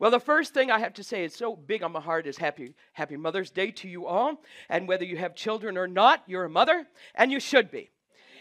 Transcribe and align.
Well, 0.00 0.10
the 0.10 0.18
first 0.18 0.54
thing 0.54 0.70
I 0.70 0.78
have 0.78 0.94
to 0.94 1.04
say 1.04 1.24
is 1.24 1.34
so 1.34 1.54
big 1.54 1.82
on 1.82 1.92
my 1.92 2.00
heart 2.00 2.26
is 2.26 2.38
happy, 2.38 2.72
happy 2.94 3.18
Mother's 3.18 3.50
Day 3.50 3.70
to 3.72 3.88
you 3.88 4.06
all. 4.06 4.42
And 4.70 4.88
whether 4.88 5.04
you 5.04 5.18
have 5.18 5.34
children 5.34 5.76
or 5.76 5.86
not, 5.86 6.24
you're 6.26 6.46
a 6.46 6.50
mother, 6.50 6.86
and 7.14 7.30
you 7.30 7.38
should 7.38 7.70
be. 7.70 7.90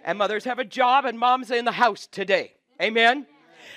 And 0.05 0.17
mothers 0.17 0.45
have 0.45 0.59
a 0.59 0.63
job, 0.63 1.03
and 1.03 1.19
moms 1.19 1.51
are 1.51 1.57
in 1.57 1.65
the 1.65 1.73
house 1.73 2.07
today. 2.07 2.53
Amen. 2.81 3.27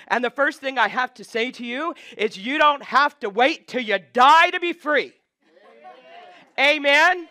And 0.07 0.23
the 0.23 0.29
first 0.29 0.61
thing 0.61 0.77
I 0.77 0.87
have 0.87 1.13
to 1.15 1.25
say 1.25 1.51
to 1.51 1.65
you 1.65 1.93
is 2.17 2.37
you 2.37 2.57
don't 2.57 2.83
have 2.83 3.19
to 3.19 3.29
wait 3.29 3.67
till 3.67 3.81
you 3.81 3.99
die 4.13 4.49
to 4.51 4.61
be 4.61 4.71
free. 4.71 5.11
Amen. 6.57 7.27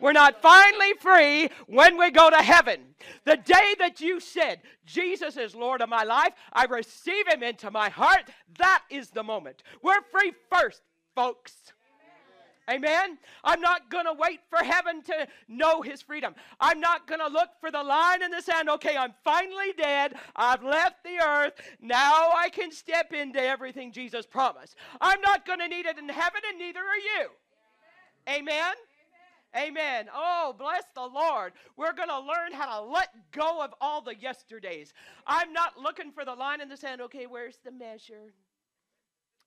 We're 0.00 0.12
not 0.12 0.42
finally 0.42 0.92
free 1.00 1.48
when 1.66 1.98
we 1.98 2.10
go 2.10 2.30
to 2.30 2.36
heaven. 2.36 2.80
The 3.24 3.36
day 3.36 3.74
that 3.78 4.00
you 4.00 4.20
said, 4.20 4.60
Jesus 4.86 5.36
is 5.36 5.54
Lord 5.54 5.80
of 5.80 5.88
my 5.88 6.04
life, 6.04 6.32
I 6.52 6.64
receive 6.64 7.28
him 7.28 7.42
into 7.42 7.70
my 7.70 7.88
heart, 7.88 8.30
that 8.58 8.82
is 8.90 9.10
the 9.10 9.22
moment. 9.22 9.62
We're 9.82 10.02
free 10.12 10.32
first, 10.50 10.82
folks. 11.14 11.72
Amen. 12.70 13.18
I'm 13.42 13.60
not 13.60 13.90
going 13.90 14.06
to 14.06 14.14
wait 14.14 14.40
for 14.48 14.64
heaven 14.64 15.02
to 15.02 15.26
know 15.48 15.82
his 15.82 16.00
freedom. 16.00 16.34
I'm 16.58 16.80
not 16.80 17.06
going 17.06 17.20
to 17.20 17.26
look 17.26 17.50
for 17.60 17.70
the 17.70 17.82
line 17.82 18.22
in 18.22 18.30
the 18.30 18.40
sand. 18.40 18.70
Okay, 18.70 18.96
I'm 18.96 19.12
finally 19.22 19.74
dead. 19.76 20.14
I've 20.34 20.62
left 20.62 21.04
the 21.04 21.22
earth. 21.22 21.52
Now 21.82 22.30
I 22.34 22.48
can 22.48 22.72
step 22.72 23.12
into 23.12 23.38
everything 23.38 23.92
Jesus 23.92 24.24
promised. 24.24 24.76
I'm 25.00 25.20
not 25.20 25.46
going 25.46 25.58
to 25.58 25.68
need 25.68 25.84
it 25.84 25.98
in 25.98 26.08
heaven, 26.08 26.40
and 26.48 26.58
neither 26.58 26.80
are 26.80 27.20
you. 27.20 27.28
Amen. 28.30 28.74
Amen. 29.56 30.08
Oh, 30.12 30.54
bless 30.58 30.82
the 30.94 31.06
Lord. 31.06 31.52
We're 31.76 31.92
going 31.92 32.08
to 32.08 32.18
learn 32.18 32.52
how 32.52 32.80
to 32.80 32.86
let 32.86 33.08
go 33.30 33.62
of 33.62 33.72
all 33.80 34.02
the 34.02 34.16
yesterdays. 34.16 34.92
I'm 35.26 35.52
not 35.52 35.78
looking 35.78 36.10
for 36.10 36.24
the 36.24 36.34
line 36.34 36.60
in 36.60 36.68
the 36.68 36.76
sand. 36.76 37.00
Okay, 37.02 37.26
where's 37.26 37.58
the 37.64 37.70
measure? 37.70 38.34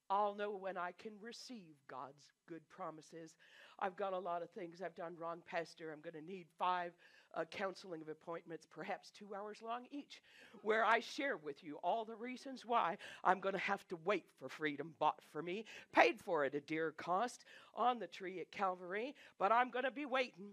I'll 0.09 0.35
know 0.35 0.55
when 0.55 0.77
I 0.77 0.91
can 0.97 1.11
receive 1.21 1.75
God's 1.89 2.31
good 2.47 2.61
promises. 2.69 3.35
I've 3.79 3.97
got 3.97 4.13
a 4.13 4.19
lot 4.19 4.41
of 4.41 4.49
things 4.51 4.81
I've 4.81 4.95
done 4.95 5.15
wrong, 5.19 5.41
Pastor. 5.45 5.91
I'm 5.91 5.99
going 5.99 6.23
to 6.23 6.31
need 6.31 6.47
five 6.57 6.93
uh, 7.37 7.45
counseling 7.45 8.01
of 8.01 8.09
appointments, 8.09 8.67
perhaps 8.73 9.11
two 9.11 9.35
hours 9.35 9.59
long 9.63 9.85
each, 9.91 10.21
where 10.63 10.83
I 10.83 10.99
share 10.99 11.37
with 11.37 11.63
you 11.63 11.77
all 11.83 12.03
the 12.03 12.15
reasons 12.15 12.65
why 12.65 12.97
I'm 13.23 13.39
going 13.39 13.53
to 13.53 13.59
have 13.59 13.87
to 13.89 13.97
wait 14.03 14.25
for 14.39 14.49
freedom 14.49 14.93
bought 14.99 15.21
for 15.31 15.41
me, 15.41 15.65
paid 15.93 16.19
for 16.19 16.43
at 16.43 16.55
a 16.55 16.61
dear 16.61 16.93
cost 16.97 17.45
on 17.75 17.99
the 17.99 18.07
tree 18.07 18.39
at 18.41 18.51
Calvary, 18.51 19.13
but 19.37 19.51
I'm 19.51 19.69
going 19.69 19.85
to 19.85 19.91
be 19.91 20.05
waiting. 20.05 20.49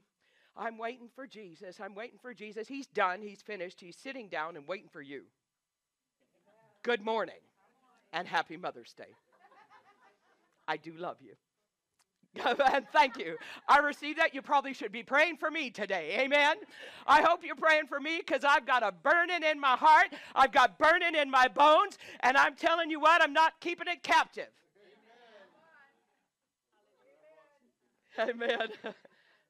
I'm 0.56 0.78
waiting 0.78 1.08
for 1.14 1.26
Jesus. 1.26 1.80
I'm 1.80 1.94
waiting 1.94 2.18
for 2.20 2.34
Jesus. 2.34 2.68
He's 2.68 2.86
done. 2.86 3.22
He's 3.22 3.42
finished. 3.42 3.80
He's 3.80 3.96
sitting 3.96 4.28
down 4.28 4.56
and 4.56 4.68
waiting 4.68 4.88
for 4.92 5.02
you. 5.02 5.22
Good 6.82 7.02
morning 7.02 7.40
and 8.12 8.28
happy 8.28 8.56
Mother's 8.56 8.92
Day. 8.92 9.14
I 10.68 10.76
do 10.76 10.92
love 10.96 11.16
you. 11.20 11.34
thank 12.92 13.18
you. 13.18 13.36
I 13.68 13.78
received 13.78 14.18
that. 14.18 14.34
You 14.34 14.42
probably 14.42 14.74
should 14.74 14.92
be 14.92 15.02
praying 15.02 15.36
for 15.36 15.50
me 15.50 15.70
today. 15.70 16.16
Amen. 16.20 16.56
I 17.06 17.22
hope 17.22 17.40
you're 17.44 17.54
praying 17.54 17.86
for 17.86 18.00
me 18.00 18.18
because 18.18 18.44
I've 18.44 18.66
got 18.66 18.82
a 18.82 18.92
burning 18.92 19.42
in 19.48 19.60
my 19.60 19.76
heart. 19.76 20.08
I've 20.34 20.52
got 20.52 20.78
burning 20.78 21.14
in 21.14 21.30
my 21.30 21.48
bones. 21.48 21.98
And 22.20 22.36
I'm 22.36 22.56
telling 22.56 22.90
you 22.90 23.00
what, 23.00 23.22
I'm 23.22 23.32
not 23.32 23.52
keeping 23.60 23.86
it 23.88 24.02
captive. 24.02 24.48
Amen. 28.18 28.42
Amen. 28.42 28.68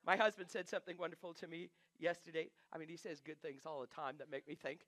my 0.06 0.16
husband 0.16 0.50
said 0.50 0.68
something 0.68 0.96
wonderful 0.98 1.32
to 1.34 1.46
me 1.46 1.70
yesterday. 1.98 2.50
I 2.72 2.78
mean, 2.78 2.88
he 2.88 2.96
says 2.96 3.20
good 3.20 3.40
things 3.40 3.62
all 3.66 3.80
the 3.80 3.86
time 3.86 4.14
that 4.18 4.30
make 4.30 4.46
me 4.46 4.54
think. 4.54 4.80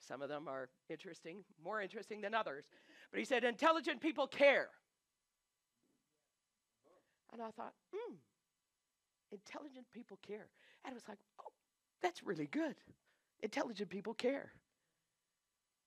Some 0.00 0.22
of 0.22 0.28
them 0.28 0.48
are 0.48 0.68
interesting, 0.88 1.44
more 1.62 1.80
interesting 1.80 2.20
than 2.20 2.34
others. 2.34 2.68
But 3.10 3.18
he 3.18 3.24
said, 3.24 3.44
intelligent 3.44 4.00
people 4.00 4.26
care. 4.26 4.68
And 7.32 7.42
I 7.42 7.50
thought, 7.50 7.72
hmm, 7.92 8.14
intelligent 9.32 9.86
people 9.92 10.18
care. 10.26 10.48
And 10.84 10.92
it 10.92 10.94
was 10.94 11.08
like, 11.08 11.18
oh, 11.40 11.52
that's 12.02 12.22
really 12.22 12.46
good. 12.46 12.74
Intelligent 13.42 13.90
people 13.90 14.14
care. 14.14 14.52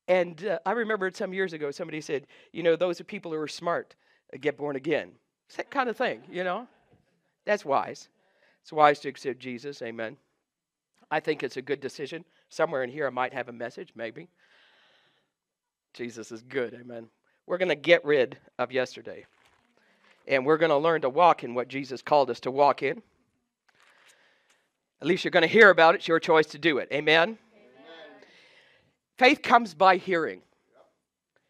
And 0.08 0.46
uh, 0.46 0.60
I 0.66 0.72
remember 0.72 1.10
some 1.14 1.34
years 1.34 1.54
ago, 1.54 1.72
somebody 1.72 2.02
said, 2.02 2.28
you 2.52 2.64
know, 2.64 2.76
those 2.76 3.00
are 3.00 3.06
people 3.06 3.32
who 3.32 3.38
are 3.38 3.48
smart 3.48 3.96
uh, 4.34 4.38
get 4.40 4.58
born 4.58 4.76
again. 4.76 5.12
It's 5.48 5.58
that 5.58 5.72
kind 5.72 5.90
of 5.90 5.98
thing, 5.98 6.22
you 6.30 6.44
know? 6.44 6.68
That's 7.46 7.66
wise. 7.66 8.10
It's 8.62 8.72
wise 8.72 9.00
to 9.00 9.10
accept 9.10 9.40
Jesus. 9.40 9.82
Amen. 9.82 10.18
I 11.10 11.20
think 11.20 11.44
it's 11.44 11.58
a 11.58 11.62
good 11.62 11.82
decision. 11.82 12.24
Somewhere 12.50 12.84
in 12.84 12.90
here, 12.90 13.08
I 13.08 13.10
might 13.10 13.34
have 13.34 13.50
a 13.50 13.54
message, 13.54 13.90
maybe. 13.96 14.28
Jesus 15.94 16.32
is 16.32 16.42
good. 16.42 16.78
Amen. 16.80 17.08
We're 17.48 17.58
going 17.58 17.70
to 17.70 17.76
get 17.76 18.06
rid 18.06 18.38
of 18.60 18.72
yesterday. 18.72 19.26
And 20.32 20.46
we're 20.46 20.58
going 20.58 20.70
to 20.70 20.78
learn 20.78 21.02
to 21.02 21.10
walk 21.10 21.44
in 21.44 21.54
what 21.54 21.68
Jesus 21.68 22.02
called 22.02 22.30
us 22.30 22.40
to 22.40 22.52
walk 22.52 22.82
in. 22.82 23.04
At 25.02 25.08
least 25.08 25.26
you're 25.26 25.32
going 25.32 25.42
to 25.42 25.48
hear 25.48 25.70
about 25.70 25.94
it. 25.94 25.98
It's 26.00 26.08
your 26.08 26.22
choice 26.22 26.46
to 26.48 26.58
do 26.58 26.78
it. 26.78 26.88
Amen? 26.94 27.22
Amen. 27.22 27.38
Faith 29.18 29.42
comes 29.42 29.74
by 29.74 29.98
hearing, 29.98 30.42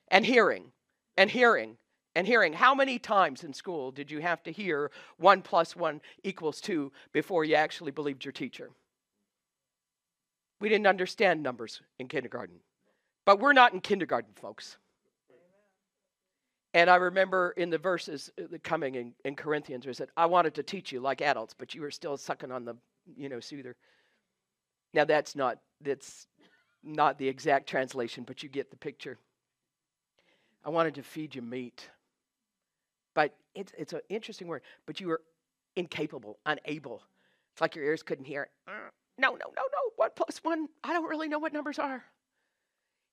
and 0.08 0.25
hearing, 0.25 0.72
and 1.16 1.30
hearing, 1.30 1.78
and 2.16 2.25
hearing. 2.25 2.53
How 2.53 2.74
many 2.74 2.97
times 2.97 3.44
in 3.44 3.53
school 3.53 3.91
did 3.91 4.09
you 4.09 4.20
have 4.20 4.41
to 4.44 4.52
hear 4.52 4.90
one 5.18 5.44
plus 5.44 5.75
one 5.75 6.02
equals 6.24 6.59
two 6.59 6.91
before 7.14 7.46
you 7.46 7.56
actually 7.56 7.91
believed 7.91 8.25
your 8.25 8.31
teacher? 8.31 8.72
We 10.59 10.70
didn't 10.70 10.88
understand 10.88 11.44
numbers 11.44 11.81
in 12.00 12.08
kindergarten. 12.08 12.56
But 13.25 13.40
we're 13.40 13.53
not 13.53 13.74
in 13.74 13.81
kindergarten, 13.81 14.31
folks. 14.36 14.78
And 16.74 16.90
I 16.90 16.96
remember 16.96 17.52
in 17.58 17.70
the 17.70 17.78
verses 17.78 18.32
uh, 18.40 18.58
coming 18.64 18.96
in, 18.96 19.14
in 19.26 19.36
Corinthians, 19.36 19.86
where 19.86 19.92
it 19.92 19.98
said, 19.98 20.09
I 20.16 20.26
wanted 20.26 20.56
to 20.56 20.64
teach 20.64 20.92
you 20.92 21.02
like 21.02 21.22
adults, 21.22 21.54
but 21.58 21.76
you 21.76 21.82
were 21.82 21.92
still 21.92 22.18
sucking 22.18 22.52
on 22.52 22.64
the, 22.64 22.76
you 23.18 23.28
know, 23.28 23.40
soother. 23.40 23.76
Now 24.94 25.06
that's 25.06 25.36
not 25.36 25.59
that's 25.82 26.28
not 26.84 27.18
the 27.18 27.28
exact 27.28 27.68
translation, 27.68 28.24
but 28.24 28.44
you 28.44 28.50
get 28.50 28.72
the 28.72 28.78
picture. 28.78 29.18
I 30.64 30.70
wanted 30.70 30.96
to 30.96 31.04
feed 31.04 31.36
you 31.36 31.42
meat. 31.42 31.90
But 33.14 33.36
it's 33.56 33.74
it's 33.78 33.94
an 33.94 34.02
interesting 34.09 34.48
word, 34.48 34.62
but 34.86 35.00
you 35.00 35.08
were 35.08 35.22
incapable, 35.76 36.40
unable. 36.46 37.02
It's 37.53 37.62
like 37.62 37.76
your 37.76 37.86
ears 37.86 38.03
couldn't 38.03 38.26
hear. 38.26 38.50
Uh, 38.68 38.90
no, 39.18 39.32
no, 39.32 39.36
no, 39.36 39.62
no. 39.62 39.92
One 39.98 40.09
plus 40.16 40.40
one. 40.44 40.68
I 40.84 40.94
don't 40.94 41.09
really 41.09 41.28
know 41.28 41.40
what 41.40 41.52
numbers 41.52 41.80
are. 41.80 42.03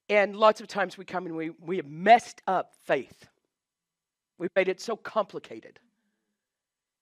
And 0.09 0.37
lots 0.37 0.61
of 0.61 0.69
times 0.69 0.97
we 0.97 1.05
come 1.05 1.27
and 1.27 1.37
we, 1.37 1.51
we 1.51 1.77
have 1.77 1.87
messed 1.87 2.41
up 2.47 2.73
faith. 2.87 3.29
We've 4.39 4.55
made 4.55 4.69
it 4.69 4.81
so 4.81 4.97
complicated 4.97 5.81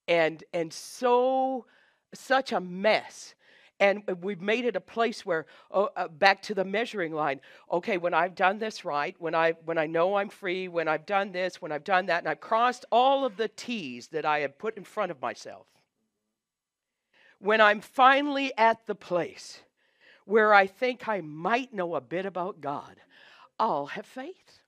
and 0.08 0.42
and 0.52 0.72
so 0.72 1.66
such 2.14 2.52
a 2.52 2.60
mess. 2.60 3.34
And 3.78 4.04
we've 4.22 4.40
made 4.40 4.64
it 4.64 4.74
a 4.74 4.80
place 4.80 5.26
where 5.26 5.44
oh, 5.70 5.90
uh, 5.96 6.08
back 6.08 6.40
to 6.42 6.54
the 6.54 6.64
measuring 6.64 7.12
line. 7.12 7.40
Okay 7.70 7.98
when 7.98 8.14
i've 8.14 8.34
done 8.34 8.58
this 8.58 8.84
right 8.84 9.14
when 9.18 9.34
i 9.34 9.52
when 9.64 9.76
i 9.76 9.86
know 9.86 10.14
i'm 10.16 10.30
free 10.30 10.66
when 10.68 10.88
i've 10.88 11.04
done 11.04 11.30
this 11.32 11.60
when 11.60 11.72
i've 11.72 11.84
done 11.84 12.06
that 12.06 12.20
and 12.20 12.28
i've 12.28 12.40
crossed 12.40 12.86
all 12.90 13.24
of 13.26 13.36
the 13.36 13.48
t's 13.48 14.08
that 14.08 14.24
i 14.24 14.38
have 14.40 14.58
put 14.58 14.76
in 14.76 14.84
front 14.84 15.10
of 15.10 15.20
myself. 15.20 15.66
When 17.38 17.60
i'm 17.60 17.82
finally 17.82 18.50
at 18.56 18.86
the 18.86 18.94
place 18.94 19.60
where 20.24 20.54
i 20.54 20.66
think 20.66 21.06
i 21.06 21.20
might 21.20 21.74
know 21.74 21.94
a 21.94 22.00
bit 22.00 22.24
about 22.24 22.62
god 22.62 22.96
i'll 23.58 23.86
have 23.86 24.06
faith 24.06 24.60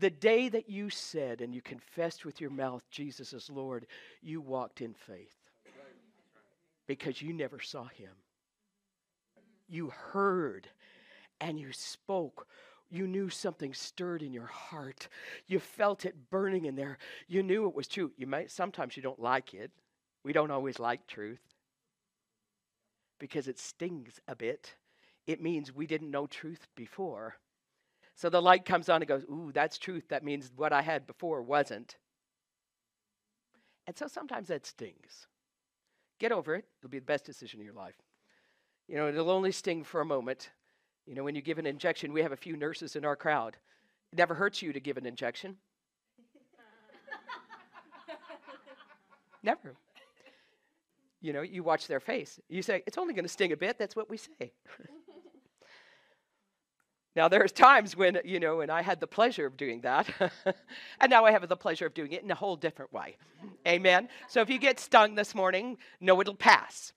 the 0.00 0.10
day 0.10 0.48
that 0.48 0.68
you 0.68 0.90
said 0.90 1.40
and 1.40 1.54
you 1.54 1.60
confessed 1.62 2.24
with 2.24 2.40
your 2.40 2.50
mouth 2.50 2.82
Jesus 2.90 3.32
is 3.32 3.50
Lord, 3.50 3.86
you 4.22 4.40
walked 4.40 4.80
in 4.80 4.94
faith 4.94 5.36
because 6.86 7.22
you 7.22 7.32
never 7.32 7.60
saw 7.60 7.84
him. 7.84 8.10
You 9.68 9.90
heard 9.90 10.68
and 11.40 11.58
you 11.60 11.72
spoke. 11.72 12.48
You 12.90 13.06
knew 13.06 13.28
something 13.28 13.72
stirred 13.72 14.22
in 14.22 14.32
your 14.32 14.46
heart. 14.46 15.08
You 15.46 15.60
felt 15.60 16.04
it 16.04 16.30
burning 16.30 16.64
in 16.64 16.74
there. 16.74 16.98
You 17.28 17.42
knew 17.42 17.68
it 17.68 17.74
was 17.74 17.86
true. 17.86 18.10
You 18.16 18.26
might 18.26 18.50
sometimes 18.50 18.96
you 18.96 19.02
don't 19.02 19.20
like 19.20 19.54
it. 19.54 19.70
We 20.24 20.32
don't 20.32 20.50
always 20.50 20.80
like 20.80 21.06
truth 21.06 21.40
because 23.18 23.46
it 23.46 23.58
stings 23.58 24.18
a 24.26 24.34
bit. 24.34 24.74
It 25.26 25.40
means 25.40 25.74
we 25.74 25.86
didn't 25.86 26.10
know 26.10 26.26
truth 26.26 26.66
before. 26.74 27.36
So 28.20 28.28
the 28.28 28.42
light 28.42 28.66
comes 28.66 28.90
on 28.90 29.00
and 29.00 29.08
goes, 29.08 29.24
Ooh, 29.30 29.50
that's 29.54 29.78
truth. 29.78 30.04
That 30.10 30.22
means 30.22 30.50
what 30.54 30.74
I 30.74 30.82
had 30.82 31.06
before 31.06 31.40
wasn't. 31.40 31.96
And 33.86 33.96
so 33.96 34.08
sometimes 34.08 34.48
that 34.48 34.66
stings. 34.66 35.26
Get 36.18 36.30
over 36.30 36.54
it. 36.54 36.66
It'll 36.78 36.90
be 36.90 36.98
the 36.98 37.06
best 37.06 37.24
decision 37.24 37.60
of 37.60 37.64
your 37.64 37.74
life. 37.74 37.94
You 38.88 38.96
know, 38.96 39.08
it'll 39.08 39.30
only 39.30 39.52
sting 39.52 39.84
for 39.84 40.02
a 40.02 40.04
moment. 40.04 40.50
You 41.06 41.14
know, 41.14 41.24
when 41.24 41.34
you 41.34 41.40
give 41.40 41.56
an 41.58 41.64
injection, 41.64 42.12
we 42.12 42.20
have 42.20 42.32
a 42.32 42.36
few 42.36 42.58
nurses 42.58 42.94
in 42.94 43.06
our 43.06 43.16
crowd. 43.16 43.56
It 44.12 44.18
never 44.18 44.34
hurts 44.34 44.60
you 44.60 44.74
to 44.74 44.80
give 44.80 44.98
an 44.98 45.06
injection. 45.06 45.56
never. 49.42 49.76
You 51.22 51.32
know, 51.32 51.40
you 51.40 51.62
watch 51.62 51.86
their 51.86 52.00
face. 52.00 52.38
You 52.50 52.60
say, 52.60 52.82
it's 52.86 52.98
only 52.98 53.14
going 53.14 53.24
to 53.24 53.30
sting 53.30 53.52
a 53.52 53.56
bit. 53.56 53.78
That's 53.78 53.96
what 53.96 54.10
we 54.10 54.18
say. 54.18 54.52
now, 57.20 57.28
there's 57.28 57.52
times 57.52 57.94
when, 57.94 58.18
you 58.24 58.40
know, 58.40 58.62
and 58.62 58.72
I 58.72 58.80
had 58.80 58.98
the 58.98 59.06
pleasure 59.06 59.44
of 59.44 59.58
doing 59.58 59.82
that. 59.82 60.08
and 61.02 61.10
now 61.10 61.26
I 61.26 61.32
have 61.32 61.46
the 61.46 61.54
pleasure 61.54 61.84
of 61.84 61.92
doing 61.92 62.12
it 62.12 62.22
in 62.22 62.30
a 62.30 62.34
whole 62.34 62.56
different 62.56 62.90
way. 62.94 63.18
Amen. 63.68 64.08
So 64.26 64.40
if 64.40 64.48
you 64.48 64.58
get 64.58 64.80
stung 64.80 65.16
this 65.16 65.34
morning, 65.34 65.76
know 66.00 66.18
it'll 66.22 66.34
pass. 66.34 66.94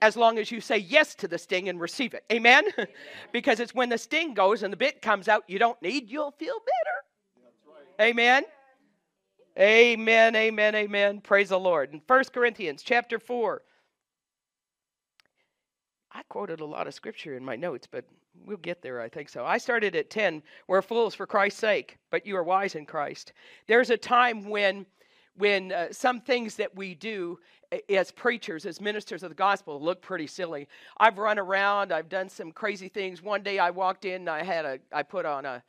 As 0.00 0.16
long 0.16 0.38
as 0.38 0.52
you 0.52 0.60
say 0.60 0.78
yes 0.78 1.16
to 1.16 1.26
the 1.26 1.36
sting 1.36 1.68
and 1.68 1.80
receive 1.80 2.14
it. 2.14 2.22
Amen? 2.30 2.62
Amen. 2.78 2.86
because 3.32 3.58
it's 3.58 3.74
when 3.74 3.88
the 3.88 3.98
sting 3.98 4.34
goes 4.34 4.62
and 4.62 4.72
the 4.72 4.76
bit 4.76 5.02
comes 5.02 5.26
out 5.26 5.42
you 5.48 5.58
don't 5.58 5.82
need, 5.82 6.08
you'll 6.08 6.30
feel 6.30 6.60
better. 6.60 7.74
Right. 7.98 8.10
Amen. 8.10 8.44
Amen, 9.58 10.36
amen, 10.36 10.76
amen. 10.76 11.22
Praise 11.22 11.48
the 11.48 11.58
Lord. 11.58 11.92
In 11.92 12.00
1 12.06 12.24
Corinthians 12.32 12.84
chapter 12.84 13.18
4, 13.18 13.62
I 16.12 16.22
quoted 16.28 16.60
a 16.60 16.64
lot 16.64 16.86
of 16.86 16.94
scripture 16.94 17.36
in 17.36 17.44
my 17.44 17.56
notes, 17.56 17.88
but 17.90 18.04
we'll 18.44 18.56
get 18.58 18.82
there, 18.82 19.00
I 19.00 19.08
think 19.08 19.28
so. 19.28 19.44
I 19.44 19.58
started 19.58 19.94
at 19.96 20.10
10. 20.10 20.42
We're 20.68 20.82
fools 20.82 21.14
for 21.14 21.26
Christ's 21.26 21.60
sake, 21.60 21.98
but 22.10 22.26
you 22.26 22.36
are 22.36 22.44
wise 22.44 22.74
in 22.74 22.86
Christ. 22.86 23.32
There's 23.66 23.90
a 23.90 23.96
time 23.96 24.48
when 24.48 24.86
when 25.38 25.70
uh, 25.70 25.88
some 25.92 26.20
things 26.20 26.56
that 26.56 26.74
we 26.74 26.94
do 26.94 27.38
as 27.90 28.10
preachers, 28.10 28.64
as 28.64 28.80
ministers 28.80 29.22
of 29.22 29.28
the 29.28 29.34
gospel, 29.34 29.80
look 29.80 30.00
pretty 30.00 30.26
silly. 30.26 30.66
I've 30.98 31.18
run 31.18 31.38
around, 31.38 31.92
I've 31.92 32.08
done 32.08 32.28
some 32.28 32.52
crazy 32.52 32.88
things. 32.88 33.22
One 33.22 33.42
day 33.42 33.58
I 33.58 33.70
walked 33.70 34.04
in, 34.04 34.28
I 34.28 34.42
had 34.42 34.64
a, 34.64 34.78
I 34.92 35.02
put 35.02 35.26
on 35.26 35.44
a 35.44 35.62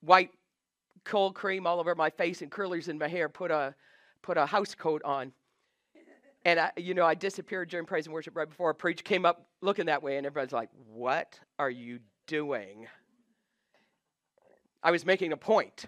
white 0.00 0.30
cold 1.04 1.34
cream 1.34 1.66
all 1.66 1.80
over 1.80 1.94
my 1.94 2.10
face 2.10 2.42
and 2.42 2.50
curlers 2.50 2.88
in 2.88 2.98
my 2.98 3.08
hair, 3.08 3.28
put 3.28 3.50
a 3.50 3.74
put 4.22 4.38
a 4.38 4.46
house 4.46 4.74
coat 4.74 5.02
on. 5.04 5.32
And 6.44 6.58
I, 6.58 6.72
you 6.76 6.94
know, 6.94 7.06
I 7.06 7.14
disappeared 7.14 7.68
during 7.70 7.86
praise 7.86 8.06
and 8.06 8.14
worship 8.14 8.36
right 8.36 8.48
before 8.48 8.70
a 8.70 8.74
preach 8.74 9.04
came 9.04 9.24
up 9.24 9.46
looking 9.60 9.86
that 9.86 10.02
way, 10.02 10.16
and 10.16 10.26
everybody's 10.26 10.52
like, 10.52 10.70
"What 10.92 11.38
are 11.58 11.70
you 11.70 12.00
doing?" 12.26 12.88
I 14.82 14.90
was 14.90 15.06
making 15.06 15.32
a 15.32 15.36
point 15.36 15.86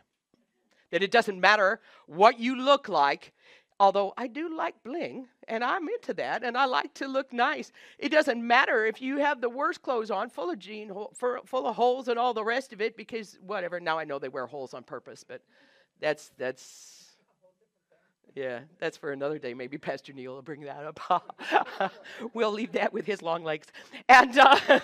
that 0.90 1.02
it 1.02 1.10
doesn't 1.10 1.40
matter 1.40 1.80
what 2.06 2.38
you 2.38 2.56
look 2.56 2.88
like, 2.88 3.32
although 3.80 4.14
I 4.16 4.28
do 4.28 4.56
like 4.56 4.76
bling 4.84 5.26
and 5.48 5.64
I'm 5.64 5.88
into 5.88 6.14
that 6.14 6.44
and 6.44 6.56
I 6.56 6.66
like 6.66 6.94
to 6.94 7.08
look 7.08 7.32
nice. 7.32 7.72
It 7.98 8.10
doesn't 8.10 8.46
matter 8.46 8.86
if 8.86 9.02
you 9.02 9.18
have 9.18 9.40
the 9.40 9.48
worst 9.48 9.82
clothes 9.82 10.12
on, 10.12 10.30
full 10.30 10.50
of 10.50 10.58
jean, 10.60 10.92
full 11.14 11.66
of 11.66 11.74
holes 11.74 12.06
and 12.06 12.18
all 12.18 12.32
the 12.32 12.44
rest 12.44 12.72
of 12.72 12.80
it 12.80 12.96
because 12.96 13.38
whatever. 13.40 13.80
Now 13.80 13.98
I 13.98 14.04
know 14.04 14.20
they 14.20 14.28
wear 14.28 14.46
holes 14.46 14.74
on 14.74 14.84
purpose, 14.84 15.24
but 15.26 15.42
that's 16.00 16.30
that's 16.38 17.03
yeah, 18.34 18.60
that's 18.78 18.96
for 18.96 19.12
another 19.12 19.38
day. 19.38 19.54
Maybe 19.54 19.78
Pastor 19.78 20.12
Neil 20.12 20.34
will 20.34 20.42
bring 20.42 20.62
that 20.62 20.84
up. 20.84 21.92
we'll 22.34 22.52
leave 22.52 22.72
that 22.72 22.92
with 22.92 23.06
his 23.06 23.22
long 23.22 23.44
legs. 23.44 23.68
And 24.08 24.36
uh, 24.38 24.58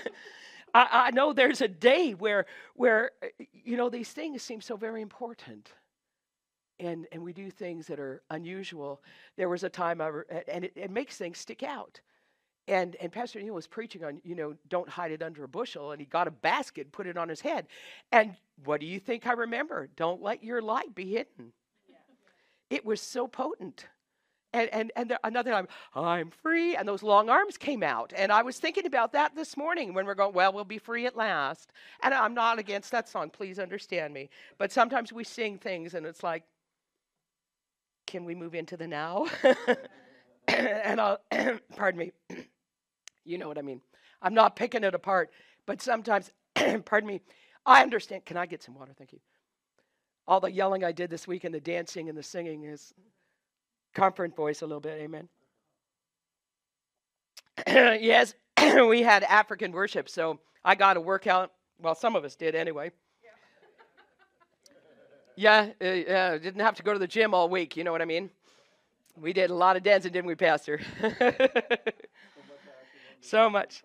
I, 0.75 0.89
I 0.93 1.11
know 1.11 1.33
there's 1.33 1.61
a 1.61 1.69
day 1.69 2.13
where 2.13 2.47
where 2.75 3.11
you 3.53 3.77
know 3.77 3.89
these 3.91 4.11
things 4.11 4.43
seem 4.43 4.61
so 4.61 4.77
very 4.77 5.03
important 5.03 5.73
and, 6.81 7.07
and 7.13 7.23
we 7.23 7.33
do 7.33 7.51
things 7.51 7.87
that 7.87 8.01
are 8.01 8.23
unusual. 8.31 9.03
There 9.37 9.49
was 9.49 9.63
a 9.65 9.69
time, 9.69 10.01
I 10.01 10.11
and 10.49 10.65
it, 10.65 10.73
it 10.75 10.91
makes 10.91 11.17
things 11.17 11.39
stick 11.39 11.63
out. 11.63 12.01
And, 12.69 12.97
and 12.97 13.13
Pastor 13.13 13.41
Neil 13.41 13.55
was 13.55 13.67
preaching 13.67 14.05
on, 14.05 14.21
you 14.25 14.35
know, 14.35 14.55
don't 14.69 14.89
hide 14.89 15.13
it 15.13 15.23
under 15.23 15.45
a 15.45 15.49
bushel. 15.49 15.93
And 15.93 16.01
he 16.01 16.07
got 16.07 16.29
a 16.29 16.31
basket, 16.31 16.93
put 16.93 17.07
it 17.07 17.17
on 17.17 17.29
his 17.29 17.41
head. 17.41 17.67
And 18.13 18.35
what 18.65 18.81
do 18.81 18.87
you 18.87 18.99
think 18.99 19.27
I 19.27 19.33
remember? 19.33 19.89
Don't 19.97 20.23
let 20.23 20.43
your 20.43 20.63
light 20.63 20.95
be 20.95 21.11
hidden. 21.11 21.53
It 22.71 22.85
was 22.87 23.01
so 23.01 23.27
potent. 23.29 23.87
And, 24.53 24.69
and, 24.73 24.93
and 24.97 25.17
another 25.23 25.53
time, 25.53 25.69
I'm 25.95 26.31
free. 26.31 26.75
And 26.77 26.89
those 26.89 27.03
long 27.03 27.29
arms 27.29 27.57
came 27.57 27.83
out. 27.83 28.13
And 28.17 28.33
I 28.33 28.43
was 28.43 28.59
thinking 28.59 28.87
about 28.87 29.13
that 29.13 29.35
this 29.37 29.57
morning 29.57 29.95
when 29.95 30.07
we're 30.07 30.15
going, 30.15 30.35
well, 30.35 30.53
we'll 30.53 30.65
be 30.65 30.79
free 30.79 31.07
at 31.07 31.17
last. 31.17 31.73
And 32.03 32.13
I'm 32.15 32.35
not 32.35 32.59
against 32.59 32.91
that 32.93 33.09
song, 33.09 33.31
please 33.31 33.59
understand 33.59 34.13
me. 34.15 34.31
But 34.59 34.73
sometimes 34.73 35.13
we 35.13 35.25
sing 35.25 35.59
things 35.59 35.95
and 35.95 36.07
it's 36.07 36.23
like, 36.23 36.45
can 38.07 38.25
we 38.25 38.35
move 38.35 38.55
into 38.55 38.77
the 38.77 38.89
now? 38.89 39.27
and 40.49 41.01
I'll, 41.01 41.21
pardon 41.77 41.99
me, 41.99 42.13
you 43.25 43.39
know 43.39 43.49
what 43.49 43.59
I 43.59 43.63
mean. 43.63 43.81
I'm 44.23 44.35
not 44.35 44.57
picking 44.57 44.85
it 44.85 44.95
apart, 44.95 45.31
but 45.67 45.81
sometimes, 45.81 46.33
pardon 46.85 47.09
me, 47.09 47.21
I 47.65 47.83
understand. 47.83 48.25
Can 48.27 48.37
I 48.37 48.47
get 48.47 48.63
some 48.63 48.75
water? 48.75 48.93
Thank 48.97 49.13
you. 49.13 49.21
All 50.31 50.39
the 50.39 50.53
yelling 50.53 50.85
I 50.85 50.93
did 50.93 51.11
this 51.11 51.27
week 51.27 51.43
and 51.43 51.53
the 51.53 51.59
dancing 51.59 52.09
and 52.09 52.17
the 52.17 52.23
singing 52.23 52.63
is 52.63 52.95
comfort 53.95 54.37
voice 54.37 54.63
a 54.63 54.65
little 54.65 54.81
bit. 54.81 54.97
Amen. 55.01 55.29
yes, 57.67 58.35
we 58.89 59.03
had 59.03 59.25
African 59.25 59.73
worship, 59.73 60.09
so 60.09 60.39
I 60.65 60.77
got 60.77 60.97
a 60.97 61.01
workout. 61.01 61.51
Well, 61.83 61.97
some 61.97 62.15
of 62.15 62.25
us 62.25 62.37
did 62.37 62.55
anyway. 62.55 62.93
Yeah, 65.37 65.71
uh, 65.81 65.87
yeah, 65.87 66.37
didn't 66.37 66.61
have 66.61 66.75
to 66.75 66.83
go 66.83 66.93
to 66.93 66.99
the 66.99 67.07
gym 67.07 67.33
all 67.33 67.49
week. 67.49 67.75
You 67.75 67.83
know 67.83 67.93
what 67.93 68.03
I 68.03 68.05
mean? 68.05 68.29
We 69.17 69.33
did 69.33 69.51
a 69.51 69.55
lot 69.55 69.75
of 69.75 69.83
dancing, 69.83 70.13
didn't 70.13 70.27
we, 70.27 70.35
Pastor? 70.35 70.81
so 73.23 73.49
much. 73.49 73.83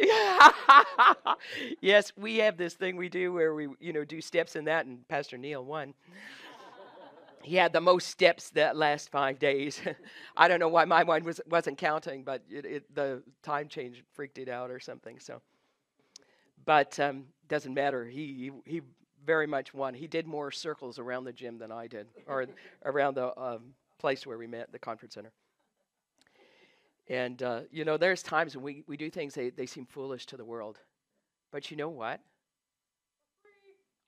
yes, 1.80 2.12
we 2.16 2.38
have 2.38 2.56
this 2.56 2.74
thing 2.74 2.96
we 2.96 3.08
do 3.08 3.32
where 3.32 3.54
we, 3.54 3.68
you 3.80 3.92
know, 3.92 4.04
do 4.04 4.20
steps 4.20 4.56
in 4.56 4.64
that, 4.64 4.86
and 4.86 5.06
Pastor 5.08 5.38
Neil 5.38 5.64
won. 5.64 5.94
He 7.42 7.56
had 7.56 7.72
the 7.74 7.80
most 7.80 8.08
steps 8.08 8.50
that 8.50 8.74
last 8.74 9.10
five 9.10 9.38
days. 9.38 9.80
I 10.36 10.48
don't 10.48 10.60
know 10.60 10.68
why 10.68 10.86
my 10.86 11.04
mind 11.04 11.24
was 11.26 11.40
wasn't 11.46 11.76
counting, 11.76 12.24
but 12.24 12.42
it, 12.50 12.64
it, 12.64 12.94
the 12.94 13.22
time 13.42 13.68
change 13.68 14.02
freaked 14.14 14.38
it 14.38 14.48
out 14.48 14.70
or 14.70 14.80
something. 14.80 15.20
So, 15.20 15.42
but 16.64 16.98
um, 16.98 17.26
doesn't 17.48 17.74
matter. 17.74 18.06
He 18.06 18.50
he 18.64 18.80
very 19.26 19.46
much 19.46 19.74
won. 19.74 19.92
He 19.92 20.06
did 20.06 20.26
more 20.26 20.50
circles 20.50 20.98
around 20.98 21.24
the 21.24 21.32
gym 21.32 21.58
than 21.58 21.70
I 21.70 21.86
did, 21.86 22.06
or 22.26 22.46
around 22.84 23.14
the 23.14 23.38
um, 23.38 23.74
place 23.98 24.26
where 24.26 24.38
we 24.38 24.46
met, 24.46 24.72
the 24.72 24.78
conference 24.78 25.14
center. 25.14 25.32
And, 27.08 27.42
uh, 27.42 27.60
you 27.70 27.84
know, 27.84 27.96
there's 27.96 28.22
times 28.22 28.56
when 28.56 28.64
we, 28.64 28.84
we 28.86 28.96
do 28.96 29.10
things, 29.10 29.34
they, 29.34 29.50
they 29.50 29.66
seem 29.66 29.86
foolish 29.86 30.26
to 30.26 30.36
the 30.36 30.44
world. 30.44 30.78
But 31.52 31.70
you 31.70 31.76
know 31.76 31.90
what? 31.90 32.20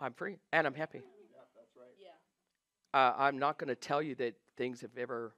I'm 0.01 0.13
free 0.13 0.37
and 0.53 0.67
I'm 0.67 0.75
happy. 0.75 0.99
Yeah, 0.99 1.41
that's 1.55 1.77
right. 1.77 1.87
Yeah. 2.01 2.99
Uh, 2.99 3.15
I'm 3.19 3.39
not 3.39 3.59
going 3.59 3.69
to 3.69 3.75
tell 3.75 4.03
you 4.03 4.15
that 4.17 4.35
things 4.57 4.81
have 4.81 4.97
ever, 4.99 5.35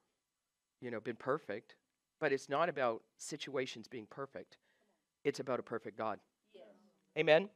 you 0.80 0.90
know, 0.90 1.00
been 1.00 1.16
perfect, 1.16 1.74
but 2.20 2.32
it's 2.32 2.48
not 2.48 2.68
about 2.68 3.02
situations 3.18 3.86
being 3.88 4.06
perfect. 4.10 4.56
It's 5.24 5.40
about 5.40 5.60
a 5.60 5.62
perfect 5.62 5.98
God. 5.98 6.18
Yes. 6.54 6.64
Amen. 7.16 7.48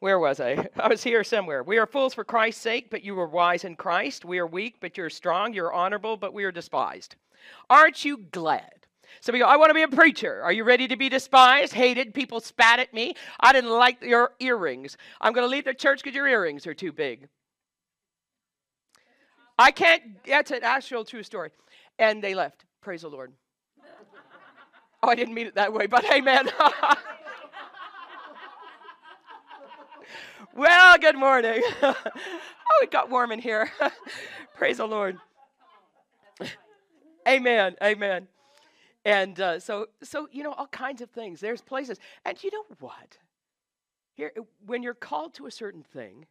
Where 0.00 0.18
was 0.18 0.40
I? 0.40 0.68
I 0.78 0.88
was 0.88 1.02
here 1.02 1.24
somewhere. 1.24 1.62
We 1.62 1.78
are 1.78 1.86
fools 1.86 2.14
for 2.14 2.24
Christ's 2.24 2.62
sake, 2.62 2.90
but 2.90 3.04
you 3.04 3.18
are 3.20 3.26
wise 3.26 3.64
in 3.64 3.76
Christ. 3.76 4.24
We 4.24 4.38
are 4.38 4.46
weak, 4.46 4.76
but 4.80 4.96
you're 4.96 5.10
strong. 5.10 5.52
You're 5.52 5.72
honorable, 5.72 6.16
but 6.16 6.32
we 6.34 6.44
are 6.44 6.52
despised. 6.52 7.16
Aren't 7.68 8.04
you 8.04 8.18
glad? 8.30 8.79
Some 9.20 9.34
of 9.34 9.38
you, 9.38 9.44
I 9.44 9.56
want 9.56 9.70
to 9.70 9.74
be 9.74 9.82
a 9.82 9.88
preacher. 9.88 10.42
Are 10.42 10.52
you 10.52 10.64
ready 10.64 10.88
to 10.88 10.96
be 10.96 11.08
despised, 11.08 11.72
hated? 11.72 12.14
People 12.14 12.40
spat 12.40 12.78
at 12.78 12.94
me. 12.94 13.14
I 13.40 13.52
didn't 13.52 13.70
like 13.70 14.02
your 14.02 14.32
earrings. 14.40 14.96
I'm 15.20 15.32
going 15.32 15.44
to 15.44 15.50
leave 15.50 15.64
the 15.64 15.74
church 15.74 16.02
because 16.02 16.14
your 16.14 16.26
earrings 16.26 16.66
are 16.66 16.74
too 16.74 16.92
big. 16.92 17.28
I 19.58 19.70
can't, 19.70 20.24
that's 20.24 20.50
an 20.50 20.60
actual 20.62 21.04
true 21.04 21.22
story. 21.22 21.50
And 21.98 22.22
they 22.22 22.34
left. 22.34 22.64
Praise 22.80 23.02
the 23.02 23.08
Lord. 23.08 23.32
Oh, 25.02 25.08
I 25.08 25.14
didn't 25.14 25.32
mean 25.32 25.46
it 25.46 25.54
that 25.54 25.72
way, 25.72 25.86
but 25.86 26.04
amen. 26.12 26.50
Well, 30.54 30.98
good 30.98 31.16
morning. 31.16 31.62
oh, 31.82 31.94
it 32.82 32.90
got 32.90 33.08
warm 33.08 33.30
in 33.30 33.38
here. 33.38 33.70
Praise 34.56 34.78
the 34.78 34.86
Lord. 34.86 35.16
Amen. 37.28 37.76
Amen. 37.82 38.26
And 39.04 39.40
uh, 39.40 39.60
so, 39.60 39.86
so 40.02 40.28
you 40.30 40.42
know, 40.42 40.52
all 40.52 40.66
kinds 40.66 41.00
of 41.00 41.10
things. 41.10 41.40
There's 41.40 41.62
places, 41.62 41.98
and 42.24 42.42
you 42.42 42.50
know 42.52 42.64
what? 42.80 43.18
Here, 44.14 44.32
when 44.66 44.82
you're 44.82 44.94
called 44.94 45.34
to 45.34 45.46
a 45.46 45.50
certain 45.50 45.82
thing, 45.82 46.26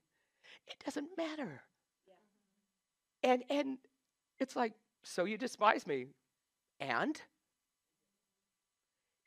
it 0.68 0.76
doesn't 0.86 1.10
matter. 1.18 1.62
Yeah. 3.24 3.32
And 3.32 3.44
and 3.50 3.78
it's 4.40 4.56
like, 4.56 4.74
so 5.04 5.26
you 5.26 5.38
despise 5.38 5.88
me, 5.88 6.06
and 6.80 7.20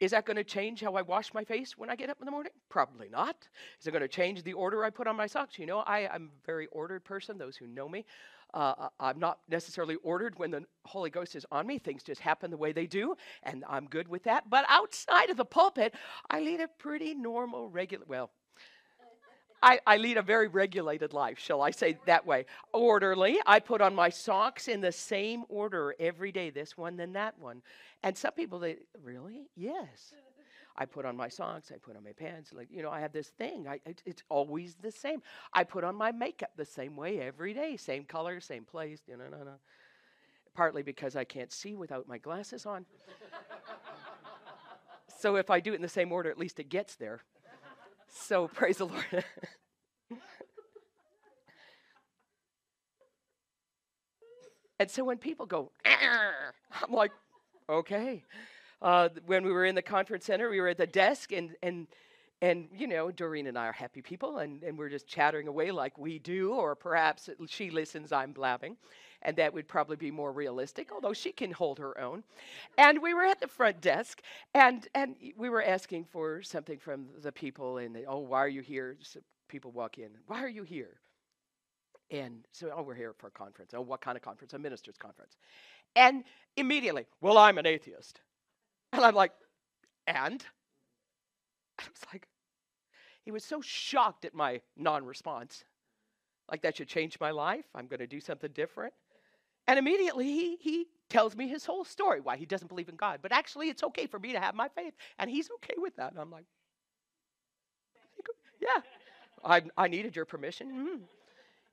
is 0.03 0.11
that 0.11 0.27
going 0.27 0.37
to 0.37 0.43
change 0.43 0.81
how 0.81 0.95
I 0.95 1.03
wash 1.03 1.33
my 1.33 1.45
face 1.45 1.79
when 1.79 1.89
I 1.89 1.95
get 1.95 2.11
up 2.11 2.19
in 2.21 2.25
the 2.25 2.33
morning? 2.33 2.51
Probably 2.69 3.09
not. 3.09 3.37
Is 3.81 3.87
it 3.87 3.93
going 3.93 4.03
to 4.03 4.09
change 4.09 4.43
the 4.43 4.53
order 4.53 4.85
I 4.85 4.91
put 4.91 5.07
on 5.07 5.15
my 5.15 5.29
socks? 5.29 5.61
You 5.61 5.67
know, 5.67 5.79
I, 5.79 6.13
am 6.13 6.25
a 6.25 6.45
very 6.45 6.67
ordered 6.73 7.05
person, 7.05 7.39
those 7.39 7.57
who 7.57 7.69
know 7.69 7.89
me. 7.89 8.05
Uh, 8.55 8.75
uh, 8.79 8.89
I'm 9.01 9.19
not 9.19 9.39
necessarily 9.49 9.97
ordered 10.03 10.39
when 10.39 10.51
the 10.51 10.65
Holy 10.85 11.11
Ghost 11.11 11.35
is 11.37 11.47
on 11.51 11.67
me. 11.67 11.79
Things 11.79 12.03
just 12.03 12.21
happen 12.21 12.51
the 12.51 12.57
way 12.57 12.73
they 12.73 12.87
do, 12.87 13.17
and 13.43 13.65
I'm 13.69 13.87
good 13.87 14.09
with 14.09 14.25
that. 14.25 14.51
But 14.51 14.65
outside 14.69 15.31
of 15.31 15.37
the 15.37 15.45
pulpit, 15.45 15.95
I 16.31 16.41
lead 16.41 16.61
a 16.61 16.69
pretty 16.69 17.15
normal, 17.15 17.69
regular, 17.69 18.05
well, 18.09 18.31
I, 19.63 19.79
I, 19.87 19.97
lead 19.99 20.17
a 20.17 20.23
very 20.23 20.49
regulated 20.49 21.13
life, 21.13 21.39
shall 21.39 21.63
I 21.63 21.71
say 21.71 21.97
that 22.07 22.27
way? 22.27 22.47
Orderly. 22.73 23.39
I 23.47 23.61
put 23.61 23.81
on 23.81 23.95
my 23.95 24.09
socks 24.09 24.67
in 24.67 24.81
the 24.81 24.91
same 24.91 25.45
order 25.49 25.95
every 26.01 26.33
day, 26.33 26.51
this 26.51 26.77
one, 26.77 26.97
then 26.97 27.13
that 27.13 27.39
one. 27.39 27.63
And 28.03 28.19
some 28.19 28.33
people, 28.33 28.59
they, 28.59 28.79
really? 29.01 29.47
Yes. 29.57 30.13
I 30.77 30.87
put 30.87 31.05
on 31.05 31.17
my 31.17 31.29
socks, 31.29 31.71
I 31.75 31.79
put 31.79 31.97
on 31.97 32.05
my 32.05 32.13
pants. 32.13 32.53
Like, 32.53 32.69
you 32.71 32.83
know, 32.83 32.91
I 32.91 33.01
have 33.01 33.13
this 33.13 33.29
thing. 33.29 33.67
I, 33.69 33.81
it, 33.85 34.03
it's 34.07 34.23
always 34.29 34.77
the 34.77 34.91
same. 34.91 35.23
I 35.53 35.65
put 35.65 35.85
on 35.85 35.95
my 35.95 36.13
makeup 36.13 36.51
the 36.57 36.65
same 36.65 36.97
way 36.97 37.21
every 37.21 37.53
day, 37.53 37.77
same 37.77 38.05
color, 38.05 38.41
same 38.41 38.65
place. 38.65 39.01
You 39.07 39.17
know, 39.17 39.29
no, 39.31 39.39
no. 39.45 39.55
Partly 40.55 40.83
because 40.83 41.17
I 41.17 41.25
can't 41.25 41.53
see 41.53 41.75
without 41.75 42.09
my 42.09 42.19
glasses 42.19 42.67
on. 42.67 42.87
so 45.19 45.37
if 45.37 45.51
I 45.51 45.61
do 45.61 45.73
it 45.73 45.77
in 45.77 45.83
the 45.83 45.89
same 45.89 46.13
order, 46.13 46.31
at 46.31 46.39
least 46.39 46.59
it 46.59 46.69
gets 46.69 46.97
there. 46.97 47.21
So 48.09 48.49
praise 48.55 48.79
the 48.79 48.87
Lord. 48.87 49.25
and 54.79 54.91
so 54.91 55.05
when 55.05 55.19
people 55.19 55.47
go, 55.47 55.71
I'm 55.85 56.93
like, 56.93 57.13
okay. 57.69 58.25
Uh, 58.83 59.09
when 59.27 59.45
we 59.45 59.53
were 59.53 59.65
in 59.65 59.77
the 59.77 59.83
conference 59.83 60.25
center, 60.25 60.51
we 60.51 60.61
were 60.61 60.69
at 60.69 60.77
the 60.77 60.87
desk, 60.87 61.31
and 61.33 61.55
and 61.63 61.87
and 62.43 62.69
you 62.77 62.89
know, 62.89 63.13
Doreen 63.13 63.47
and 63.47 63.57
I 63.57 63.69
are 63.69 63.73
happy 63.73 64.03
people, 64.03 64.39
and, 64.39 64.65
and 64.65 64.77
we're 64.77 64.89
just 64.89 65.07
chattering 65.07 65.47
away 65.47 65.71
like 65.71 65.97
we 65.97 66.19
do, 66.19 66.53
or 66.53 66.75
perhaps 66.75 67.31
she 67.47 67.71
listens, 67.71 68.11
I'm 68.11 68.33
blabbing, 68.33 68.77
and 69.23 69.37
that 69.37 69.55
would 69.55 69.69
probably 69.69 69.95
be 69.95 70.11
more 70.11 70.33
realistic, 70.33 70.91
although 70.93 71.13
she 71.13 71.31
can 71.31 71.53
hold 71.53 71.79
her 71.79 71.97
own. 72.01 72.25
And 72.77 73.01
we 73.01 73.15
were 73.15 73.23
at 73.25 73.41
the 73.41 73.47
front 73.47 73.81
desk, 73.81 74.21
and 74.53 74.89
and 74.97 75.15
we 75.37 75.49
were 75.49 75.63
asking 75.63 76.07
for 76.07 76.43
something 76.43 76.79
from 76.79 77.07
the 77.23 77.31
people, 77.31 77.79
and 77.79 77.95
they, 77.95 78.05
oh, 78.05 78.19
why 78.19 78.39
are 78.39 78.49
you 78.49 78.63
here? 78.63 78.97
So 79.01 79.21
people 79.49 79.71
walk 79.71 79.99
in, 79.99 80.11
why 80.27 80.43
are 80.43 80.49
you 80.49 80.65
here? 80.65 80.99
And 82.11 82.45
so, 82.51 82.73
oh, 82.77 82.83
we're 82.83 82.95
here 82.95 83.15
for 83.17 83.29
a 83.29 83.31
conference. 83.31 83.73
Oh, 83.75 83.81
what 83.81 84.01
kind 84.01 84.17
of 84.17 84.23
conference? 84.23 84.53
A 84.55 84.59
minister's 84.59 84.99
conference. 84.99 85.37
And 85.95 86.25
immediately, 86.57 87.07
well, 87.21 87.39
I'm 87.39 87.59
an 87.59 87.67
atheist. 87.67 88.21
And 88.93 89.05
I'm 89.05 89.15
like, 89.15 89.33
and? 90.07 90.45
I 91.79 91.85
was 91.85 92.03
like, 92.13 92.29
he 93.25 93.31
was 93.31 93.45
so 93.45 93.61
shocked 93.61 94.25
at 94.25 94.35
my 94.35 94.61
non 94.77 95.05
response. 95.05 95.65
Like 96.51 96.63
that 96.63 96.77
should 96.77 96.89
change 96.89 97.19
my 97.21 97.31
life. 97.31 97.65
I'm 97.75 97.87
going 97.87 98.01
to 98.01 98.07
do 98.07 98.21
something 98.21 98.51
different. 98.53 98.93
And 99.67 99.79
immediately 99.79 100.27
he, 100.27 100.57
he 100.61 100.87
tells 101.09 101.37
me 101.37 101.49
his 101.49 101.65
whole 101.65 101.85
story 101.85 102.21
why 102.21 102.37
he 102.37 102.47
doesn't 102.47 102.69
believe 102.69 102.89
in 102.89 102.97
God. 102.97 103.21
But 103.23 103.33
actually, 103.33 103.69
it's 103.69 103.83
okay 103.85 104.07
for 104.07 104.19
me 104.19 104.33
to 104.33 104.41
have 104.41 104.55
my 104.55 104.69
faith. 104.69 104.95
And 105.19 105.31
he's 105.31 105.49
okay 105.57 105.75
with 105.79 105.97
that. 105.97 106.11
And 106.11 106.21
I'm 106.21 106.31
like, 106.31 106.45
yeah, 108.61 108.83
I, 109.45 109.63
I 109.77 109.89
needed 109.89 110.15
your 110.15 110.25
permission. 110.25 110.69
Mm. 110.69 111.01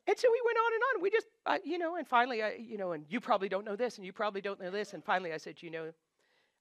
And 0.08 0.18
so 0.18 0.28
we 0.32 0.42
went 0.46 0.58
on 0.58 0.74
and 0.74 0.84
on. 0.96 1.02
We 1.04 1.12
just, 1.12 1.28
you 1.64 1.78
know, 1.78 1.96
and 1.96 2.08
finally, 2.08 2.42
I, 2.42 2.54
you 2.54 2.78
know, 2.78 2.94
and 2.94 3.06
you 3.10 3.20
probably 3.20 3.50
don't 3.50 3.66
know 3.66 3.76
this, 3.76 3.98
and 3.98 4.06
you 4.06 4.14
probably 4.14 4.42
don't 4.42 4.60
know 4.60 4.72
this. 4.72 4.94
And 4.94 5.04
finally, 5.04 5.34
I 5.34 5.38
said, 5.38 5.62
you 5.62 5.70
know, 5.70 5.92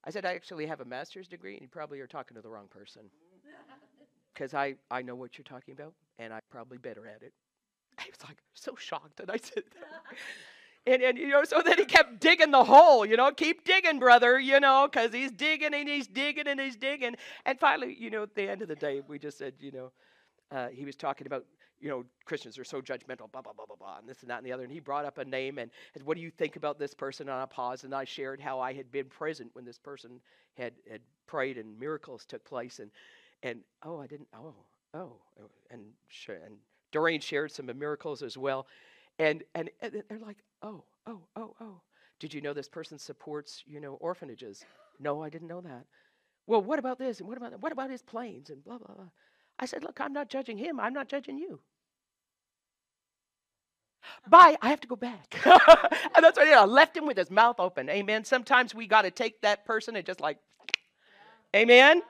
I 0.05 0.11
said, 0.11 0.25
I 0.25 0.33
actually 0.33 0.65
have 0.65 0.81
a 0.81 0.85
master's 0.85 1.27
degree, 1.27 1.53
and 1.53 1.61
you 1.61 1.67
probably 1.67 1.99
are 1.99 2.07
talking 2.07 2.35
to 2.35 2.41
the 2.41 2.49
wrong 2.49 2.67
person. 2.69 3.03
Because 4.31 4.53
I, 4.53 4.75
I 4.89 5.01
know 5.01 5.15
what 5.15 5.37
you're 5.37 5.43
talking 5.43 5.73
about, 5.73 5.93
and 6.17 6.31
I'm 6.31 6.39
probably 6.49 6.77
better 6.77 7.05
at 7.07 7.23
it. 7.23 7.33
I 7.99 8.03
was 8.05 8.25
like, 8.25 8.37
so 8.53 8.73
shocked. 8.77 9.19
And 9.19 9.29
I 9.29 9.37
said, 9.37 9.63
and, 10.87 11.01
and, 11.01 11.17
you 11.17 11.27
know, 11.27 11.43
so 11.43 11.61
then 11.65 11.77
he 11.77 11.83
kept 11.83 12.21
digging 12.21 12.51
the 12.51 12.63
hole, 12.63 13.05
you 13.05 13.17
know, 13.17 13.31
keep 13.31 13.65
digging, 13.65 13.99
brother, 13.99 14.39
you 14.39 14.59
know, 14.61 14.87
because 14.89 15.11
he's 15.11 15.31
digging 15.31 15.73
and 15.73 15.89
he's 15.89 16.07
digging 16.07 16.47
and 16.47 16.59
he's 16.59 16.77
digging. 16.77 17.15
And 17.45 17.59
finally, 17.59 17.97
you 17.99 18.09
know, 18.09 18.23
at 18.23 18.35
the 18.35 18.49
end 18.49 18.61
of 18.61 18.69
the 18.69 18.75
day, 18.75 19.01
we 19.05 19.19
just 19.19 19.37
said, 19.37 19.55
you 19.59 19.71
know, 19.71 19.91
uh, 20.51 20.69
he 20.69 20.85
was 20.85 20.95
talking 20.95 21.27
about 21.27 21.45
you 21.79 21.89
know, 21.89 22.05
Christians 22.25 22.57
are 22.57 22.63
so 22.63 22.81
judgmental, 22.81 23.31
blah, 23.31 23.41
blah, 23.41 23.53
blah, 23.53 23.65
blah, 23.65 23.75
blah, 23.77 23.97
and 23.99 24.07
this 24.07 24.21
and 24.21 24.29
that 24.29 24.37
and 24.37 24.45
the 24.45 24.51
other. 24.51 24.63
And 24.63 24.71
he 24.71 24.79
brought 24.79 25.05
up 25.05 25.17
a 25.17 25.25
name 25.25 25.57
and 25.57 25.71
said, 25.93 26.03
What 26.03 26.17
do 26.17 26.21
you 26.21 26.31
think 26.31 26.55
about 26.55 26.79
this 26.79 26.93
person? 26.93 27.29
And 27.29 27.37
I 27.37 27.45
paused 27.45 27.85
and 27.85 27.93
I 27.93 28.03
shared 28.03 28.39
how 28.39 28.59
I 28.59 28.73
had 28.73 28.91
been 28.91 29.05
present 29.05 29.49
when 29.53 29.65
this 29.65 29.77
person 29.77 30.19
had, 30.57 30.73
had 30.89 31.01
prayed 31.27 31.57
and 31.57 31.79
miracles 31.79 32.25
took 32.25 32.43
place. 32.43 32.79
And, 32.79 32.91
and 33.43 33.61
oh, 33.83 33.99
I 33.99 34.07
didn't, 34.07 34.27
oh, 34.33 34.55
oh. 34.93 35.13
oh 35.39 35.49
and, 35.71 35.81
and 36.27 36.57
Doreen 36.91 37.21
shared 37.21 37.51
some 37.51 37.69
miracles 37.77 38.21
as 38.21 38.37
well. 38.37 38.67
And, 39.17 39.43
and, 39.55 39.69
and 39.81 40.03
they're 40.09 40.19
like, 40.19 40.37
Oh, 40.61 40.83
oh, 41.07 41.21
oh, 41.35 41.55
oh. 41.61 41.81
Did 42.19 42.33
you 42.33 42.41
know 42.41 42.53
this 42.53 42.67
person 42.67 42.99
supports, 42.99 43.63
you 43.65 43.79
know, 43.79 43.93
orphanages? 44.01 44.65
No, 44.99 45.23
I 45.23 45.29
didn't 45.29 45.47
know 45.47 45.61
that. 45.61 45.85
Well, 46.47 46.61
what 46.61 46.79
about 46.79 46.99
this? 46.99 47.19
And 47.19 47.29
what 47.29 47.37
about 47.37 47.51
that? 47.51 47.61
What 47.61 47.71
about 47.71 47.89
his 47.89 48.01
planes? 48.01 48.49
And 48.49 48.63
blah, 48.63 48.77
blah, 48.77 48.95
blah. 48.95 49.05
I 49.59 49.65
said, 49.65 49.83
Look, 49.83 50.01
I'm 50.01 50.13
not 50.13 50.29
judging 50.29 50.57
him. 50.57 50.79
I'm 50.79 50.93
not 50.93 51.07
judging 51.07 51.37
you. 51.37 51.59
Bye, 54.27 54.57
I 54.61 54.69
have 54.69 54.79
to 54.81 54.87
go 54.87 54.95
back. 54.95 55.39
and 55.45 56.23
that's 56.23 56.37
what 56.37 56.39
I 56.39 56.45
did. 56.45 56.53
I 56.53 56.65
left 56.65 56.95
him 56.95 57.05
with 57.05 57.17
his 57.17 57.31
mouth 57.31 57.59
open. 57.59 57.89
Amen. 57.89 58.23
Sometimes 58.23 58.73
we 58.75 58.87
got 58.87 59.03
to 59.03 59.11
take 59.11 59.41
that 59.41 59.65
person 59.65 59.95
and 59.95 60.05
just 60.05 60.19
like, 60.21 60.37
yeah. 61.53 61.61
amen? 61.61 61.97
amen. 61.97 62.03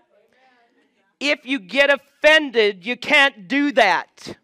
If 1.20 1.46
you 1.46 1.60
get 1.60 1.90
offended, 1.90 2.86
you 2.86 2.96
can't 2.96 3.48
do 3.48 3.72
that. 3.74 4.38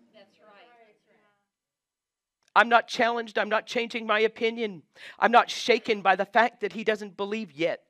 I'm 2.56 2.70
not 2.70 2.88
challenged. 2.88 3.38
I'm 3.38 3.50
not 3.50 3.68
changing 3.68 4.08
my 4.08 4.20
opinion. 4.20 4.84
I'm 5.20 5.32
not 5.32 5.50
shaken 5.50 6.02
by 6.02 6.16
the 6.16 6.26
fact 6.26 6.62
that 6.62 6.72
he 6.74 6.84
doesn't 6.84 7.18
believe 7.18 7.52
yet. 7.52 7.82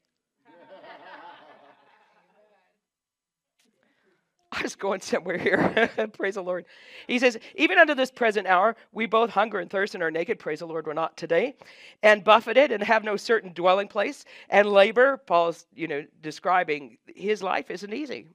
I 4.56 4.62
was 4.62 4.76
going 4.76 5.02
somewhere 5.02 5.38
here. 5.38 5.90
praise 6.14 6.36
the 6.36 6.44
Lord. 6.44 6.66
He 7.08 7.20
says, 7.20 7.38
even 7.56 7.78
unto 7.78 7.94
this 7.94 8.10
present 8.10 8.48
hour, 8.48 8.76
we 8.94 9.06
both 9.06 9.30
hunger 9.30 9.60
and 9.60 9.70
thirst 9.70 9.96
and 9.96 10.04
are 10.04 10.12
naked. 10.12 10.40
Praise 10.40 10.60
the 10.60 10.68
Lord, 10.68 10.88
we're 10.88 10.94
not 10.94 11.18
today. 11.18 11.56
And 12.04 12.24
buffeted 12.24 12.72
and 12.72 12.82
have 12.82 13.04
no 13.04 13.18
certain 13.18 13.52
dwelling 13.54 13.88
place. 13.88 14.24
And 14.50 14.68
labor, 14.70 15.18
Paul's, 15.18 15.66
you 15.76 15.88
know, 15.88 16.06
describing 16.22 16.98
his 17.06 17.44
life 17.44 17.70
isn't 17.70 17.94
easy. 17.94 18.28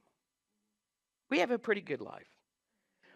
We 1.29 1.39
have 1.39 1.51
a 1.51 1.57
pretty 1.57 1.81
good 1.81 2.01
life. 2.01 2.27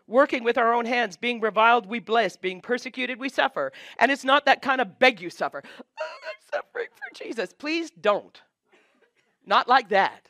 Working 0.08 0.44
with 0.44 0.58
our 0.58 0.74
own 0.74 0.86
hands, 0.86 1.18
being 1.18 1.42
reviled, 1.42 1.88
we 1.88 2.00
bless, 2.00 2.38
being 2.38 2.62
persecuted, 2.62 3.20
we 3.20 3.30
suffer. 3.30 3.72
And 4.00 4.12
it's 4.12 4.24
not 4.24 4.46
that 4.46 4.62
kind 4.62 4.82
of 4.82 5.00
beg 5.00 5.20
you 5.20 5.30
suffer. 5.30 5.64
Oh, 5.66 5.84
I'm 6.00 6.62
suffering 6.62 6.88
for 6.92 7.24
Jesus. 7.24 7.54
Please 7.54 7.92
don't. 7.92 8.40
Not 9.46 9.68
like 9.68 9.90
that. 9.90 10.30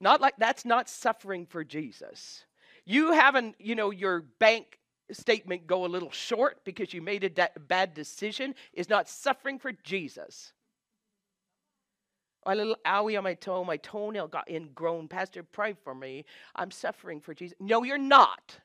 Not 0.00 0.20
like 0.20 0.34
that's 0.38 0.64
not 0.64 0.88
suffering 0.88 1.46
for 1.46 1.64
Jesus. 1.64 2.44
You 2.84 3.12
haven't, 3.12 3.56
you 3.58 3.74
know, 3.74 3.90
your 3.90 4.22
bank 4.38 4.78
statement 5.10 5.66
go 5.66 5.84
a 5.84 5.88
little 5.88 6.10
short 6.10 6.64
because 6.64 6.92
you 6.92 7.00
made 7.00 7.24
a 7.24 7.30
da- 7.30 7.48
bad 7.68 7.94
decision 7.94 8.54
is 8.72 8.88
not 8.88 9.08
suffering 9.08 9.58
for 9.58 9.72
Jesus. 9.84 10.52
A 12.44 12.54
little 12.54 12.76
owie 12.86 13.18
on 13.18 13.24
my 13.24 13.34
toe, 13.34 13.64
my 13.64 13.76
toenail 13.78 14.28
got 14.28 14.48
ingrown. 14.48 15.08
Pastor, 15.08 15.42
pray 15.42 15.74
for 15.82 15.94
me. 15.94 16.24
I'm 16.54 16.70
suffering 16.70 17.20
for 17.20 17.34
Jesus. 17.34 17.56
No, 17.58 17.82
you're 17.82 17.98
not. 17.98 18.58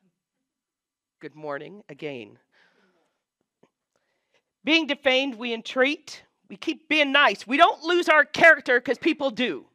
Good 1.19 1.35
morning 1.35 1.83
again. 1.89 2.37
Being 4.63 4.85
defamed, 4.85 5.35
we 5.35 5.53
entreat. 5.53 6.23
We 6.47 6.57
keep 6.57 6.89
being 6.89 7.11
nice. 7.11 7.47
We 7.47 7.57
don't 7.57 7.81
lose 7.83 8.07
our 8.07 8.25
character 8.25 8.79
because 8.79 8.99
people 8.99 9.31
do 9.31 9.65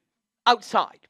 outside. 0.46 1.00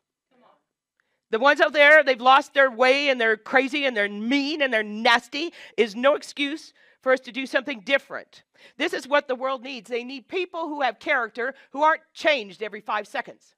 The 1.30 1.38
ones 1.38 1.60
out 1.60 1.72
there, 1.72 2.04
they've 2.04 2.20
lost 2.20 2.54
their 2.54 2.70
way 2.70 3.08
and 3.08 3.20
they're 3.20 3.36
crazy 3.36 3.84
and 3.84 3.96
they're 3.96 4.08
mean 4.08 4.62
and 4.62 4.72
they're 4.72 4.82
nasty, 4.82 5.52
is 5.76 5.96
no 5.96 6.14
excuse 6.14 6.72
for 7.00 7.12
us 7.12 7.20
to 7.20 7.32
do 7.32 7.46
something 7.46 7.80
different. 7.80 8.44
This 8.78 8.92
is 8.92 9.08
what 9.08 9.28
the 9.28 9.34
world 9.34 9.62
needs. 9.62 9.88
They 9.88 10.04
need 10.04 10.28
people 10.28 10.68
who 10.68 10.82
have 10.82 10.98
character, 10.98 11.54
who 11.72 11.82
aren't 11.82 12.02
changed 12.14 12.62
every 12.62 12.80
five 12.80 13.08
seconds. 13.08 13.54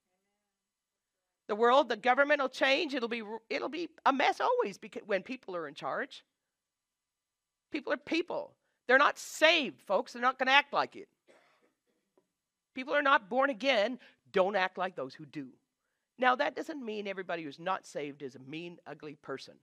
The 1.46 1.54
world, 1.54 1.88
the 1.88 1.96
government 1.96 2.40
will 2.40 2.48
change. 2.48 2.94
It'll 2.94 3.08
be, 3.08 3.22
it'll 3.48 3.68
be 3.68 3.88
a 4.04 4.12
mess 4.12 4.40
always 4.40 4.76
because 4.78 5.02
when 5.06 5.22
people 5.22 5.56
are 5.56 5.66
in 5.66 5.74
charge. 5.74 6.24
People 7.70 7.92
are 7.92 7.98
people. 7.98 8.52
They're 8.86 8.98
not 8.98 9.18
saved, 9.18 9.82
folks. 9.82 10.12
They're 10.12 10.22
not 10.22 10.38
going 10.38 10.46
to 10.46 10.52
act 10.52 10.72
like 10.72 10.96
it. 10.96 11.08
People 12.74 12.94
are 12.94 13.02
not 13.02 13.28
born 13.28 13.50
again. 13.50 13.98
Don't 14.32 14.56
act 14.56 14.78
like 14.78 14.94
those 14.94 15.14
who 15.14 15.26
do. 15.26 15.48
Now, 16.18 16.34
that 16.36 16.56
doesn't 16.56 16.84
mean 16.84 17.06
everybody 17.06 17.44
who's 17.44 17.60
not 17.60 17.86
saved 17.86 18.22
is 18.22 18.34
a 18.34 18.40
mean, 18.40 18.78
ugly 18.86 19.14
person. 19.14 19.54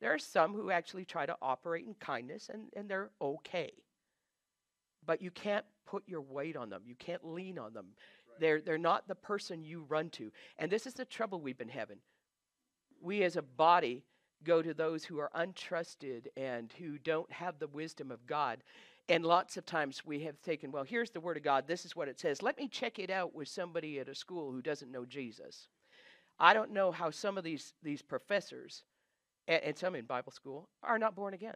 There 0.00 0.12
are 0.12 0.18
some 0.18 0.52
who 0.52 0.70
actually 0.70 1.04
try 1.04 1.26
to 1.26 1.36
operate 1.42 1.86
in 1.86 1.94
kindness 1.94 2.50
and, 2.52 2.64
and 2.76 2.88
they're 2.88 3.10
okay. 3.20 3.72
But 5.06 5.20
you 5.20 5.30
can't 5.30 5.64
put 5.86 6.04
your 6.06 6.20
weight 6.20 6.56
on 6.56 6.70
them, 6.70 6.82
you 6.86 6.94
can't 6.94 7.24
lean 7.24 7.58
on 7.58 7.72
them. 7.72 7.86
Right. 7.86 8.40
They're, 8.40 8.60
they're 8.60 8.78
not 8.78 9.08
the 9.08 9.14
person 9.14 9.64
you 9.64 9.84
run 9.88 10.10
to. 10.10 10.30
And 10.58 10.70
this 10.70 10.86
is 10.86 10.94
the 10.94 11.04
trouble 11.04 11.40
we've 11.40 11.58
been 11.58 11.68
having. 11.68 11.98
We 13.00 13.22
as 13.22 13.36
a 13.36 13.42
body 13.42 14.04
go 14.44 14.62
to 14.62 14.74
those 14.74 15.04
who 15.04 15.18
are 15.18 15.30
untrusted 15.34 16.26
and 16.36 16.72
who 16.78 16.98
don't 16.98 17.30
have 17.32 17.58
the 17.58 17.66
wisdom 17.66 18.10
of 18.10 18.26
God. 18.26 18.62
And 19.08 19.24
lots 19.24 19.56
of 19.56 19.66
times 19.66 20.02
we 20.06 20.20
have 20.20 20.40
taken, 20.40 20.72
well, 20.72 20.84
here's 20.84 21.10
the 21.10 21.20
Word 21.20 21.36
of 21.36 21.42
God. 21.42 21.66
This 21.66 21.84
is 21.84 21.94
what 21.94 22.08
it 22.08 22.18
says. 22.18 22.42
Let 22.42 22.56
me 22.56 22.68
check 22.68 22.98
it 22.98 23.10
out 23.10 23.34
with 23.34 23.48
somebody 23.48 23.98
at 24.00 24.08
a 24.08 24.14
school 24.14 24.50
who 24.50 24.62
doesn't 24.62 24.90
know 24.90 25.04
Jesus. 25.04 25.68
I 26.38 26.54
don't 26.54 26.72
know 26.72 26.90
how 26.90 27.10
some 27.10 27.36
of 27.36 27.44
these, 27.44 27.74
these 27.82 28.00
professors, 28.00 28.82
and, 29.46 29.62
and 29.62 29.78
some 29.78 29.94
in 29.94 30.06
Bible 30.06 30.32
school, 30.32 30.68
are 30.82 30.98
not 30.98 31.14
born 31.14 31.34
again. 31.34 31.54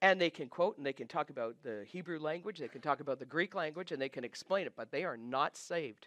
And 0.00 0.20
they 0.20 0.30
can 0.30 0.48
quote 0.48 0.78
and 0.78 0.86
they 0.86 0.94
can 0.94 1.08
talk 1.08 1.30
about 1.30 1.56
the 1.62 1.84
Hebrew 1.86 2.20
language, 2.20 2.58
they 2.58 2.68
can 2.68 2.80
talk 2.80 3.00
about 3.00 3.18
the 3.18 3.26
Greek 3.26 3.54
language, 3.54 3.92
and 3.92 4.00
they 4.00 4.08
can 4.08 4.24
explain 4.24 4.66
it, 4.66 4.72
but 4.76 4.92
they 4.92 5.04
are 5.04 5.16
not 5.16 5.56
saved. 5.56 6.06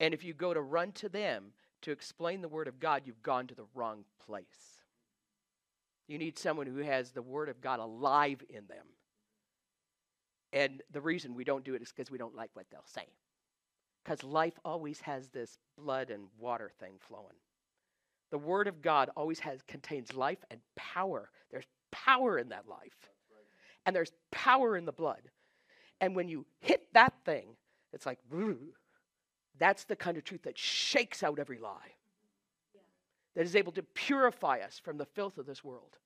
And 0.00 0.12
if 0.12 0.24
you 0.24 0.32
go 0.34 0.54
to 0.54 0.60
run 0.60 0.92
to 0.92 1.08
them 1.08 1.52
to 1.82 1.90
explain 1.90 2.40
the 2.40 2.48
Word 2.48 2.68
of 2.68 2.80
God, 2.80 3.02
you've 3.04 3.22
gone 3.22 3.46
to 3.46 3.54
the 3.54 3.66
wrong 3.74 4.04
place. 4.24 4.82
You 6.08 6.18
need 6.18 6.38
someone 6.38 6.66
who 6.66 6.78
has 6.78 7.10
the 7.10 7.22
Word 7.22 7.48
of 7.48 7.60
God 7.60 7.80
alive 7.80 8.42
in 8.48 8.66
them. 8.68 8.86
And 10.52 10.82
the 10.92 11.00
reason 11.00 11.34
we 11.34 11.44
don't 11.44 11.64
do 11.64 11.74
it 11.74 11.82
is 11.82 11.92
because 11.92 12.10
we 12.10 12.18
don't 12.18 12.36
like 12.36 12.50
what 12.54 12.66
they'll 12.70 12.80
say. 12.86 13.06
Because 14.04 14.22
life 14.22 14.58
always 14.64 15.00
has 15.00 15.28
this 15.28 15.58
blood 15.76 16.10
and 16.10 16.28
water 16.38 16.70
thing 16.78 16.94
flowing. 17.00 17.34
The 18.30 18.38
Word 18.38 18.68
of 18.68 18.82
God 18.82 19.10
always 19.16 19.40
has 19.40 19.62
contains 19.62 20.14
life 20.14 20.44
and 20.50 20.60
power. 20.76 21.30
There's 21.50 21.66
power 21.90 22.38
in 22.38 22.50
that 22.50 22.68
life. 22.68 23.10
And 23.84 23.94
there's 23.94 24.12
power 24.30 24.76
in 24.76 24.84
the 24.84 24.92
blood. 24.92 25.22
And 26.00 26.14
when 26.14 26.28
you 26.28 26.46
hit 26.60 26.86
that 26.94 27.14
thing, 27.24 27.56
it's 27.92 28.06
like, 28.06 28.18
that's 29.58 29.84
the 29.84 29.96
kind 29.96 30.16
of 30.16 30.24
truth 30.24 30.42
that 30.42 30.58
shakes 30.58 31.22
out 31.22 31.38
every 31.38 31.58
lie 31.58 31.95
that 33.36 33.44
is 33.44 33.54
able 33.54 33.72
to 33.72 33.82
purify 33.82 34.58
us 34.60 34.80
from 34.82 34.96
the 34.96 35.04
filth 35.04 35.38
of 35.38 35.46
this 35.46 35.62
world. 35.62 35.96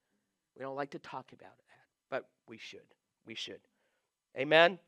We 0.58 0.62
don't 0.62 0.76
like 0.76 0.90
to 0.90 0.98
talk 0.98 1.32
about 1.32 1.54
it, 1.58 1.64
but 2.10 2.26
we 2.48 2.58
should. 2.58 2.80
We 3.24 3.36
should. 3.36 3.60
Amen? 4.36 4.72
Amen? 4.72 4.78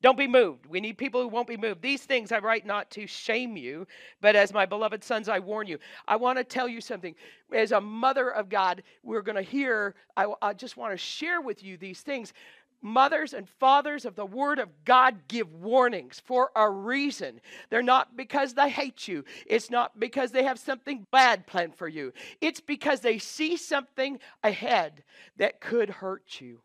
Don't 0.00 0.16
be 0.16 0.28
moved. 0.28 0.66
We 0.66 0.80
need 0.80 0.96
people 0.96 1.20
who 1.20 1.28
won't 1.28 1.48
be 1.48 1.56
moved. 1.56 1.82
These 1.82 2.04
things 2.04 2.30
I 2.30 2.38
write 2.38 2.64
not 2.64 2.88
to 2.92 3.06
shame 3.06 3.56
you, 3.56 3.86
but 4.20 4.36
as 4.36 4.52
my 4.52 4.64
beloved 4.64 5.02
sons, 5.02 5.28
I 5.28 5.40
warn 5.40 5.66
you. 5.66 5.78
I 6.06 6.16
want 6.16 6.38
to 6.38 6.44
tell 6.44 6.68
you 6.68 6.80
something. 6.80 7.16
As 7.52 7.72
a 7.72 7.80
mother 7.80 8.30
of 8.30 8.48
God, 8.48 8.84
we're 9.02 9.22
going 9.22 9.36
to 9.36 9.42
hear, 9.42 9.96
I, 10.16 10.32
I 10.40 10.54
just 10.54 10.76
want 10.76 10.92
to 10.92 10.96
share 10.96 11.40
with 11.40 11.64
you 11.64 11.76
these 11.76 12.00
things 12.00 12.32
mothers 12.82 13.32
and 13.32 13.48
fathers 13.48 14.04
of 14.04 14.16
the 14.16 14.26
Word 14.26 14.58
of 14.58 14.68
God 14.84 15.28
give 15.28 15.52
warnings 15.54 16.20
for 16.24 16.50
a 16.56 16.68
reason. 16.68 17.40
They're 17.68 17.82
not 17.82 18.16
because 18.16 18.54
they 18.54 18.70
hate 18.70 19.08
you, 19.08 19.24
it's 19.46 19.70
not 19.70 19.98
because 19.98 20.32
they 20.32 20.44
have 20.44 20.58
something 20.58 21.06
bad 21.10 21.46
planned 21.46 21.74
for 21.74 21.88
you, 21.88 22.12
it's 22.40 22.60
because 22.60 23.00
they 23.00 23.18
see 23.18 23.56
something 23.56 24.18
ahead 24.42 25.04
that 25.36 25.60
could 25.60 25.90
hurt 25.90 26.40
you. 26.40 26.60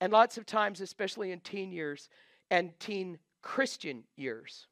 And 0.00 0.12
lots 0.12 0.36
of 0.36 0.46
times, 0.46 0.80
especially 0.80 1.32
in 1.32 1.40
teen 1.40 1.72
years 1.72 2.08
and 2.50 2.78
teen 2.78 3.18
Christian 3.42 4.04
years, 4.16 4.66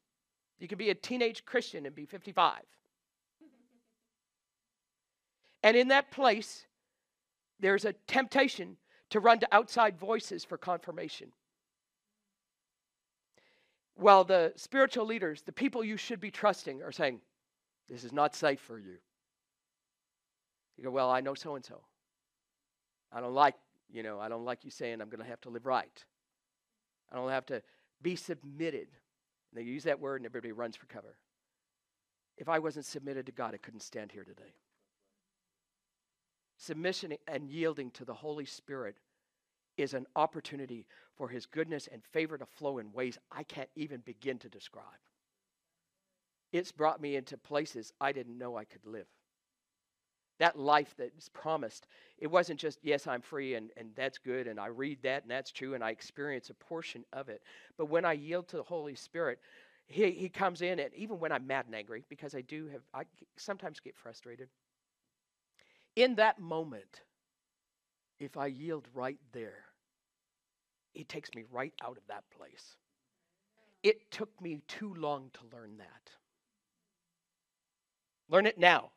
you 0.58 0.68
can 0.68 0.78
be 0.78 0.90
a 0.90 0.94
teenage 0.94 1.44
Christian 1.44 1.86
and 1.86 1.94
be 1.94 2.06
55. 2.06 2.60
And 5.62 5.76
in 5.76 5.88
that 5.88 6.10
place, 6.10 6.66
there's 7.60 7.84
a 7.84 7.92
temptation 8.06 8.76
to 9.12 9.20
run 9.20 9.38
to 9.38 9.48
outside 9.52 9.98
voices 9.98 10.42
for 10.42 10.56
confirmation. 10.56 11.32
While 13.94 14.24
the 14.24 14.54
spiritual 14.56 15.04
leaders, 15.04 15.42
the 15.42 15.52
people 15.52 15.84
you 15.84 15.98
should 15.98 16.18
be 16.18 16.30
trusting, 16.30 16.82
are 16.82 16.92
saying, 16.92 17.20
This 17.90 18.04
is 18.04 18.12
not 18.12 18.34
safe 18.34 18.58
for 18.58 18.78
you. 18.78 18.96
You 20.78 20.84
go, 20.84 20.90
Well, 20.90 21.10
I 21.10 21.20
know 21.20 21.34
so 21.34 21.56
and 21.56 21.64
so. 21.64 21.82
I 23.12 23.20
don't 23.20 23.34
like, 23.34 23.54
you 23.92 24.02
know, 24.02 24.18
I 24.18 24.30
don't 24.30 24.46
like 24.46 24.64
you 24.64 24.70
saying 24.70 25.02
I'm 25.02 25.10
going 25.10 25.22
to 25.22 25.28
have 25.28 25.42
to 25.42 25.50
live 25.50 25.66
right. 25.66 26.04
I 27.12 27.16
don't 27.16 27.28
have 27.28 27.44
to 27.46 27.62
be 28.00 28.16
submitted. 28.16 28.88
And 29.50 29.56
they 29.56 29.62
use 29.62 29.84
that 29.84 30.00
word 30.00 30.22
and 30.22 30.26
everybody 30.26 30.52
runs 30.52 30.74
for 30.74 30.86
cover. 30.86 31.18
If 32.38 32.48
I 32.48 32.58
wasn't 32.58 32.86
submitted 32.86 33.26
to 33.26 33.32
God, 33.32 33.52
I 33.52 33.58
couldn't 33.58 33.80
stand 33.80 34.10
here 34.10 34.24
today. 34.24 34.54
Submission 36.62 37.12
and 37.26 37.50
yielding 37.50 37.90
to 37.90 38.04
the 38.04 38.14
Holy 38.14 38.44
Spirit 38.44 38.94
is 39.76 39.94
an 39.94 40.06
opportunity 40.14 40.86
for 41.16 41.26
His 41.26 41.44
goodness 41.44 41.88
and 41.90 42.04
favor 42.04 42.38
to 42.38 42.46
flow 42.46 42.78
in 42.78 42.92
ways 42.92 43.18
I 43.32 43.42
can't 43.42 43.68
even 43.74 44.00
begin 44.02 44.38
to 44.38 44.48
describe. 44.48 44.84
It's 46.52 46.70
brought 46.70 47.02
me 47.02 47.16
into 47.16 47.36
places 47.36 47.92
I 48.00 48.12
didn't 48.12 48.38
know 48.38 48.56
I 48.56 48.62
could 48.62 48.86
live. 48.86 49.08
That 50.38 50.56
life 50.56 50.94
that 50.98 51.10
is 51.18 51.28
promised, 51.30 51.88
it 52.18 52.28
wasn't 52.28 52.60
just, 52.60 52.78
yes, 52.80 53.08
I'm 53.08 53.22
free 53.22 53.54
and, 53.54 53.70
and 53.76 53.90
that's 53.96 54.18
good, 54.18 54.46
and 54.46 54.60
I 54.60 54.66
read 54.66 55.02
that 55.02 55.22
and 55.22 55.30
that's 55.32 55.50
true, 55.50 55.74
and 55.74 55.82
I 55.82 55.90
experience 55.90 56.48
a 56.48 56.54
portion 56.54 57.04
of 57.12 57.28
it. 57.28 57.42
But 57.76 57.86
when 57.86 58.04
I 58.04 58.12
yield 58.12 58.46
to 58.48 58.56
the 58.56 58.62
Holy 58.62 58.94
Spirit, 58.94 59.40
he, 59.86 60.12
he 60.12 60.28
comes 60.28 60.62
in, 60.62 60.78
and 60.78 60.94
even 60.94 61.18
when 61.18 61.32
I'm 61.32 61.44
mad 61.44 61.66
and 61.66 61.74
angry, 61.74 62.04
because 62.08 62.36
I 62.36 62.42
do 62.42 62.68
have, 62.68 62.82
I 62.94 63.02
sometimes 63.36 63.80
get 63.80 63.96
frustrated 63.96 64.48
in 65.96 66.16
that 66.16 66.40
moment, 66.40 67.02
if 68.18 68.36
I 68.36 68.46
yield 68.46 68.86
right 68.94 69.18
there, 69.32 69.64
it 70.94 71.08
takes 71.08 71.34
me 71.34 71.44
right 71.50 71.72
out 71.82 71.96
of 71.96 72.06
that 72.08 72.24
place. 72.36 72.76
It 73.82 74.10
took 74.10 74.28
me 74.40 74.60
too 74.68 74.94
long 74.94 75.30
to 75.34 75.56
learn 75.56 75.76
that. 75.78 76.10
Learn 78.28 78.46
it 78.46 78.58
now. 78.58 78.90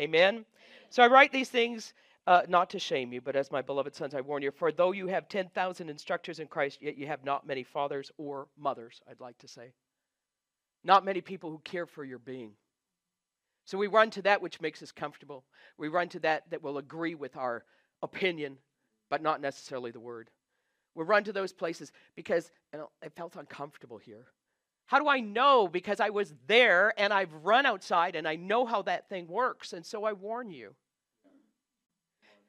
Amen? 0.00 0.44
So 0.90 1.02
I 1.02 1.08
write 1.08 1.32
these 1.32 1.48
things 1.48 1.92
uh, 2.26 2.42
not 2.48 2.70
to 2.70 2.78
shame 2.78 3.12
you, 3.12 3.20
but 3.20 3.36
as 3.36 3.50
my 3.50 3.62
beloved 3.62 3.94
sons, 3.94 4.14
I 4.14 4.20
warn 4.20 4.42
you. 4.42 4.50
For 4.50 4.70
though 4.70 4.92
you 4.92 5.08
have 5.08 5.28
10,000 5.28 5.90
instructors 5.90 6.38
in 6.38 6.46
Christ, 6.46 6.78
yet 6.80 6.96
you 6.96 7.06
have 7.06 7.24
not 7.24 7.46
many 7.46 7.64
fathers 7.64 8.12
or 8.16 8.46
mothers, 8.56 9.00
I'd 9.10 9.20
like 9.20 9.38
to 9.38 9.48
say. 9.48 9.72
Not 10.84 11.04
many 11.04 11.20
people 11.20 11.50
who 11.50 11.58
care 11.58 11.86
for 11.86 12.04
your 12.04 12.18
being. 12.18 12.52
So 13.64 13.78
we 13.78 13.86
run 13.86 14.10
to 14.10 14.22
that 14.22 14.42
which 14.42 14.60
makes 14.60 14.82
us 14.82 14.92
comfortable. 14.92 15.44
We 15.78 15.88
run 15.88 16.08
to 16.10 16.20
that 16.20 16.50
that 16.50 16.62
will 16.62 16.78
agree 16.78 17.14
with 17.14 17.36
our 17.36 17.64
opinion, 18.02 18.58
but 19.08 19.22
not 19.22 19.40
necessarily 19.40 19.90
the 19.90 20.00
word. 20.00 20.30
We 20.94 21.04
run 21.04 21.24
to 21.24 21.32
those 21.32 21.52
places 21.52 21.92
because 22.16 22.50
it 22.72 23.12
felt 23.16 23.36
uncomfortable 23.36 23.98
here. 23.98 24.26
How 24.86 24.98
do 24.98 25.08
I 25.08 25.20
know? 25.20 25.68
Because 25.68 26.00
I 26.00 26.10
was 26.10 26.34
there 26.46 26.92
and 26.98 27.12
I've 27.12 27.32
run 27.32 27.64
outside 27.64 28.14
and 28.14 28.28
I 28.28 28.36
know 28.36 28.66
how 28.66 28.82
that 28.82 29.08
thing 29.08 29.26
works. 29.26 29.72
And 29.72 29.86
so 29.86 30.04
I 30.04 30.12
warn 30.12 30.50
you. 30.50 30.74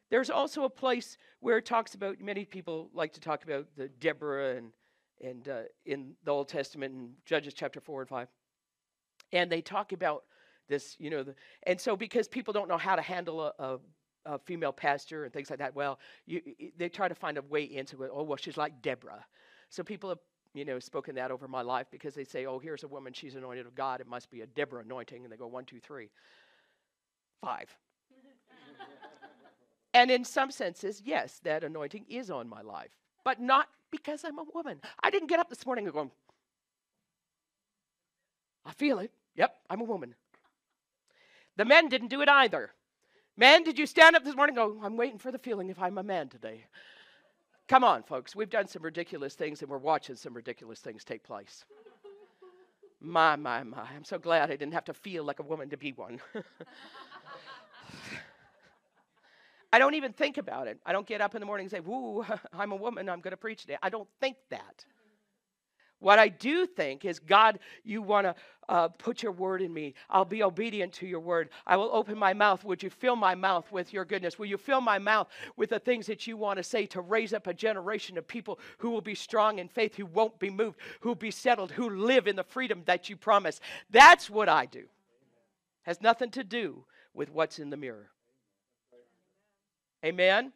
There's 0.10 0.30
also 0.30 0.64
a 0.64 0.70
place 0.70 1.18
where 1.40 1.58
it 1.58 1.66
talks 1.66 1.96
about, 1.96 2.20
many 2.20 2.46
people 2.46 2.90
like 2.94 3.14
to 3.14 3.20
talk 3.20 3.44
about 3.44 3.68
the 3.78 3.88
Deborah 3.88 4.58
and, 4.58 4.72
and 5.22 5.48
uh, 5.48 5.62
in 5.86 6.16
the 6.24 6.32
Old 6.32 6.50
Testament 6.50 6.94
in 6.94 7.12
Judges 7.26 7.54
chapter 7.54 7.80
4 7.80 8.02
and 8.02 8.10
5. 8.10 8.28
And 9.32 9.52
they 9.52 9.62
talk 9.62 9.92
about 9.92 10.24
this, 10.68 10.96
you 11.00 11.10
know, 11.10 11.24
the, 11.24 11.36
and 11.64 11.80
so 11.80 11.96
because 11.96 12.28
people 12.28 12.54
don't 12.54 12.68
know 12.68 12.78
how 12.78 12.96
to 12.96 13.02
handle 13.02 13.42
a, 13.42 13.54
a, 13.60 13.80
a 14.26 14.40
female 14.40 14.72
pastor 14.72 15.26
and 15.26 15.34
things 15.34 15.50
like 15.50 15.60
that, 15.60 15.76
well, 15.76 16.00
you, 16.26 16.42
they 16.78 16.90
try 16.90 17.08
to 17.08 17.16
find 17.16 17.38
a 17.38 17.42
way 17.42 17.64
into 17.64 18.04
it. 18.04 18.12
Oh, 18.14 18.24
well, 18.24 18.38
she's 18.38 18.58
like 18.58 18.82
Deborah. 18.82 19.26
So 19.70 19.84
people 19.84 20.10
have, 20.10 20.20
you 20.54 20.66
know, 20.66 20.80
spoken 20.80 21.16
that 21.16 21.32
over 21.32 21.48
my 21.48 21.62
life 21.62 21.88
because 21.92 22.14
they 22.14 22.24
say, 22.24 22.46
oh, 22.46 22.60
here's 22.60 22.84
a 22.84 22.88
woman, 22.88 23.14
she's 23.14 23.36
anointed 23.36 23.66
of 23.66 23.76
God. 23.76 24.02
It 24.02 24.08
must 24.08 24.30
be 24.30 24.42
a 24.42 24.48
Deborah 24.48 24.82
anointing. 24.82 25.24
And 25.24 25.32
they 25.32 25.38
go 25.38 25.48
one, 25.48 25.66
two, 25.66 25.80
three, 25.80 26.10
five. 27.42 27.76
and 29.94 30.12
in 30.12 30.24
some 30.24 30.52
senses, 30.52 31.02
yes, 31.04 31.40
that 31.44 31.64
anointing 31.64 32.06
is 32.08 32.30
on 32.30 32.48
my 32.48 32.62
life, 32.62 32.92
but 33.24 33.42
not 33.42 33.68
because 33.92 34.24
I'm 34.24 34.40
a 34.40 34.46
woman. 34.54 34.80
I 35.04 35.10
didn't 35.10 35.28
get 35.28 35.40
up 35.40 35.50
this 35.50 35.66
morning 35.66 35.86
and 35.86 35.94
go, 35.94 36.12
I 38.66 38.72
feel 38.74 39.00
it. 39.00 39.12
Yep, 39.36 39.56
I'm 39.70 39.82
a 39.82 39.86
woman. 39.86 40.16
The 41.56 41.66
men 41.66 41.90
didn't 41.90 42.08
do 42.08 42.22
it 42.22 42.30
either. 42.30 42.72
Men, 43.36 43.64
did 43.64 43.80
you 43.80 43.86
stand 43.86 44.16
up 44.16 44.24
this 44.24 44.36
morning 44.36 44.56
go, 44.56 44.78
I'm 44.84 44.96
waiting 44.98 45.18
for 45.18 45.32
the 45.32 45.40
feeling 45.40 45.70
if 45.70 45.82
I'm 45.82 45.98
a 45.98 46.04
man 46.04 46.30
today? 46.30 46.66
Come 47.68 47.84
on, 47.84 48.04
folks. 48.04 48.36
We've 48.36 48.50
done 48.50 48.68
some 48.68 48.84
ridiculous 48.84 49.36
things 49.36 49.62
and 49.62 49.72
we're 49.72 49.78
watching 49.78 50.16
some 50.16 50.34
ridiculous 50.34 50.80
things 50.80 51.04
take 51.04 51.24
place. 51.24 51.66
My, 53.00 53.36
my, 53.36 53.64
my. 53.64 53.88
I'm 53.96 54.06
so 54.06 54.18
glad 54.18 54.52
I 54.52 54.56
didn't 54.56 54.74
have 54.74 54.86
to 54.86 54.94
feel 54.94 55.24
like 55.24 55.40
a 55.40 55.44
woman 55.44 55.70
to 55.70 55.78
be 55.78 55.92
one. 55.92 56.22
I 59.74 59.80
don't 59.80 59.96
even 59.96 60.14
think 60.14 60.38
about 60.38 60.68
it. 60.68 60.80
I 60.86 60.94
don't 60.94 61.08
get 61.08 61.20
up 61.20 61.34
in 61.34 61.40
the 61.40 61.48
morning 61.48 61.66
and 61.66 61.72
say, 61.72 61.80
Woo, 61.80 62.24
I'm 62.54 62.72
a 62.72 62.76
woman, 62.76 63.10
I'm 63.10 63.22
going 63.22 63.32
to 63.32 63.38
preach 63.38 63.62
today. 63.62 63.78
I 63.82 63.90
don't 63.90 64.08
think 64.22 64.38
that. 64.52 64.86
What 66.04 66.20
I 66.20 66.28
do 66.28 66.66
think 66.66 67.06
is, 67.06 67.18
God, 67.18 67.60
you 67.86 68.02
want 68.02 68.28
to 68.28 68.36
uh, 68.68 68.90
put 68.90 69.24
your 69.24 69.32
word 69.32 69.62
in 69.62 69.74
me. 69.74 69.94
I'll 70.10 70.26
be 70.26 70.44
obedient 70.44 70.92
to 70.96 71.08
your 71.08 71.22
word. 71.22 71.48
I 71.66 71.78
will 71.78 71.90
open 71.94 72.18
my 72.18 72.34
mouth. 72.34 72.66
Would 72.66 72.84
you 72.84 72.90
fill 72.90 73.16
my 73.16 73.36
mouth 73.36 73.72
with 73.72 73.94
your 73.94 74.04
goodness? 74.04 74.38
Will 74.38 74.48
you 74.48 74.58
fill 74.58 74.82
my 74.82 75.00
mouth 75.00 75.30
with 75.56 75.70
the 75.70 75.80
things 75.80 76.06
that 76.08 76.28
you 76.28 76.36
want 76.36 76.58
to 76.58 76.64
say 76.64 76.86
to 76.88 77.00
raise 77.00 77.34
up 77.34 77.48
a 77.48 77.54
generation 77.54 78.18
of 78.18 78.28
people 78.28 78.60
who 78.80 78.90
will 78.90 79.00
be 79.00 79.16
strong 79.16 79.60
in 79.60 79.70
faith, 79.70 79.96
who 79.96 80.06
won't 80.06 80.38
be 80.40 80.50
moved, 80.50 80.78
who 81.00 81.08
will 81.08 81.16
be 81.16 81.32
settled, 81.32 81.72
who 81.72 81.90
live 81.90 82.28
in 82.28 82.36
the 82.36 82.44
freedom 82.44 82.82
that 82.84 83.10
you 83.10 83.16
promise? 83.16 83.62
That's 83.90 84.30
what 84.30 84.50
I 84.50 84.66
do. 84.66 84.84
Has 85.84 86.02
nothing 86.02 86.32
to 86.32 86.44
do 86.44 86.84
with 87.14 87.30
what's 87.30 87.60
in 87.60 87.70
the 87.70 87.78
mirror. 87.78 88.10
Amen? 90.04 90.52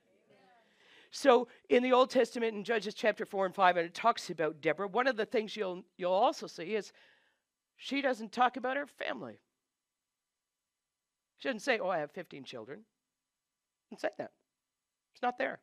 So 1.11 1.47
in 1.69 1.83
the 1.83 1.93
Old 1.93 2.09
Testament 2.09 2.55
in 2.55 2.63
Judges 2.63 2.93
chapter 2.93 3.25
4 3.25 3.47
and 3.47 3.55
5, 3.55 3.77
and 3.77 3.85
it 3.85 3.93
talks 3.93 4.29
about 4.29 4.61
Deborah, 4.61 4.87
one 4.87 5.07
of 5.07 5.15
the 5.15 5.25
things 5.25 5.55
you'll, 5.55 5.83
you'll 5.97 6.11
also 6.11 6.47
see 6.47 6.75
is 6.75 6.91
she 7.77 8.01
doesn't 8.01 8.31
talk 8.31 8.57
about 8.57 8.77
her 8.77 8.87
family. 8.87 9.39
She 11.37 11.47
doesn't 11.47 11.61
say, 11.61 11.79
Oh, 11.79 11.89
I 11.89 11.99
have 11.99 12.11
15 12.11 12.43
children. 12.43 12.81
Doesn't 13.89 14.01
say 14.01 14.09
that. 14.17 14.31
It's 15.13 15.21
not 15.21 15.37
there. 15.37 15.59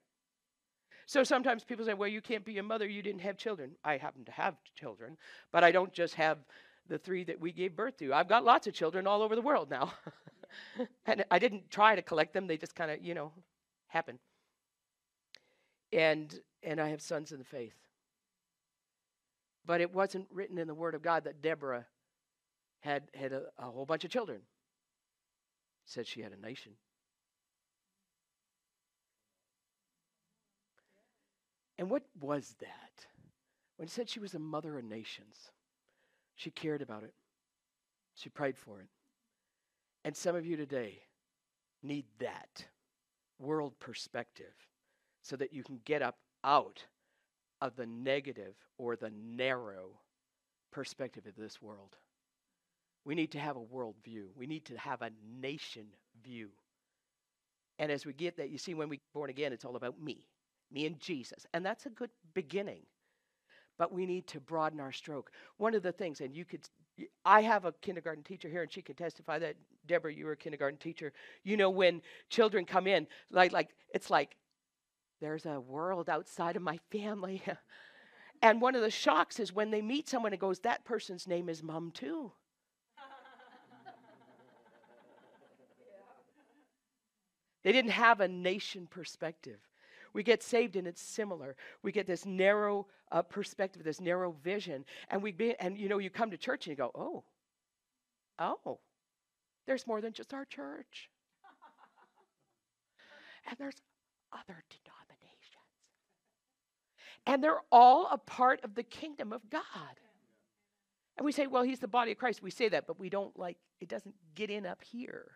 So 1.07 1.23
sometimes 1.25 1.65
people 1.65 1.85
say, 1.85 1.95
Well, 1.95 2.09
you 2.09 2.21
can't 2.21 2.45
be 2.45 2.59
a 2.59 2.63
mother, 2.63 2.87
you 2.87 3.03
didn't 3.03 3.23
have 3.23 3.37
children. 3.37 3.73
I 3.85 3.97
happen 3.97 4.25
to 4.25 4.33
have 4.33 4.55
children, 4.79 5.17
but 5.53 5.65
I 5.65 5.73
don't 5.73 5.93
just 5.93 6.15
have 6.15 6.39
the 6.89 6.99
three 6.99 7.25
that 7.25 7.41
we 7.41 7.53
gave 7.53 7.77
birth 7.77 7.97
to. 7.99 8.13
I've 8.13 8.29
got 8.29 8.45
lots 8.45 8.67
of 8.67 8.75
children 8.75 9.07
all 9.07 9.23
over 9.23 9.35
the 9.35 9.43
world 9.43 9.71
now. 9.71 9.93
and 11.07 11.25
I 11.31 11.39
didn't 11.39 11.71
try 11.71 11.97
to 11.97 12.03
collect 12.03 12.33
them, 12.33 12.47
they 12.47 12.57
just 12.57 12.75
kind 12.75 12.91
of, 12.91 13.03
you 13.03 13.15
know, 13.15 13.33
happen. 13.89 14.19
And 15.95 16.39
and 16.63 16.81
I 16.81 16.89
have 16.89 17.01
sons 17.01 17.31
in 17.33 17.39
the 17.39 17.45
faith. 17.45 17.77
But 19.65 19.81
it 19.81 19.95
wasn't 19.95 20.27
written 20.31 20.59
in 20.59 20.67
the 20.67 20.75
Word 20.75 20.95
of 20.95 21.03
God 21.03 21.25
that 21.25 21.41
Deborah 21.41 21.87
had 22.81 23.05
had 23.15 23.33
a, 23.33 23.45
a 23.59 23.71
whole 23.71 23.87
bunch 23.87 24.05
of 24.05 24.11
children. 24.11 24.39
It 24.39 25.91
said 25.91 26.07
she 26.07 26.21
had 26.21 26.33
a 26.33 26.41
nation. 26.41 26.73
And 31.79 31.91
what 31.91 32.03
was 32.21 32.57
that? 32.61 33.07
When 33.77 33.87
it 33.87 33.91
said 33.91 34.09
she 34.09 34.21
was 34.21 34.35
a 34.35 34.39
mother 34.39 34.79
of 34.79 34.85
nations, 34.85 35.51
she 36.35 36.51
cared 36.51 36.83
about 36.83 37.05
it. 37.05 37.15
She 38.15 38.29
prayed 38.29 38.57
for 38.57 38.81
it. 38.81 38.89
And 40.05 40.17
some 40.17 40.37
of 40.37 40.47
you 40.47 40.57
today 40.57 41.03
need 41.83 42.05
that 42.19 42.65
world 43.39 43.79
perspective 43.81 44.55
so 45.25 45.37
that 45.37 45.53
you 45.53 45.65
can 45.65 45.81
get 45.85 46.03
up 46.03 46.19
out 46.45 46.85
of 47.61 47.75
the 47.77 47.87
negative 47.87 48.55
or 48.79 48.95
the 48.95 49.11
narrow 49.11 49.99
perspective 50.71 51.25
of 51.27 51.35
this 51.35 51.61
world. 51.63 51.97
We 53.05 53.15
need 53.15 53.33
to 53.33 53.39
have 53.39 53.57
a 53.57 53.61
world 53.61 53.97
view. 54.05 54.29
We 54.37 54.47
need 54.47 54.67
to 54.67 54.79
have 54.79 55.03
a 55.03 55.11
nation 55.41 55.87
view. 56.23 56.51
And 57.79 57.91
as 57.91 58.07
we 58.07 58.13
get 58.13 58.37
that, 58.37 58.51
you 58.51 58.59
see, 58.59 58.75
when 58.75 58.89
we 58.89 59.01
born 59.13 59.31
again, 59.31 59.53
it's 59.53 59.65
all 59.65 59.77
about 59.77 60.01
me, 60.01 60.27
me 60.71 60.87
and 60.87 61.01
Jesus. 61.01 61.47
And 61.55 61.65
that's 61.65 61.87
a 61.87 61.91
good 61.91 62.11
beginning. 62.35 62.83
But 63.79 63.93
we 63.93 64.07
need 64.07 64.27
to 64.29 64.41
broaden 64.41 64.79
our 64.79 64.93
stroke. 64.93 65.31
One 65.57 65.75
of 65.75 65.83
the 65.83 65.91
things, 65.91 66.21
and 66.21 66.37
you 66.37 66.45
could, 66.45 66.61
I 67.25 67.41
have 67.43 67.65
a 67.65 67.73
kindergarten 67.81 68.23
teacher 68.23 68.49
here, 68.49 68.63
and 68.63 68.71
she 68.71 68.83
can 68.83 68.95
testify 68.95 69.39
that, 69.41 69.57
Deborah, 69.87 70.15
you 70.15 70.27
were 70.27 70.33
a 70.33 70.37
kindergarten 70.37 70.79
teacher. 70.79 71.13
You 71.43 71.57
know, 71.57 71.71
when 71.71 72.03
children 72.29 72.65
come 72.67 72.87
in, 72.87 73.07
like, 73.31 73.53
like 73.53 73.71
it's 73.93 74.11
like, 74.11 74.37
there's 75.25 75.47
a 75.47 75.59
world 75.59 76.11
outside 76.11 76.55
of 76.55 76.61
my 76.61 76.79
family. 76.91 77.43
and 78.43 78.61
one 78.61 78.75
of 78.75 78.83
the 78.83 78.91
shocks 78.91 79.41
is 79.41 79.55
when 79.55 79.71
they 79.71 79.81
meet 79.81 80.07
someone 80.07 80.35
and 80.35 80.41
goes, 80.41 80.61
that 80.61 80.85
person's 80.85 81.27
name 81.27 81.49
is 81.49 81.63
mom 81.63 81.93
too. 81.93 82.31
They 87.63 87.73
didn't 87.73 87.93
have 87.93 88.21
a 88.21 88.29
nation 88.29 88.87
perspective. 88.87 89.61
We 90.13 90.23
get 90.23 90.43
saved 90.43 90.77
and 90.77 90.87
it's 90.87 91.01
similar. 91.01 91.57
We 91.83 91.91
get 91.91 92.07
this 92.07 92.27
narrow 92.27 92.87
uh, 93.11 93.23
perspective, 93.23 93.83
this 93.83 94.03
narrow 94.03 94.33
vision, 94.45 94.85
and 95.09 95.23
we 95.23 95.33
be, 95.33 95.55
and 95.59 95.79
you 95.79 95.89
know 95.89 95.97
you 95.97 96.11
come 96.11 96.31
to 96.33 96.37
church 96.37 96.67
and 96.67 96.73
you 96.73 96.77
go, 96.77 96.91
oh, 96.95 97.25
oh, 98.39 98.79
there's 99.67 99.87
more 99.87 100.03
than 100.03 100.13
just 100.13 100.35
our 100.35 100.45
church, 100.45 101.09
and 103.49 103.57
there's 103.59 103.81
other 104.35 104.65
denominations, 104.69 104.94
and 107.27 107.43
they're 107.43 107.63
all 107.73 108.09
a 108.11 108.19
part 108.19 108.63
of 108.65 108.75
the 108.75 108.83
kingdom 108.83 109.33
of 109.33 109.49
God. 109.51 109.63
And 111.17 111.25
we 111.25 111.33
say, 111.33 111.47
well, 111.47 111.63
he's 111.63 111.79
the 111.79 111.89
body 111.89 112.13
of 112.13 112.19
Christ. 112.19 112.43
We 112.43 112.51
say 112.51 112.69
that, 112.71 112.87
but 112.87 112.99
we 112.99 113.09
don't 113.09 113.39
like 113.39 113.57
it. 113.81 113.89
Doesn't 113.89 114.15
get 114.35 114.51
in 114.51 114.67
up 114.67 114.83
here. 114.83 115.31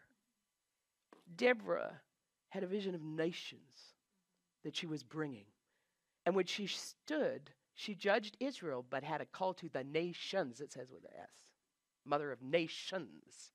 Deborah 1.37 2.01
had 2.49 2.63
a 2.63 2.67
vision 2.67 2.95
of 2.95 3.03
nations 3.03 3.95
that 4.65 4.77
she 4.77 4.87
was 4.87 5.03
bringing. 5.03 5.45
And 6.27 6.35
when 6.35 6.47
she 6.47 6.67
stood, 6.67 7.51
she 7.75 7.95
judged 7.95 8.37
Israel, 8.41 8.85
but 8.89 9.05
had 9.05 9.21
a 9.21 9.27
call 9.27 9.55
to 9.55 9.69
the 9.69 9.85
nations, 9.85 10.61
it 10.61 10.73
says 10.73 10.91
with 10.91 11.05
an 11.05 11.11
S, 11.23 11.29
mother 12.05 12.33
of 12.33 12.43
nations. 12.43 13.53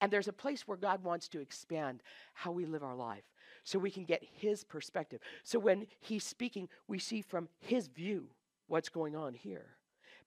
And 0.00 0.10
there's 0.10 0.28
a 0.28 0.32
place 0.32 0.66
where 0.66 0.78
God 0.78 1.04
wants 1.04 1.28
to 1.28 1.40
expand 1.40 2.02
how 2.32 2.52
we 2.52 2.64
live 2.64 2.82
our 2.82 2.96
life 2.96 3.24
so 3.64 3.78
we 3.78 3.90
can 3.90 4.04
get 4.04 4.22
His 4.22 4.64
perspective. 4.64 5.20
So 5.42 5.58
when 5.58 5.86
He's 6.00 6.24
speaking, 6.24 6.68
we 6.88 6.98
see 6.98 7.22
from 7.22 7.48
His 7.58 7.88
view 7.88 8.28
what's 8.66 8.88
going 8.88 9.16
on 9.16 9.34
here. 9.34 9.76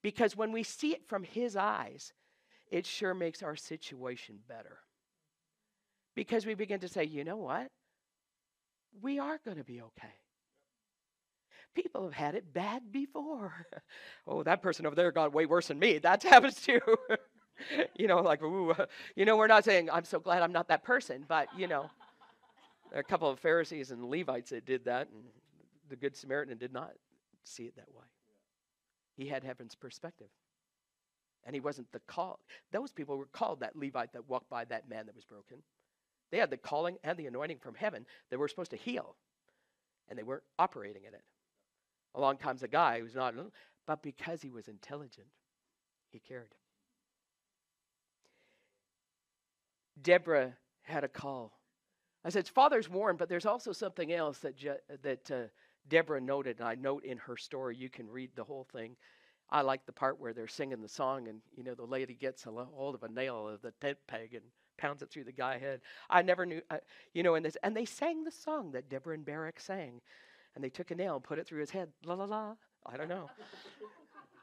Because 0.01 0.37
when 0.37 0.51
we 0.51 0.63
see 0.63 0.91
it 0.93 1.07
from 1.07 1.23
His 1.23 1.55
eyes, 1.55 2.13
it 2.69 2.85
sure 2.85 3.13
makes 3.13 3.43
our 3.43 3.55
situation 3.55 4.39
better. 4.47 4.79
Because 6.15 6.45
we 6.45 6.53
begin 6.53 6.79
to 6.79 6.87
say, 6.87 7.03
you 7.03 7.23
know 7.23 7.37
what? 7.37 7.67
We 9.01 9.19
are 9.19 9.39
going 9.43 9.57
to 9.57 9.63
be 9.63 9.81
okay. 9.81 10.13
People 11.73 12.03
have 12.03 12.13
had 12.13 12.35
it 12.35 12.53
bad 12.53 12.91
before. 12.91 13.67
oh, 14.27 14.43
that 14.43 14.61
person 14.61 14.85
over 14.85 14.95
there 14.95 15.11
got 15.11 15.33
way 15.33 15.45
worse 15.45 15.67
than 15.67 15.77
me. 15.77 15.97
That 15.97 16.23
happens 16.23 16.61
too. 16.61 16.79
you 17.95 18.07
know, 18.07 18.21
like, 18.21 18.41
ooh, 18.41 18.73
you 19.15 19.25
know, 19.25 19.35
we're 19.35 19.47
not 19.47 19.65
saying, 19.65 19.89
I'm 19.91 20.05
so 20.05 20.19
glad 20.19 20.41
I'm 20.41 20.53
not 20.53 20.69
that 20.69 20.83
person, 20.83 21.25
but, 21.27 21.47
you 21.57 21.67
know, 21.67 21.89
a 22.95 23.03
couple 23.03 23.29
of 23.29 23.39
Pharisees 23.39 23.91
and 23.91 24.05
Levites 24.05 24.49
that 24.51 24.65
did 24.65 24.85
that, 24.85 25.09
and 25.09 25.23
the 25.89 25.95
Good 25.95 26.15
Samaritan 26.15 26.57
did 26.57 26.73
not 26.73 26.93
see 27.43 27.63
it 27.63 27.75
that 27.75 27.93
way. 27.93 28.05
He 29.15 29.27
had 29.27 29.43
heaven's 29.43 29.75
perspective. 29.75 30.29
And 31.45 31.53
he 31.53 31.59
wasn't 31.59 31.91
the 31.91 31.99
call. 32.07 32.39
Those 32.71 32.91
people 32.91 33.17
were 33.17 33.27
called 33.27 33.59
that 33.59 33.75
Levite 33.75 34.13
that 34.13 34.27
walked 34.27 34.49
by 34.49 34.65
that 34.65 34.89
man 34.89 35.05
that 35.05 35.15
was 35.15 35.25
broken. 35.25 35.57
They 36.31 36.39
had 36.39 36.49
the 36.49 36.57
calling 36.57 36.97
and 37.03 37.17
the 37.17 37.27
anointing 37.27 37.59
from 37.59 37.75
heaven 37.75 38.05
that 38.31 38.39
were 38.39 38.47
supposed 38.47 38.71
to 38.71 38.77
heal, 38.77 39.15
and 40.09 40.17
they 40.17 40.23
weren't 40.23 40.43
operating 40.57 41.03
in 41.03 41.13
it. 41.13 41.23
Along 42.15 42.37
comes 42.37 42.63
a 42.63 42.67
guy 42.67 42.99
who's 42.99 43.13
not, 43.13 43.35
but 43.85 44.01
because 44.01 44.41
he 44.41 44.49
was 44.49 44.67
intelligent, 44.67 45.27
he 46.09 46.19
cared. 46.19 46.55
Deborah 50.01 50.53
had 50.81 51.03
a 51.03 51.09
call. 51.09 51.59
I 52.25 52.29
said, 52.29 52.47
father's 52.47 52.89
warned, 52.89 53.19
but 53.19 53.29
there's 53.29 53.45
also 53.45 53.71
something 53.71 54.11
else 54.11 54.39
that, 54.39 54.57
Je- 54.57 54.71
that 55.03 55.31
uh, 55.31 55.43
Deborah 55.87 56.19
noted, 56.19 56.59
and 56.59 56.67
I 56.67 56.73
note 56.73 57.05
in 57.05 57.19
her 57.19 57.37
story. 57.37 57.75
You 57.77 57.87
can 57.87 58.09
read 58.09 58.31
the 58.35 58.43
whole 58.43 58.67
thing. 58.73 58.95
I 59.51 59.61
like 59.61 59.85
the 59.85 59.91
part 59.91 60.19
where 60.19 60.33
they're 60.33 60.47
singing 60.47 60.81
the 60.81 60.89
song, 60.89 61.27
and 61.27 61.39
you 61.55 61.63
know 61.63 61.75
the 61.75 61.85
lady 61.85 62.15
gets 62.15 62.47
a 62.47 62.51
hold 62.51 62.95
of 62.95 63.03
a 63.03 63.09
nail 63.09 63.47
of 63.47 63.61
the 63.61 63.71
tent 63.79 63.99
peg 64.07 64.33
and 64.33 64.43
pounds 64.77 65.03
it 65.03 65.11
through 65.11 65.25
the 65.25 65.31
guy's 65.31 65.61
head. 65.61 65.81
I 66.09 66.23
never 66.23 66.47
knew, 66.47 66.61
you 67.13 67.21
know, 67.21 67.35
and 67.35 67.45
this, 67.45 67.57
and 67.61 67.77
they 67.77 67.85
sang 67.85 68.23
the 68.23 68.31
song 68.31 68.71
that 68.71 68.89
Deborah 68.89 69.13
and 69.13 69.23
Barak 69.23 69.59
sang, 69.59 70.01
and 70.55 70.63
they 70.63 70.69
took 70.69 70.89
a 70.89 70.95
nail 70.95 71.15
and 71.15 71.23
put 71.23 71.37
it 71.37 71.45
through 71.45 71.59
his 71.59 71.69
head. 71.69 71.89
La 72.05 72.15
la 72.15 72.25
la. 72.25 72.55
I 72.87 72.97
don't 72.97 73.07
know. 73.07 73.29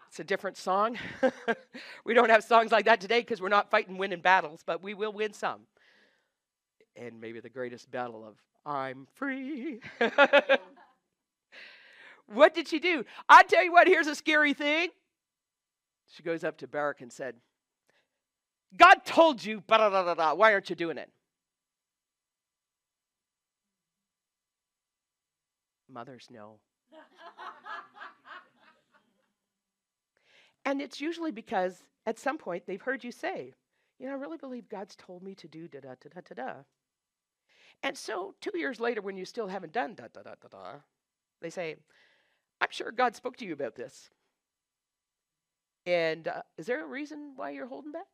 it's 0.09 0.21
a 0.21 0.25
different 0.25 0.57
song. 0.57 0.97
we 2.05 2.15
don't 2.15 2.31
have 2.31 2.45
songs 2.45 2.71
like 2.71 2.85
that 2.85 3.01
today 3.01 3.21
because 3.21 3.41
we're 3.41 3.49
not 3.49 3.71
fighting 3.71 3.99
winning 3.99 4.21
battles, 4.21 4.61
but 4.65 4.85
we 4.85 4.95
will 4.95 5.13
win 5.13 5.33
some. 5.33 5.63
And 6.97 7.21
maybe 7.21 7.41
the 7.41 7.49
greatest 7.49 7.91
battle 7.91 8.25
of 8.27 8.37
I'm 8.65 9.07
free. 9.15 9.81
what 12.27 12.55
did 12.55 12.69
she 12.69 12.79
do? 12.79 13.05
I 13.29 13.43
tell 13.43 13.65
you 13.65 13.73
what, 13.73 13.89
here's 13.89 14.07
a 14.07 14.15
scary 14.15 14.55
thing. 14.55 14.91
She 16.09 16.23
goes 16.23 16.45
up 16.45 16.59
to 16.59 16.69
Barak 16.69 17.01
and 17.01 17.13
said, 17.13 17.37
God 18.77 19.05
told 19.05 19.45
you, 19.45 19.61
blah, 19.63 19.89
blah, 19.89 20.15
blah, 20.15 20.35
why 20.35 20.53
aren't 20.53 20.71
you 20.71 20.77
doing 20.77 20.99
it? 20.99 21.11
Mothers 25.91 26.29
know. 26.31 26.59
and 30.65 30.81
it's 30.81 31.01
usually 31.01 31.33
because 31.33 31.83
at 32.07 32.19
some 32.19 32.39
point 32.39 32.65
they've 32.67 32.81
heard 32.81 33.05
you 33.05 33.13
say, 33.13 33.53
you 33.99 34.07
know, 34.07 34.13
I 34.13 34.17
really 34.17 34.39
believe 34.39 34.69
God's 34.69 34.97
told 34.97 35.23
me 35.23 35.35
to 35.37 35.49
do 35.49 35.69
da 35.69 35.81
da 35.81 35.95
da 36.01 36.11
da 36.15 36.21
da 36.35 36.35
da. 36.35 36.53
And 37.83 37.97
so 37.97 38.35
two 38.41 38.57
years 38.57 38.81
later, 38.81 39.01
when 39.01 39.17
you 39.17 39.25
still 39.25 39.49
haven't 39.49 39.73
done 39.73 39.95
da 39.95 40.05
da 40.13 40.23
da 40.23 40.35
da 40.41 40.49
da, 40.49 40.73
they 41.41 41.51
say, 41.51 41.77
I'm 42.61 42.69
sure 42.71 42.93
God 42.93 43.17
spoke 43.17 43.37
to 43.39 43.45
you 43.45 43.53
about 43.53 43.75
this. 43.75 44.11
And 45.85 46.29
uh, 46.29 46.43
is 46.57 46.67
there 46.67 46.85
a 46.85 46.87
reason 46.87 47.33
why 47.35 47.51
you're 47.51 47.67
holding 47.67 47.91
back? 47.91 48.07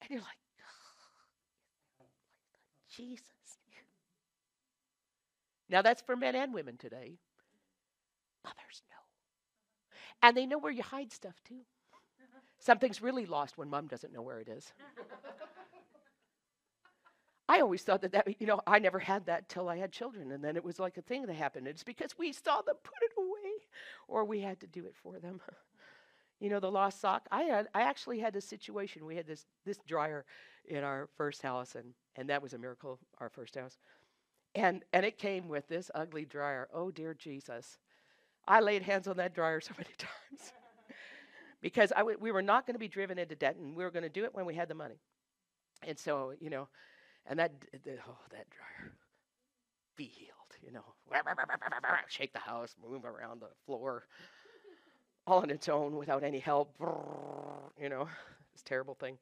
And 0.00 0.10
you're 0.10 0.20
like, 0.20 0.28
Jesus. 2.96 3.24
Now 5.68 5.82
that's 5.82 6.02
for 6.02 6.14
men 6.14 6.36
and 6.36 6.54
women 6.54 6.76
today. 6.76 7.18
Mothers 8.44 8.82
know. 8.90 10.28
And 10.28 10.36
they 10.36 10.46
know 10.46 10.58
where 10.58 10.72
you 10.72 10.82
hide 10.82 11.12
stuff 11.12 11.34
too. 11.48 11.62
Something's 12.60 13.02
really 13.02 13.26
lost 13.26 13.58
when 13.58 13.68
mom 13.68 13.88
doesn't 13.88 14.12
know 14.12 14.22
where 14.22 14.38
it 14.38 14.48
is. 14.48 14.72
I 17.52 17.60
always 17.60 17.82
thought 17.82 18.00
that 18.00 18.12
that, 18.12 18.40
you 18.40 18.46
know, 18.46 18.62
I 18.66 18.78
never 18.78 18.98
had 18.98 19.26
that 19.26 19.50
till 19.50 19.68
I 19.68 19.76
had 19.76 19.92
children. 19.92 20.32
And 20.32 20.42
then 20.42 20.56
it 20.56 20.64
was 20.64 20.78
like 20.78 20.96
a 20.96 21.02
thing 21.02 21.26
that 21.26 21.34
happened. 21.34 21.68
It's 21.68 21.82
because 21.82 22.16
we 22.16 22.32
saw 22.32 22.62
them 22.62 22.76
put 22.82 23.02
it 23.02 23.12
away 23.18 23.52
or 24.08 24.24
we 24.24 24.40
had 24.40 24.58
to 24.60 24.66
do 24.66 24.86
it 24.86 24.94
for 24.96 25.18
them. 25.18 25.38
you 26.40 26.48
know, 26.48 26.60
the 26.60 26.70
lost 26.70 26.98
sock. 26.98 27.26
I 27.30 27.42
had, 27.42 27.68
I 27.74 27.82
actually 27.82 28.20
had 28.20 28.34
a 28.36 28.40
situation. 28.40 29.04
We 29.04 29.16
had 29.16 29.26
this, 29.26 29.44
this 29.66 29.76
dryer 29.86 30.24
in 30.64 30.82
our 30.82 31.10
first 31.18 31.42
house 31.42 31.74
and, 31.74 31.92
and 32.16 32.26
that 32.30 32.42
was 32.42 32.54
a 32.54 32.58
miracle, 32.58 32.98
our 33.18 33.28
first 33.28 33.54
house. 33.54 33.76
And, 34.54 34.82
and 34.94 35.04
it 35.04 35.18
came 35.18 35.46
with 35.46 35.68
this 35.68 35.90
ugly 35.94 36.24
dryer. 36.24 36.68
Oh, 36.72 36.90
dear 36.90 37.12
Jesus. 37.12 37.76
I 38.48 38.60
laid 38.60 38.80
hands 38.80 39.06
on 39.08 39.18
that 39.18 39.34
dryer 39.34 39.60
so 39.60 39.74
many 39.76 39.92
times 39.98 40.52
because 41.60 41.92
I 41.94 42.02
we 42.02 42.32
were 42.32 42.40
not 42.40 42.66
going 42.66 42.76
to 42.76 42.80
be 42.80 42.88
driven 42.88 43.18
into 43.18 43.36
debt 43.36 43.56
and 43.56 43.76
we 43.76 43.84
were 43.84 43.90
going 43.90 44.04
to 44.04 44.08
do 44.08 44.24
it 44.24 44.34
when 44.34 44.46
we 44.46 44.54
had 44.54 44.68
the 44.68 44.74
money. 44.74 45.02
And 45.86 45.98
so, 45.98 46.32
you 46.40 46.48
know, 46.48 46.68
and 47.26 47.38
that, 47.38 47.52
oh, 48.08 48.18
that 48.30 48.46
dryer, 48.50 48.92
be 49.96 50.04
healed, 50.04 50.56
you 50.62 50.72
know, 50.72 50.84
shake 52.08 52.32
the 52.32 52.38
house, 52.38 52.74
move 52.88 53.04
around 53.04 53.40
the 53.40 53.48
floor, 53.66 54.04
all 55.26 55.38
on 55.40 55.50
its 55.50 55.68
own 55.68 55.96
without 55.96 56.22
any 56.22 56.38
help, 56.38 56.74
you 57.80 57.88
know, 57.88 58.08
it's 58.52 58.62
a 58.62 58.64
terrible 58.64 58.94
thing. 58.94 59.18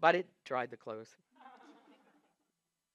But 0.00 0.14
it 0.14 0.26
dried 0.44 0.70
the 0.70 0.76
clothes. 0.76 1.16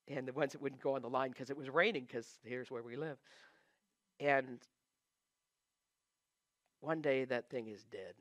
and 0.07 0.27
the 0.27 0.33
ones 0.33 0.53
that 0.53 0.61
wouldn't 0.61 0.81
go 0.81 0.95
on 0.95 1.01
the 1.01 1.09
line 1.09 1.29
because 1.31 1.49
it 1.49 1.57
was 1.57 1.69
raining, 1.69 2.05
because 2.05 2.39
here's 2.43 2.71
where 2.71 2.83
we 2.83 2.95
live. 2.95 3.17
And 4.19 4.59
one 6.81 7.01
day 7.01 7.25
that 7.25 7.49
thing 7.49 7.67
is 7.67 7.83
dead, 7.85 8.13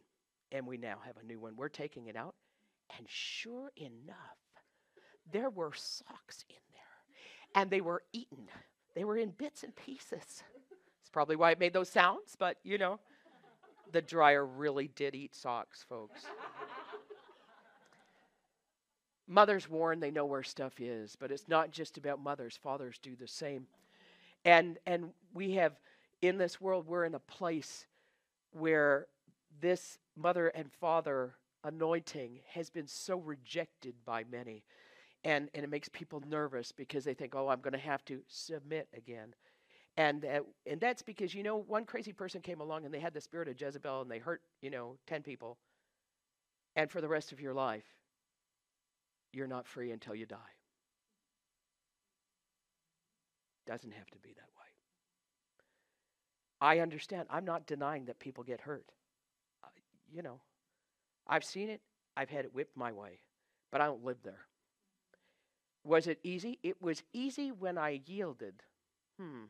and 0.52 0.66
we 0.66 0.76
now 0.76 0.98
have 1.04 1.16
a 1.16 1.26
new 1.26 1.38
one. 1.40 1.56
We're 1.56 1.68
taking 1.68 2.06
it 2.06 2.16
out, 2.16 2.34
and 2.96 3.06
sure 3.08 3.70
enough, 3.76 4.38
there 5.32 5.50
were 5.50 5.72
socks 5.74 6.44
in 6.48 6.56
there, 6.72 7.60
and 7.60 7.70
they 7.70 7.80
were 7.80 8.02
eaten. 8.12 8.48
They 8.94 9.04
were 9.04 9.16
in 9.16 9.30
bits 9.30 9.62
and 9.62 9.74
pieces. 9.76 10.42
It's 11.00 11.10
probably 11.12 11.36
why 11.36 11.52
it 11.52 11.60
made 11.60 11.72
those 11.72 11.88
sounds, 11.88 12.36
but 12.38 12.58
you 12.64 12.78
know, 12.78 12.98
the 13.92 14.02
dryer 14.02 14.44
really 14.44 14.88
did 14.88 15.14
eat 15.14 15.34
socks, 15.34 15.84
folks. 15.88 16.26
mothers 19.28 19.68
warn 19.68 20.00
they 20.00 20.10
know 20.10 20.24
where 20.24 20.42
stuff 20.42 20.80
is, 20.80 21.14
but 21.16 21.30
it's 21.30 21.48
not 21.48 21.70
just 21.70 21.98
about 21.98 22.22
mothers. 22.22 22.58
Fathers 22.60 22.98
do 23.00 23.14
the 23.14 23.28
same. 23.28 23.66
And 24.44 24.78
and 24.86 25.10
we 25.34 25.52
have 25.52 25.78
in 26.22 26.38
this 26.38 26.60
world 26.60 26.86
we're 26.86 27.04
in 27.04 27.14
a 27.14 27.20
place 27.20 27.86
where 28.52 29.06
this 29.60 29.98
mother 30.16 30.48
and 30.48 30.72
father 30.80 31.34
anointing 31.64 32.40
has 32.52 32.70
been 32.70 32.86
so 32.86 33.18
rejected 33.18 33.94
by 34.04 34.24
many. 34.30 34.64
And, 35.24 35.48
and 35.54 35.64
it 35.64 35.70
makes 35.70 35.88
people 35.88 36.22
nervous 36.28 36.72
because 36.72 37.04
they 37.04 37.14
think, 37.14 37.34
oh, 37.34 37.48
I'm 37.48 37.60
going 37.60 37.72
to 37.72 37.78
have 37.78 38.04
to 38.06 38.20
submit 38.28 38.88
again. 38.96 39.34
And, 39.96 40.24
and 40.64 40.80
that's 40.80 41.02
because, 41.02 41.34
you 41.34 41.42
know, 41.42 41.56
one 41.56 41.84
crazy 41.84 42.12
person 42.12 42.40
came 42.40 42.60
along 42.60 42.84
and 42.84 42.94
they 42.94 43.00
had 43.00 43.12
the 43.12 43.20
spirit 43.20 43.48
of 43.48 43.60
Jezebel 43.60 44.02
and 44.02 44.10
they 44.10 44.18
hurt, 44.18 44.42
you 44.62 44.70
know, 44.70 44.96
10 45.08 45.22
people. 45.22 45.58
And 46.76 46.88
for 46.88 47.00
the 47.00 47.08
rest 47.08 47.32
of 47.32 47.40
your 47.40 47.52
life, 47.52 47.84
you're 49.32 49.48
not 49.48 49.66
free 49.66 49.90
until 49.90 50.14
you 50.14 50.24
die. 50.24 50.36
Doesn't 53.66 53.92
have 53.92 54.06
to 54.10 54.18
be 54.18 54.30
that 54.30 54.48
way. 54.56 54.68
I 56.60 56.78
understand. 56.78 57.26
I'm 57.28 57.44
not 57.44 57.66
denying 57.66 58.06
that 58.06 58.18
people 58.18 58.44
get 58.44 58.60
hurt. 58.60 58.86
Uh, 59.64 59.68
you 60.12 60.22
know, 60.22 60.40
I've 61.26 61.44
seen 61.44 61.68
it, 61.68 61.80
I've 62.16 62.30
had 62.30 62.44
it 62.44 62.54
whipped 62.54 62.76
my 62.76 62.92
way, 62.92 63.20
but 63.70 63.80
I 63.80 63.86
don't 63.86 64.04
live 64.04 64.18
there. 64.24 64.47
Was 65.88 66.06
it 66.06 66.20
easy? 66.22 66.58
It 66.62 66.82
was 66.82 67.02
easy 67.14 67.50
when 67.50 67.78
I 67.78 68.02
yielded. 68.04 68.62
Hmm. 69.18 69.44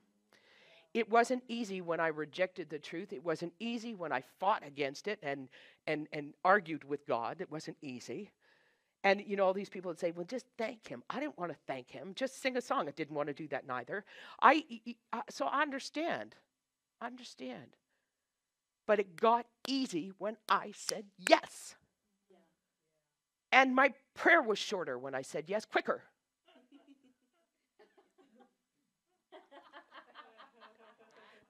It 0.95 1.11
wasn't 1.11 1.43
easy 1.49 1.81
when 1.81 1.99
I 1.99 2.07
rejected 2.07 2.71
the 2.71 2.79
truth. 2.79 3.13
It 3.13 3.25
wasn't 3.25 3.53
easy 3.59 3.93
when 3.95 4.13
I 4.13 4.23
fought 4.39 4.65
against 4.65 5.09
it 5.09 5.19
and, 5.21 5.49
and, 5.89 6.07
and 6.13 6.35
argued 6.45 6.85
with 6.85 7.05
God. 7.07 7.41
It 7.41 7.51
wasn't 7.51 7.77
easy. 7.83 8.31
And 9.03 9.23
you 9.27 9.37
know, 9.37 9.47
all 9.47 9.53
these 9.53 9.69
people 9.69 9.91
would 9.91 9.99
say, 9.99 10.13
"Well, 10.13 10.27
just 10.27 10.47
thank 10.57 10.89
him." 10.89 11.03
I 11.09 11.21
didn't 11.21 11.39
want 11.39 11.53
to 11.53 11.59
thank 11.67 11.91
him. 11.91 12.15
Just 12.15 12.43
sing 12.43 12.57
a 12.57 12.61
song. 12.61 12.89
I 12.89 12.91
didn't 12.91 13.15
want 13.15 13.29
to 13.29 13.33
do 13.33 13.47
that 13.49 13.65
neither. 13.65 14.05
I 14.43 14.65
so 15.31 15.47
I 15.47 15.63
understand. 15.63 16.35
I 17.01 17.07
understand. 17.07 17.77
But 18.87 18.99
it 18.99 19.15
got 19.15 19.47
easy 19.69 20.13
when 20.19 20.37
I 20.49 20.73
said 20.75 21.05
yes. 21.29 21.77
And 23.53 23.75
my 23.75 23.95
prayer 24.15 24.43
was 24.43 24.59
shorter 24.59 24.99
when 24.99 25.15
I 25.15 25.23
said 25.23 25.45
yes, 25.47 25.65
quicker. 25.65 26.03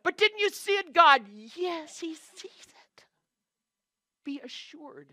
But 0.09 0.17
didn't 0.17 0.39
you 0.39 0.49
see 0.49 0.73
it, 0.73 0.95
God? 0.95 1.21
Yes, 1.55 2.01
He 2.01 2.15
sees 2.15 2.45
it. 2.45 3.05
Be 4.25 4.41
assured. 4.43 5.09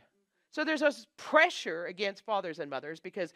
So 0.52 0.64
there's 0.64 0.84
a 0.84 0.94
pressure 1.18 1.86
against 1.88 2.24
fathers 2.24 2.60
and 2.60 2.70
mothers 2.70 3.02
because 3.02 3.34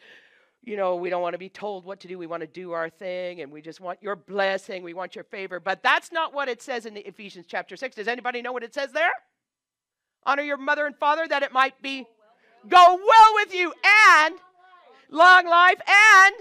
you 0.62 0.78
know, 0.78 0.96
we 0.96 1.10
don't 1.10 1.20
want 1.20 1.34
to 1.34 1.38
be 1.38 1.50
told 1.50 1.84
what 1.84 2.00
to 2.00 2.08
do. 2.08 2.16
We 2.16 2.26
want 2.26 2.40
to 2.40 2.46
do 2.46 2.72
our 2.72 2.88
thing 2.88 3.42
and 3.42 3.52
we 3.52 3.60
just 3.60 3.78
want 3.78 4.02
your 4.02 4.16
blessing. 4.16 4.82
We 4.82 4.94
want 4.94 5.14
your 5.14 5.24
favor. 5.24 5.60
But 5.60 5.82
that's 5.82 6.10
not 6.10 6.32
what 6.32 6.48
it 6.48 6.62
says 6.62 6.86
in 6.86 6.96
Ephesians 6.96 7.44
chapter 7.46 7.76
6. 7.76 7.94
Does 7.94 8.08
anybody 8.08 8.40
know 8.40 8.52
what 8.52 8.62
it 8.62 8.72
says 8.72 8.92
there? 8.92 9.12
Honor 10.24 10.42
your 10.42 10.56
mother 10.56 10.86
and 10.86 10.96
father 10.96 11.28
that 11.28 11.42
it 11.42 11.52
might 11.52 11.82
be 11.82 12.06
go 12.68 12.98
well 13.06 13.34
with 13.34 13.54
you 13.54 13.74
and 14.18 14.34
long 15.10 15.46
life 15.46 15.82
and 15.86 16.34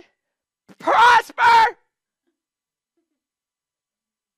prosper. 0.77 1.75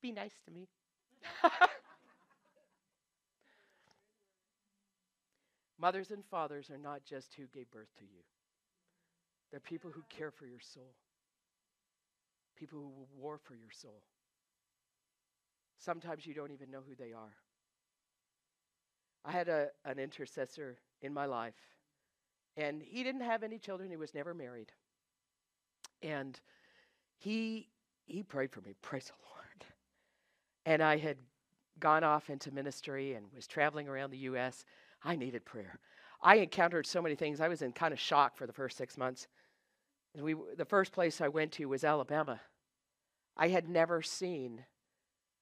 Be 0.02 0.12
nice 0.12 0.34
to 0.44 0.50
me. 0.50 0.68
Mothers 5.78 6.10
and 6.10 6.24
fathers 6.24 6.70
are 6.70 6.78
not 6.78 7.04
just 7.04 7.34
who 7.34 7.46
gave 7.48 7.70
birth 7.70 7.94
to 7.98 8.04
you. 8.04 8.22
They're 9.50 9.60
people 9.60 9.90
who 9.92 10.02
care 10.08 10.30
for 10.32 10.46
your 10.46 10.60
soul, 10.60 10.94
people 12.56 12.78
who 12.78 12.88
will 12.88 13.08
war 13.18 13.38
for 13.38 13.54
your 13.54 13.70
soul. 13.70 14.02
Sometimes 15.78 16.24
you 16.26 16.32
don't 16.32 16.50
even 16.52 16.70
know 16.70 16.80
who 16.80 16.94
they 16.94 17.12
are. 17.12 17.36
I 19.24 19.32
had 19.32 19.48
a, 19.48 19.68
an 19.84 19.98
intercessor 19.98 20.78
in 21.00 21.12
my 21.12 21.26
life, 21.26 21.54
and 22.56 22.82
he 22.82 23.02
didn't 23.02 23.22
have 23.22 23.42
any 23.42 23.58
children. 23.58 23.90
He 23.90 23.96
was 23.96 24.14
never 24.14 24.34
married. 24.34 24.72
And 26.02 26.38
he, 27.18 27.68
he 28.06 28.22
prayed 28.22 28.52
for 28.52 28.60
me, 28.62 28.74
praise 28.82 29.06
the 29.06 29.14
Lord. 29.30 29.41
And 30.66 30.82
I 30.82 30.96
had 30.96 31.16
gone 31.80 32.04
off 32.04 32.30
into 32.30 32.52
ministry 32.52 33.14
and 33.14 33.26
was 33.34 33.46
traveling 33.46 33.88
around 33.88 34.10
the 34.10 34.18
U.S. 34.18 34.64
I 35.02 35.16
needed 35.16 35.44
prayer. 35.44 35.78
I 36.22 36.36
encountered 36.36 36.86
so 36.86 37.02
many 37.02 37.16
things. 37.16 37.40
I 37.40 37.48
was 37.48 37.62
in 37.62 37.72
kind 37.72 37.92
of 37.92 37.98
shock 37.98 38.36
for 38.36 38.46
the 38.46 38.52
first 38.52 38.76
six 38.76 38.96
months. 38.96 39.26
We, 40.14 40.36
the 40.56 40.64
first 40.64 40.92
place 40.92 41.20
I 41.20 41.28
went 41.28 41.52
to 41.52 41.66
was 41.66 41.84
Alabama. 41.84 42.40
I 43.36 43.48
had 43.48 43.68
never 43.68 44.02
seen 44.02 44.64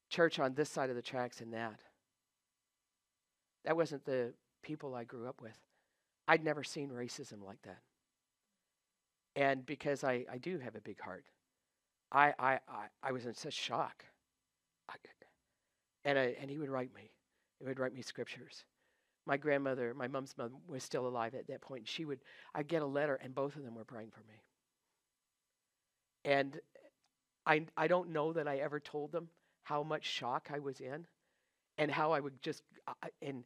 church 0.09 0.39
on 0.39 0.55
this 0.55 0.71
side 0.71 0.91
of 0.91 0.97
the 0.97 1.03
tracks 1.03 1.41
in 1.41 1.51
that. 1.51 1.81
That 3.65 3.77
wasn't 3.77 4.05
the 4.05 4.33
people 4.63 4.95
I 4.95 5.05
grew 5.05 5.29
up 5.29 5.43
with. 5.43 5.59
I'd 6.27 6.45
never 6.45 6.65
seen 6.65 6.91
racism 6.91 7.45
like 7.45 7.61
that. 7.63 7.81
And 9.37 9.67
because 9.67 10.05
I, 10.05 10.25
I 10.31 10.39
do 10.39 10.59
have 10.59 10.77
a 10.77 10.81
big 10.81 11.01
heart, 11.01 11.25
I, 12.13 12.33
I, 12.39 12.53
I, 12.69 12.87
I 13.03 13.13
was 13.13 13.27
in 13.27 13.35
such 13.35 13.55
shock. 13.55 14.05
And, 16.05 16.19
I, 16.19 16.37
and 16.41 16.51
he 16.51 16.59
would 16.59 16.71
write 16.71 16.95
me. 16.95 17.11
He 17.59 17.65
would 17.67 17.79
write 17.79 17.95
me 17.95 18.03
scriptures. 18.03 18.65
My 19.27 19.37
grandmother, 19.37 19.95
my 19.95 20.09
mom's 20.09 20.37
mom, 20.39 20.53
was 20.67 20.83
still 20.85 21.07
alive 21.07 21.35
at 21.35 21.47
that 21.49 21.61
point. 21.61 21.89
She 21.89 22.05
would, 22.05 22.21
I'd 22.55 22.69
get 22.69 22.83
a 22.83 22.87
letter, 22.87 23.17
and 23.17 23.35
both 23.35 23.57
of 23.57 23.65
them 23.65 23.75
were 23.75 23.85
praying 23.85 24.11
for 24.11 24.21
me. 24.29 24.43
And 26.25 26.61
I, 27.47 27.67
I 27.77 27.89
don't 27.89 28.11
know 28.11 28.33
that 28.33 28.49
I 28.49 28.59
ever 28.59 28.81
told 28.81 29.13
them 29.13 29.29
how 29.65 29.83
much 29.83 30.05
shock 30.05 30.51
I 30.53 30.59
was 30.59 30.81
in 30.81 31.07
and 31.79 31.91
how 31.91 32.13
I 32.13 32.21
would 32.21 32.41
just, 32.43 32.63
I, 33.03 33.11
and 33.23 33.45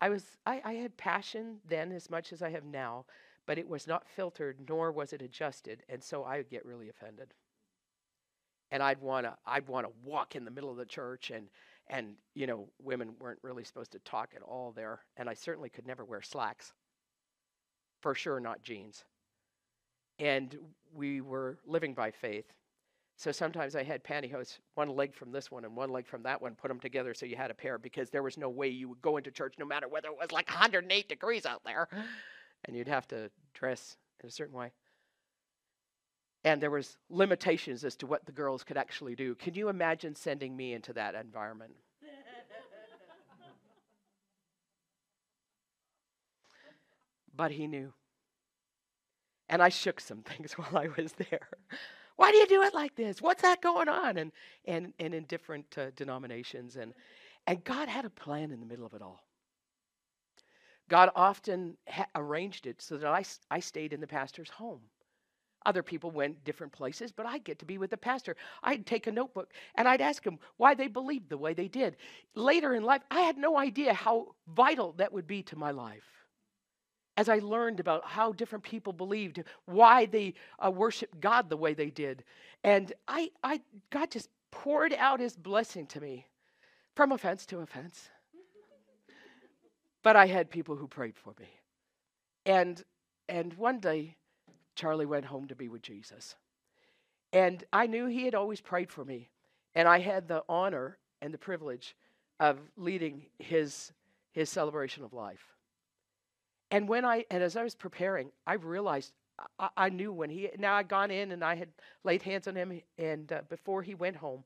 I 0.00 0.10
was, 0.10 0.24
I, 0.46 0.62
I 0.64 0.74
had 0.74 0.96
passion 0.96 1.60
then 1.68 1.92
as 1.92 2.10
much 2.10 2.32
as 2.32 2.42
I 2.42 2.50
have 2.50 2.64
now, 2.64 3.06
but 3.46 3.58
it 3.58 3.68
was 3.68 3.86
not 3.86 4.08
filtered 4.08 4.58
nor 4.68 4.92
was 4.92 5.12
it 5.12 5.22
adjusted. 5.22 5.84
And 5.88 6.02
so 6.02 6.24
I 6.24 6.38
would 6.38 6.50
get 6.50 6.66
really 6.66 6.88
offended. 6.88 7.34
And 8.70 8.82
I'd 8.82 9.00
want 9.00 9.26
to, 9.26 9.34
I'd 9.46 9.66
want 9.68 9.86
to 9.86 9.92
walk 10.04 10.36
in 10.36 10.44
the 10.44 10.50
middle 10.50 10.70
of 10.70 10.76
the 10.76 10.84
church 10.86 11.30
and, 11.30 11.48
and, 11.88 12.14
you 12.34 12.46
know, 12.46 12.68
women 12.82 13.14
weren't 13.18 13.38
really 13.42 13.64
supposed 13.64 13.92
to 13.92 13.98
talk 14.00 14.30
at 14.36 14.42
all 14.42 14.72
there. 14.72 15.00
And 15.16 15.28
I 15.28 15.34
certainly 15.34 15.70
could 15.70 15.86
never 15.86 16.04
wear 16.04 16.20
slacks. 16.20 16.72
For 18.00 18.14
sure, 18.14 18.40
not 18.40 18.62
jeans 18.62 19.04
and 20.18 20.58
we 20.94 21.20
were 21.20 21.58
living 21.66 21.94
by 21.94 22.10
faith. 22.10 22.52
So 23.16 23.32
sometimes 23.32 23.74
I 23.74 23.82
had 23.82 24.04
pantyhose, 24.04 24.58
one 24.74 24.90
leg 24.90 25.12
from 25.12 25.32
this 25.32 25.50
one 25.50 25.64
and 25.64 25.74
one 25.74 25.90
leg 25.90 26.06
from 26.06 26.22
that 26.22 26.40
one, 26.40 26.54
put 26.54 26.68
them 26.68 26.78
together 26.78 27.14
so 27.14 27.26
you 27.26 27.36
had 27.36 27.50
a 27.50 27.54
pair 27.54 27.76
because 27.76 28.10
there 28.10 28.22
was 28.22 28.38
no 28.38 28.48
way 28.48 28.68
you 28.68 28.88
would 28.88 29.02
go 29.02 29.16
into 29.16 29.30
church 29.32 29.54
no 29.58 29.66
matter 29.66 29.88
whether 29.88 30.08
it 30.08 30.16
was 30.16 30.30
like 30.30 30.48
108 30.48 31.08
degrees 31.08 31.44
out 31.44 31.62
there 31.64 31.88
and 32.64 32.76
you'd 32.76 32.88
have 32.88 33.08
to 33.08 33.30
dress 33.54 33.96
in 34.22 34.28
a 34.28 34.30
certain 34.32 34.56
way. 34.56 34.70
And 36.44 36.60
there 36.60 36.70
was 36.70 36.96
limitations 37.10 37.84
as 37.84 37.96
to 37.96 38.06
what 38.06 38.24
the 38.26 38.32
girls 38.32 38.62
could 38.62 38.76
actually 38.76 39.14
do. 39.14 39.34
Can 39.34 39.54
you 39.54 39.68
imagine 39.68 40.14
sending 40.14 40.56
me 40.56 40.72
into 40.72 40.92
that 40.92 41.14
environment? 41.14 41.74
but 47.38 47.52
he 47.52 47.66
knew. 47.66 47.94
And 49.48 49.62
I 49.62 49.70
shook 49.70 50.00
some 50.00 50.22
things 50.22 50.52
while 50.54 50.76
I 50.76 50.88
was 51.00 51.12
there. 51.12 51.48
Why 52.16 52.32
do 52.32 52.36
you 52.36 52.46
do 52.46 52.62
it 52.62 52.74
like 52.74 52.96
this? 52.96 53.22
What's 53.22 53.42
that 53.42 53.62
going 53.62 53.88
on? 53.88 54.18
And, 54.18 54.32
and, 54.66 54.92
and 54.98 55.14
in 55.14 55.24
different 55.24 55.66
uh, 55.78 55.90
denominations. 55.94 56.76
And, 56.76 56.92
and 57.46 57.62
God 57.64 57.88
had 57.88 58.04
a 58.04 58.10
plan 58.10 58.50
in 58.50 58.60
the 58.60 58.66
middle 58.66 58.84
of 58.84 58.92
it 58.92 59.00
all. 59.00 59.22
God 60.88 61.10
often 61.14 61.76
ha- 61.88 62.08
arranged 62.16 62.66
it 62.66 62.82
so 62.82 62.96
that 62.96 63.08
I, 63.08 63.24
I 63.50 63.60
stayed 63.60 63.92
in 63.92 64.00
the 64.00 64.06
pastor's 64.06 64.50
home. 64.50 64.80
Other 65.68 65.82
people 65.82 66.10
went 66.10 66.42
different 66.44 66.72
places, 66.72 67.12
but 67.12 67.26
I'd 67.26 67.44
get 67.44 67.58
to 67.58 67.66
be 67.66 67.76
with 67.76 67.90
the 67.90 67.98
pastor. 67.98 68.36
I'd 68.62 68.86
take 68.86 69.06
a 69.06 69.12
notebook 69.12 69.52
and 69.74 69.86
I'd 69.86 70.00
ask 70.00 70.24
him 70.24 70.38
why 70.56 70.72
they 70.72 70.88
believed 70.88 71.28
the 71.28 71.36
way 71.36 71.52
they 71.52 71.68
did. 71.68 71.98
Later 72.34 72.74
in 72.74 72.84
life, 72.84 73.02
I 73.10 73.20
had 73.20 73.36
no 73.36 73.58
idea 73.58 73.92
how 73.92 74.28
vital 74.46 74.94
that 74.96 75.12
would 75.12 75.26
be 75.26 75.42
to 75.42 75.56
my 75.56 75.70
life 75.70 76.08
as 77.18 77.28
I 77.28 77.40
learned 77.40 77.80
about 77.80 78.02
how 78.06 78.32
different 78.32 78.64
people 78.64 78.94
believed, 78.94 79.44
why 79.66 80.06
they 80.06 80.32
uh, 80.58 80.70
worshiped 80.70 81.20
God 81.20 81.50
the 81.50 81.56
way 81.58 81.74
they 81.74 81.90
did. 81.90 82.24
And 82.64 82.90
I, 83.06 83.30
I, 83.44 83.60
God 83.90 84.10
just 84.10 84.30
poured 84.50 84.94
out 84.94 85.20
his 85.20 85.36
blessing 85.36 85.84
to 85.88 86.00
me 86.00 86.28
from 86.96 87.12
offense 87.12 87.44
to 87.46 87.58
offense. 87.58 88.08
but 90.02 90.16
I 90.16 90.28
had 90.28 90.48
people 90.48 90.76
who 90.76 90.88
prayed 90.88 91.18
for 91.18 91.34
me. 91.38 91.48
And, 92.46 92.82
and 93.28 93.52
one 93.52 93.80
day, 93.80 94.16
Charlie 94.78 95.06
went 95.06 95.24
home 95.24 95.48
to 95.48 95.56
be 95.56 95.68
with 95.68 95.82
Jesus. 95.82 96.36
And 97.32 97.64
I 97.72 97.88
knew 97.88 98.06
he 98.06 98.24
had 98.24 98.36
always 98.36 98.60
prayed 98.60 98.92
for 98.92 99.04
me. 99.04 99.28
And 99.74 99.88
I 99.88 99.98
had 99.98 100.28
the 100.28 100.44
honor 100.48 100.98
and 101.20 101.34
the 101.34 101.38
privilege 101.38 101.96
of 102.38 102.58
leading 102.76 103.26
his, 103.40 103.92
his 104.30 104.48
celebration 104.48 105.02
of 105.02 105.12
life. 105.12 105.44
And 106.70 106.88
when 106.88 107.04
I, 107.04 107.24
and 107.28 107.42
as 107.42 107.56
I 107.56 107.64
was 107.64 107.74
preparing, 107.74 108.30
I 108.46 108.54
realized 108.54 109.12
I, 109.58 109.68
I 109.76 109.88
knew 109.88 110.12
when 110.12 110.30
he, 110.30 110.48
now 110.58 110.76
I'd 110.76 110.88
gone 110.88 111.10
in 111.10 111.32
and 111.32 111.42
I 111.42 111.56
had 111.56 111.70
laid 112.04 112.22
hands 112.22 112.46
on 112.46 112.54
him 112.54 112.80
and 112.98 113.32
uh, 113.32 113.42
before 113.48 113.82
he 113.82 113.94
went 113.94 114.16
home. 114.16 114.44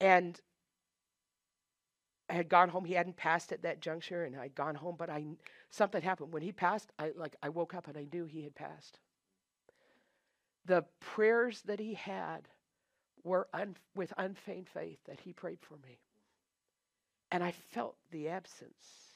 And 0.00 0.38
I 2.28 2.34
had 2.34 2.50
gone 2.50 2.68
home. 2.68 2.84
He 2.84 2.94
hadn't 2.94 3.16
passed 3.16 3.52
at 3.52 3.62
that 3.62 3.80
juncture, 3.80 4.24
and 4.24 4.36
I'd 4.36 4.54
gone 4.54 4.74
home. 4.74 4.96
But 4.98 5.10
I 5.10 5.24
something 5.70 6.02
happened 6.02 6.32
when 6.32 6.42
he 6.42 6.52
passed. 6.52 6.90
I 6.98 7.12
like 7.16 7.36
I 7.42 7.50
woke 7.50 7.74
up 7.74 7.86
and 7.86 7.96
I 7.96 8.06
knew 8.12 8.24
he 8.24 8.42
had 8.42 8.54
passed. 8.54 8.98
The 10.66 10.84
prayers 11.00 11.62
that 11.62 11.80
he 11.80 11.94
had 11.94 12.48
were 13.22 13.48
un, 13.52 13.76
with 13.94 14.12
unfeigned 14.16 14.68
faith 14.68 14.98
that 15.06 15.20
he 15.20 15.32
prayed 15.32 15.60
for 15.60 15.76
me, 15.76 16.00
and 17.30 17.42
I 17.42 17.52
felt 17.52 17.96
the 18.10 18.28
absence 18.28 19.14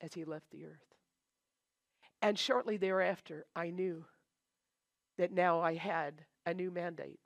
as 0.00 0.14
he 0.14 0.24
left 0.24 0.50
the 0.50 0.64
earth. 0.64 0.94
And 2.22 2.38
shortly 2.38 2.76
thereafter, 2.76 3.46
I 3.54 3.70
knew 3.70 4.04
that 5.18 5.32
now 5.32 5.60
I 5.60 5.74
had 5.74 6.24
a 6.46 6.54
new 6.54 6.70
mandate. 6.70 7.20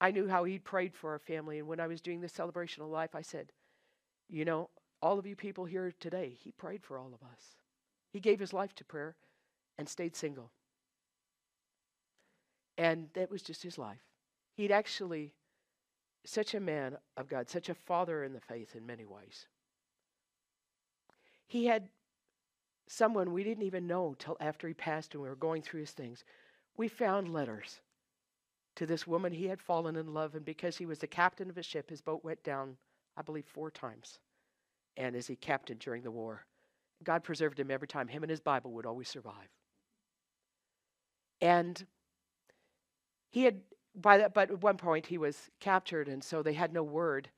I 0.00 0.10
knew 0.10 0.28
how 0.28 0.44
he'd 0.44 0.64
prayed 0.64 0.94
for 0.94 1.10
our 1.12 1.18
family. 1.18 1.58
And 1.58 1.68
when 1.68 1.80
I 1.80 1.86
was 1.86 2.00
doing 2.00 2.20
the 2.20 2.28
celebration 2.28 2.82
of 2.82 2.88
life, 2.88 3.14
I 3.14 3.22
said, 3.22 3.52
You 4.28 4.44
know, 4.44 4.70
all 5.02 5.18
of 5.18 5.26
you 5.26 5.36
people 5.36 5.64
here 5.64 5.92
today, 6.00 6.36
he 6.42 6.52
prayed 6.52 6.82
for 6.82 6.98
all 6.98 7.12
of 7.14 7.22
us. 7.22 7.56
He 8.10 8.20
gave 8.20 8.40
his 8.40 8.52
life 8.52 8.74
to 8.76 8.84
prayer 8.84 9.16
and 9.78 9.88
stayed 9.88 10.16
single. 10.16 10.50
And 12.80 13.08
that 13.12 13.30
was 13.30 13.42
just 13.42 13.62
his 13.62 13.76
life. 13.76 14.00
He'd 14.54 14.72
actually, 14.72 15.34
such 16.24 16.54
a 16.54 16.60
man 16.60 16.96
of 17.18 17.28
God, 17.28 17.50
such 17.50 17.68
a 17.68 17.74
father 17.74 18.24
in 18.24 18.32
the 18.32 18.40
faith 18.40 18.74
in 18.74 18.86
many 18.86 19.04
ways. 19.04 19.46
He 21.46 21.66
had 21.66 21.90
someone 22.88 23.34
we 23.34 23.44
didn't 23.44 23.64
even 23.64 23.86
know 23.86 24.16
till 24.18 24.38
after 24.40 24.66
he 24.66 24.72
passed 24.72 25.12
and 25.12 25.22
we 25.22 25.28
were 25.28 25.36
going 25.36 25.60
through 25.60 25.80
his 25.80 25.90
things. 25.90 26.24
We 26.78 26.88
found 26.88 27.34
letters 27.34 27.82
to 28.76 28.86
this 28.86 29.06
woman 29.06 29.30
he 29.34 29.46
had 29.46 29.60
fallen 29.60 29.96
in 29.96 30.14
love, 30.14 30.34
and 30.34 30.44
because 30.44 30.78
he 30.78 30.86
was 30.86 31.00
the 31.00 31.06
captain 31.06 31.50
of 31.50 31.58
a 31.58 31.62
ship, 31.62 31.90
his 31.90 32.00
boat 32.00 32.24
went 32.24 32.42
down, 32.44 32.78
I 33.14 33.20
believe, 33.20 33.44
four 33.44 33.70
times. 33.70 34.20
And 34.96 35.14
as 35.14 35.26
he 35.26 35.36
captained 35.36 35.80
during 35.80 36.02
the 36.02 36.10
war, 36.10 36.46
God 37.04 37.24
preserved 37.24 37.60
him 37.60 37.70
every 37.70 37.88
time. 37.88 38.08
Him 38.08 38.22
and 38.22 38.30
his 38.30 38.40
Bible 38.40 38.72
would 38.72 38.86
always 38.86 39.10
survive. 39.10 39.50
And 41.42 41.84
he 43.30 43.44
had, 43.44 43.60
by 43.94 44.18
that, 44.18 44.34
but 44.34 44.50
at 44.50 44.62
one 44.62 44.76
point 44.76 45.06
he 45.06 45.18
was 45.18 45.50
captured, 45.60 46.08
and 46.08 46.22
so 46.22 46.42
they 46.42 46.52
had 46.52 46.72
no 46.72 46.82
word. 46.82 47.28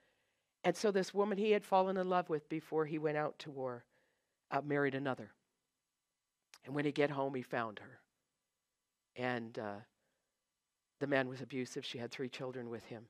And 0.64 0.76
so 0.76 0.90
this 0.90 1.12
woman 1.12 1.38
he 1.38 1.50
had 1.50 1.64
fallen 1.64 1.96
in 1.96 2.08
love 2.08 2.28
with 2.28 2.48
before 2.48 2.86
he 2.86 2.98
went 2.98 3.16
out 3.16 3.38
to 3.40 3.50
war 3.50 3.84
uh, 4.52 4.60
married 4.64 4.94
another. 4.94 5.32
And 6.64 6.74
when 6.74 6.84
he 6.84 6.92
get 6.92 7.10
home, 7.10 7.34
he 7.34 7.42
found 7.42 7.80
her. 7.80 8.00
And 9.16 9.58
uh, 9.58 9.80
the 11.00 11.06
man 11.06 11.28
was 11.28 11.40
abusive. 11.40 11.84
She 11.84 11.98
had 11.98 12.10
three 12.10 12.28
children 12.28 12.70
with 12.70 12.84
him. 12.84 13.06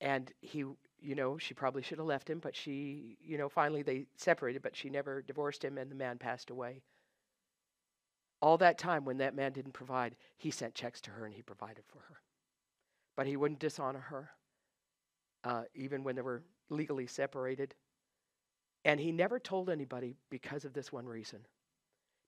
And 0.00 0.30
he, 0.40 0.64
you 1.00 1.14
know, 1.14 1.38
she 1.38 1.54
probably 1.54 1.82
should 1.82 1.98
have 1.98 2.06
left 2.06 2.28
him, 2.28 2.38
but 2.38 2.54
she, 2.56 3.16
you 3.22 3.38
know, 3.38 3.48
finally 3.48 3.82
they 3.82 4.06
separated, 4.16 4.62
but 4.62 4.76
she 4.76 4.90
never 4.90 5.22
divorced 5.22 5.64
him, 5.64 5.78
and 5.78 5.90
the 5.90 5.94
man 5.94 6.18
passed 6.18 6.50
away. 6.50 6.82
All 8.42 8.56
that 8.58 8.78
time, 8.78 9.04
when 9.04 9.18
that 9.18 9.34
man 9.34 9.52
didn't 9.52 9.72
provide, 9.72 10.16
he 10.36 10.50
sent 10.50 10.74
checks 10.74 11.00
to 11.02 11.10
her 11.10 11.26
and 11.26 11.34
he 11.34 11.42
provided 11.42 11.84
for 11.86 11.98
her. 11.98 12.20
But 13.16 13.26
he 13.26 13.36
wouldn't 13.36 13.60
dishonor 13.60 13.98
her, 13.98 14.30
uh, 15.44 15.64
even 15.74 16.04
when 16.04 16.16
they 16.16 16.22
were 16.22 16.42
legally 16.70 17.06
separated. 17.06 17.74
And 18.84 18.98
he 18.98 19.12
never 19.12 19.38
told 19.38 19.68
anybody 19.68 20.16
because 20.30 20.64
of 20.64 20.72
this 20.72 20.90
one 20.90 21.06
reason 21.06 21.40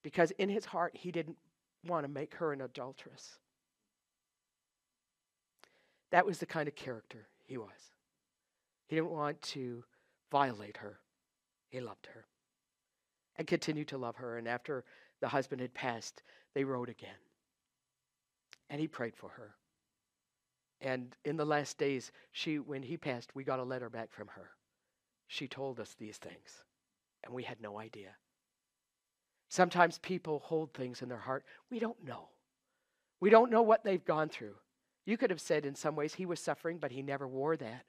because 0.02 0.32
in 0.32 0.48
his 0.48 0.64
heart, 0.64 0.92
he 0.94 1.10
didn't 1.12 1.36
want 1.86 2.04
to 2.04 2.08
make 2.08 2.34
her 2.34 2.52
an 2.52 2.60
adulteress. 2.60 3.38
That 6.10 6.26
was 6.26 6.38
the 6.38 6.46
kind 6.46 6.68
of 6.68 6.74
character 6.74 7.28
he 7.44 7.56
was. 7.56 7.70
He 8.88 8.96
didn't 8.96 9.10
want 9.10 9.40
to 9.42 9.84
violate 10.30 10.78
her, 10.78 10.98
he 11.68 11.80
loved 11.80 12.06
her 12.12 12.26
and 13.36 13.46
continued 13.46 13.88
to 13.88 13.98
love 13.98 14.16
her. 14.16 14.36
And 14.36 14.46
after 14.46 14.84
the 15.22 15.28
husband 15.28 15.62
had 15.62 15.72
passed, 15.72 16.22
they 16.54 16.64
wrote 16.64 16.90
again. 16.90 17.10
And 18.68 18.80
he 18.80 18.88
prayed 18.88 19.16
for 19.16 19.30
her. 19.30 19.54
And 20.80 21.16
in 21.24 21.36
the 21.36 21.44
last 21.44 21.78
days, 21.78 22.10
she, 22.32 22.58
when 22.58 22.82
he 22.82 22.96
passed, 22.96 23.34
we 23.34 23.44
got 23.44 23.60
a 23.60 23.64
letter 23.64 23.88
back 23.88 24.12
from 24.12 24.26
her. 24.28 24.50
She 25.28 25.46
told 25.46 25.78
us 25.80 25.94
these 25.94 26.18
things, 26.18 26.64
and 27.24 27.32
we 27.32 27.44
had 27.44 27.62
no 27.62 27.78
idea. 27.78 28.16
Sometimes 29.48 29.98
people 29.98 30.40
hold 30.40 30.74
things 30.74 31.02
in 31.02 31.08
their 31.08 31.18
heart. 31.18 31.44
We 31.70 31.78
don't 31.78 32.04
know. 32.04 32.28
We 33.20 33.30
don't 33.30 33.50
know 33.50 33.62
what 33.62 33.84
they've 33.84 34.04
gone 34.04 34.28
through. 34.28 34.56
You 35.06 35.16
could 35.16 35.30
have 35.30 35.40
said 35.40 35.64
in 35.64 35.76
some 35.76 35.94
ways 35.94 36.14
he 36.14 36.26
was 36.26 36.40
suffering, 36.40 36.78
but 36.78 36.90
he 36.90 37.02
never 37.02 37.28
wore 37.28 37.56
that. 37.56 37.84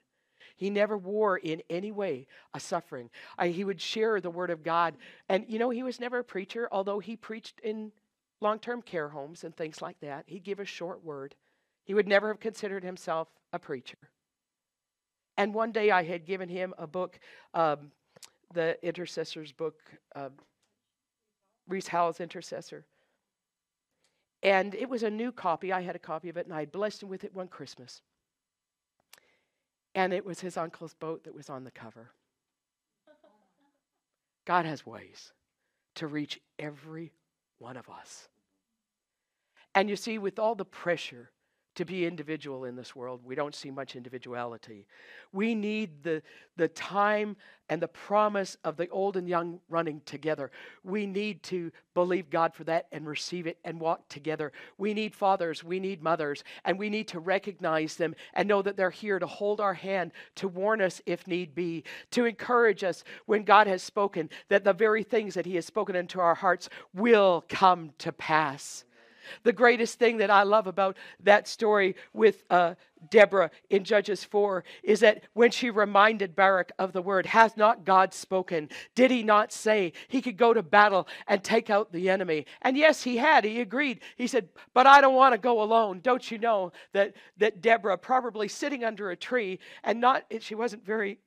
He 0.56 0.70
never 0.70 0.96
wore 0.96 1.36
in 1.36 1.62
any 1.70 1.92
way 1.92 2.26
a 2.52 2.60
suffering. 2.60 3.10
I, 3.38 3.48
he 3.48 3.64
would 3.64 3.80
share 3.80 4.20
the 4.20 4.30
word 4.30 4.50
of 4.50 4.62
God. 4.62 4.96
And, 5.28 5.44
you 5.48 5.58
know, 5.58 5.70
he 5.70 5.82
was 5.82 6.00
never 6.00 6.20
a 6.20 6.24
preacher, 6.24 6.68
although 6.70 6.98
he 6.98 7.16
preached 7.16 7.60
in 7.60 7.92
long 8.40 8.58
term 8.58 8.82
care 8.82 9.08
homes 9.08 9.44
and 9.44 9.56
things 9.56 9.82
like 9.82 9.98
that. 10.00 10.24
He'd 10.26 10.44
give 10.44 10.60
a 10.60 10.64
short 10.64 11.04
word. 11.04 11.34
He 11.84 11.94
would 11.94 12.08
never 12.08 12.28
have 12.28 12.40
considered 12.40 12.84
himself 12.84 13.28
a 13.52 13.58
preacher. 13.58 13.98
And 15.36 15.52
one 15.52 15.72
day 15.72 15.90
I 15.90 16.04
had 16.04 16.24
given 16.24 16.48
him 16.48 16.74
a 16.78 16.86
book, 16.86 17.18
um, 17.54 17.90
the 18.52 18.78
intercessor's 18.86 19.52
book. 19.52 19.80
Um, 20.14 20.32
Rees 21.68 21.88
Howells 21.88 22.20
Intercessor. 22.20 22.84
And 24.42 24.74
it 24.74 24.88
was 24.88 25.02
a 25.02 25.10
new 25.10 25.32
copy. 25.32 25.72
I 25.72 25.80
had 25.80 25.96
a 25.96 26.00
copy 26.00 26.28
of 26.28 26.36
it, 26.36 26.46
and 26.46 26.54
I 26.54 26.66
blessed 26.66 27.02
him 27.02 27.08
with 27.08 27.24
it 27.24 27.34
one 27.34 27.48
Christmas. 27.48 28.02
And 29.94 30.12
it 30.12 30.24
was 30.24 30.40
his 30.40 30.56
uncle's 30.56 30.94
boat 30.94 31.24
that 31.24 31.34
was 31.34 31.48
on 31.48 31.64
the 31.64 31.70
cover. 31.70 32.10
God 34.44 34.66
has 34.66 34.84
ways 34.84 35.32
to 35.94 36.06
reach 36.06 36.40
every 36.58 37.12
one 37.58 37.76
of 37.76 37.88
us. 37.88 38.28
And 39.74 39.88
you 39.88 39.96
see, 39.96 40.18
with 40.18 40.38
all 40.38 40.54
the 40.54 40.64
pressure 40.64 41.30
to 41.74 41.84
be 41.84 42.06
individual 42.06 42.64
in 42.64 42.76
this 42.76 42.94
world. 42.94 43.20
We 43.24 43.34
don't 43.34 43.54
see 43.54 43.70
much 43.70 43.96
individuality. 43.96 44.86
We 45.32 45.54
need 45.54 46.02
the, 46.02 46.22
the 46.56 46.68
time 46.68 47.36
and 47.68 47.80
the 47.80 47.88
promise 47.88 48.56
of 48.62 48.76
the 48.76 48.88
old 48.90 49.16
and 49.16 49.28
young 49.28 49.58
running 49.68 50.02
together. 50.04 50.50
We 50.82 51.06
need 51.06 51.42
to 51.44 51.72
believe 51.94 52.30
God 52.30 52.54
for 52.54 52.64
that 52.64 52.86
and 52.92 53.06
receive 53.06 53.46
it 53.46 53.58
and 53.64 53.80
walk 53.80 54.08
together. 54.08 54.52
We 54.76 54.94
need 54.94 55.14
fathers, 55.14 55.64
we 55.64 55.80
need 55.80 56.02
mothers, 56.02 56.44
and 56.64 56.78
we 56.78 56.90
need 56.90 57.08
to 57.08 57.20
recognize 57.20 57.96
them 57.96 58.14
and 58.34 58.46
know 58.46 58.62
that 58.62 58.76
they're 58.76 58.90
here 58.90 59.18
to 59.18 59.26
hold 59.26 59.60
our 59.60 59.74
hand, 59.74 60.12
to 60.36 60.48
warn 60.48 60.80
us 60.80 61.00
if 61.06 61.26
need 61.26 61.54
be, 61.54 61.84
to 62.10 62.26
encourage 62.26 62.84
us 62.84 63.02
when 63.26 63.44
God 63.44 63.66
has 63.66 63.82
spoken, 63.82 64.28
that 64.48 64.64
the 64.64 64.72
very 64.72 65.02
things 65.02 65.34
that 65.34 65.46
He 65.46 65.54
has 65.54 65.66
spoken 65.66 65.96
into 65.96 66.20
our 66.20 66.34
hearts 66.34 66.68
will 66.92 67.44
come 67.48 67.92
to 67.98 68.12
pass. 68.12 68.84
The 69.42 69.52
greatest 69.52 69.98
thing 69.98 70.18
that 70.18 70.30
I 70.30 70.42
love 70.42 70.66
about 70.66 70.96
that 71.20 71.48
story 71.48 71.96
with 72.12 72.44
uh, 72.50 72.74
Deborah 73.10 73.50
in 73.70 73.84
Judges 73.84 74.24
4 74.24 74.64
is 74.82 75.00
that 75.00 75.24
when 75.32 75.50
she 75.50 75.70
reminded 75.70 76.36
Barak 76.36 76.72
of 76.78 76.92
the 76.92 77.02
word, 77.02 77.26
Has 77.26 77.56
not 77.56 77.84
God 77.84 78.14
spoken? 78.14 78.68
Did 78.94 79.10
he 79.10 79.22
not 79.22 79.52
say 79.52 79.92
he 80.08 80.22
could 80.22 80.36
go 80.36 80.54
to 80.54 80.62
battle 80.62 81.08
and 81.26 81.42
take 81.42 81.70
out 81.70 81.92
the 81.92 82.10
enemy? 82.10 82.46
And 82.62 82.76
yes, 82.76 83.02
he 83.02 83.16
had. 83.16 83.44
He 83.44 83.60
agreed. 83.60 84.00
He 84.16 84.26
said, 84.26 84.48
But 84.72 84.86
I 84.86 85.00
don't 85.00 85.14
want 85.14 85.32
to 85.32 85.38
go 85.38 85.62
alone. 85.62 86.00
Don't 86.02 86.30
you 86.30 86.38
know 86.38 86.72
that, 86.92 87.14
that 87.38 87.60
Deborah, 87.60 87.98
probably 87.98 88.48
sitting 88.48 88.84
under 88.84 89.10
a 89.10 89.16
tree 89.16 89.58
and 89.82 90.00
not, 90.00 90.24
she 90.40 90.54
wasn't 90.54 90.84
very 90.84 91.18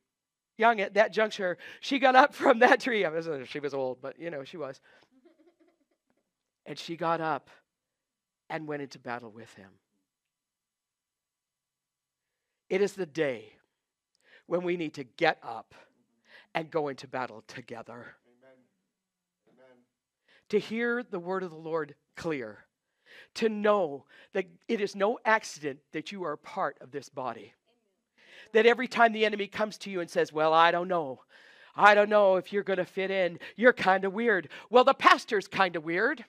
young 0.58 0.80
at 0.82 0.96
that 0.96 1.14
juncture, 1.14 1.58
she 1.80 2.00
got 2.00 2.16
up 2.16 2.34
from 2.34 2.60
that 2.60 2.80
tree. 2.80 3.06
I 3.06 3.12
she 3.46 3.60
was 3.60 3.74
old, 3.74 4.02
but 4.02 4.20
you 4.20 4.30
know, 4.30 4.44
she 4.44 4.58
was. 4.58 4.80
And 6.66 6.78
she 6.78 6.98
got 6.98 7.22
up 7.22 7.50
and 8.50 8.68
went 8.68 8.82
into 8.82 9.00
battle 9.00 9.32
with 9.32 9.54
him. 9.56 9.70
It 12.70 12.82
is 12.82 12.94
the 12.94 13.06
day 13.06 13.54
when 14.46 14.64
we 14.64 14.78
need 14.78 14.94
to 14.96 15.04
get 15.04 15.38
up 15.44 15.74
and 16.54 16.72
go 16.72 16.88
into 16.88 17.08
battle 17.08 17.44
together. 17.48 18.16
Amen. 18.26 18.58
Amen. 19.54 19.78
To 20.50 20.60
hear 20.60 21.04
the 21.04 21.20
word 21.20 21.44
of 21.44 21.52
the 21.52 21.58
Lord 21.58 21.96
clear, 22.16 22.66
to 23.36 23.50
know 23.50 24.06
that 24.34 24.46
it 24.68 24.82
is 24.82 24.96
no 24.96 25.20
accident 25.26 25.80
that 25.92 26.12
you 26.12 26.24
are 26.24 26.34
a 26.34 26.38
part 26.38 26.78
of 26.82 26.92
this 26.92 27.10
body. 27.10 27.54
That 28.54 28.66
every 28.66 28.88
time 28.88 29.14
the 29.14 29.26
enemy 29.26 29.48
comes 29.48 29.78
to 29.80 29.90
you 29.90 30.00
and 30.00 30.10
says, 30.10 30.32
Well, 30.32 30.54
I 30.54 30.72
don't 30.72 30.88
know. 30.88 31.22
I 31.76 31.94
don't 31.94 32.10
know 32.10 32.38
if 32.38 32.52
you're 32.52 32.64
going 32.64 32.80
to 32.80 32.86
fit 32.86 33.12
in. 33.12 33.38
You're 33.56 33.74
kind 33.74 34.04
of 34.04 34.14
weird. 34.14 34.50
Well, 34.70 34.84
the 34.84 34.96
pastor's 34.96 35.48
kind 35.48 35.76
of 35.76 35.84
weird. 35.84 36.26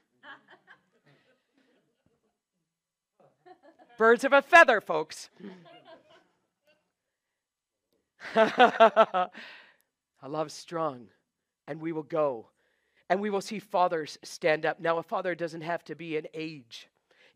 Birds 3.99 4.23
of 4.23 4.33
a 4.33 4.41
feather, 4.41 4.81
folks. 4.81 5.29
I 8.37 9.29
love 10.27 10.53
strong, 10.53 11.09
and 11.67 11.81
we 11.81 11.91
will 11.91 12.05
go, 12.05 12.47
and 13.11 13.21
we 13.21 13.29
will 13.29 13.41
see 13.41 13.59
fathers 13.59 14.17
stand 14.23 14.65
up. 14.65 14.79
Now, 14.79 14.99
a 14.99 15.03
father 15.03 15.35
doesn't 15.35 15.63
have 15.63 15.83
to 15.85 15.97
be 15.97 16.17
an 16.17 16.27
age. 16.33 16.89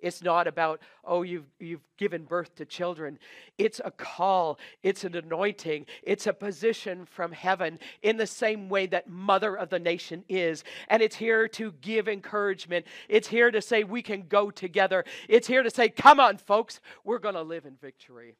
It's 0.03 0.22
not 0.22 0.46
about, 0.46 0.80
oh, 1.05 1.22
you've, 1.22 1.46
you've 1.59 1.86
given 1.96 2.24
birth 2.24 2.55
to 2.57 2.64
children. 2.64 3.18
It's 3.57 3.80
a 3.84 3.90
call, 3.90 4.59
it's 4.82 5.05
an 5.05 5.14
anointing, 5.16 5.86
it's 6.03 6.26
a 6.26 6.32
position 6.32 7.07
from 7.07 7.32
heaven 7.32 7.78
in 8.03 8.16
the 8.16 8.26
same 8.26 8.68
way 8.68 8.86
that 8.86 9.09
Mother 9.09 9.57
of 9.57 9.70
the 9.70 9.78
Nation 9.78 10.24
is. 10.28 10.64
And 10.88 11.03
it's 11.03 11.16
here 11.16 11.48
to 11.48 11.72
give 11.80 12.09
encouragement. 12.09 12.86
It's 13.09 13.28
here 13.28 13.50
to 13.50 13.62
say 13.62 13.84
we 13.84 14.03
can 14.03 14.26
go 14.28 14.50
together. 14.50 15.05
It's 15.28 15.46
here 15.46 15.62
to 15.62 15.70
say, 15.70 15.88
come 15.88 16.20
on, 16.20 16.36
folks, 16.36 16.80
we're 17.05 17.18
going 17.20 17.36
to 17.36 17.42
live 17.42 17.64
in 17.64 17.76
victory. 17.80 18.36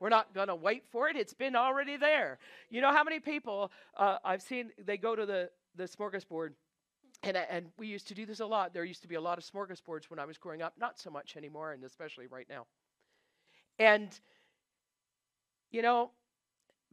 We're 0.00 0.10
not 0.10 0.34
going 0.34 0.48
to 0.48 0.54
wait 0.54 0.84
for 0.90 1.08
it. 1.08 1.16
It's 1.16 1.32
been 1.32 1.56
already 1.56 1.96
there. 1.96 2.38
You 2.68 2.80
know 2.80 2.92
how 2.92 3.04
many 3.04 3.20
people 3.20 3.70
uh, 3.96 4.18
I've 4.24 4.42
seen, 4.42 4.70
they 4.84 4.98
go 4.98 5.16
to 5.16 5.24
the, 5.24 5.50
the 5.76 5.84
smorgasbord 5.84 6.50
and, 7.26 7.36
and 7.36 7.66
we 7.76 7.86
used 7.88 8.08
to 8.08 8.14
do 8.14 8.24
this 8.24 8.40
a 8.40 8.46
lot. 8.46 8.72
There 8.72 8.84
used 8.84 9.02
to 9.02 9.08
be 9.08 9.16
a 9.16 9.20
lot 9.20 9.38
of 9.38 9.44
smorgasbords 9.44 10.04
when 10.04 10.18
I 10.18 10.24
was 10.24 10.38
growing 10.38 10.62
up, 10.62 10.74
not 10.78 10.98
so 10.98 11.10
much 11.10 11.36
anymore, 11.36 11.72
and 11.72 11.82
especially 11.84 12.26
right 12.26 12.46
now. 12.48 12.66
And, 13.78 14.08
you 15.70 15.82
know, 15.82 16.10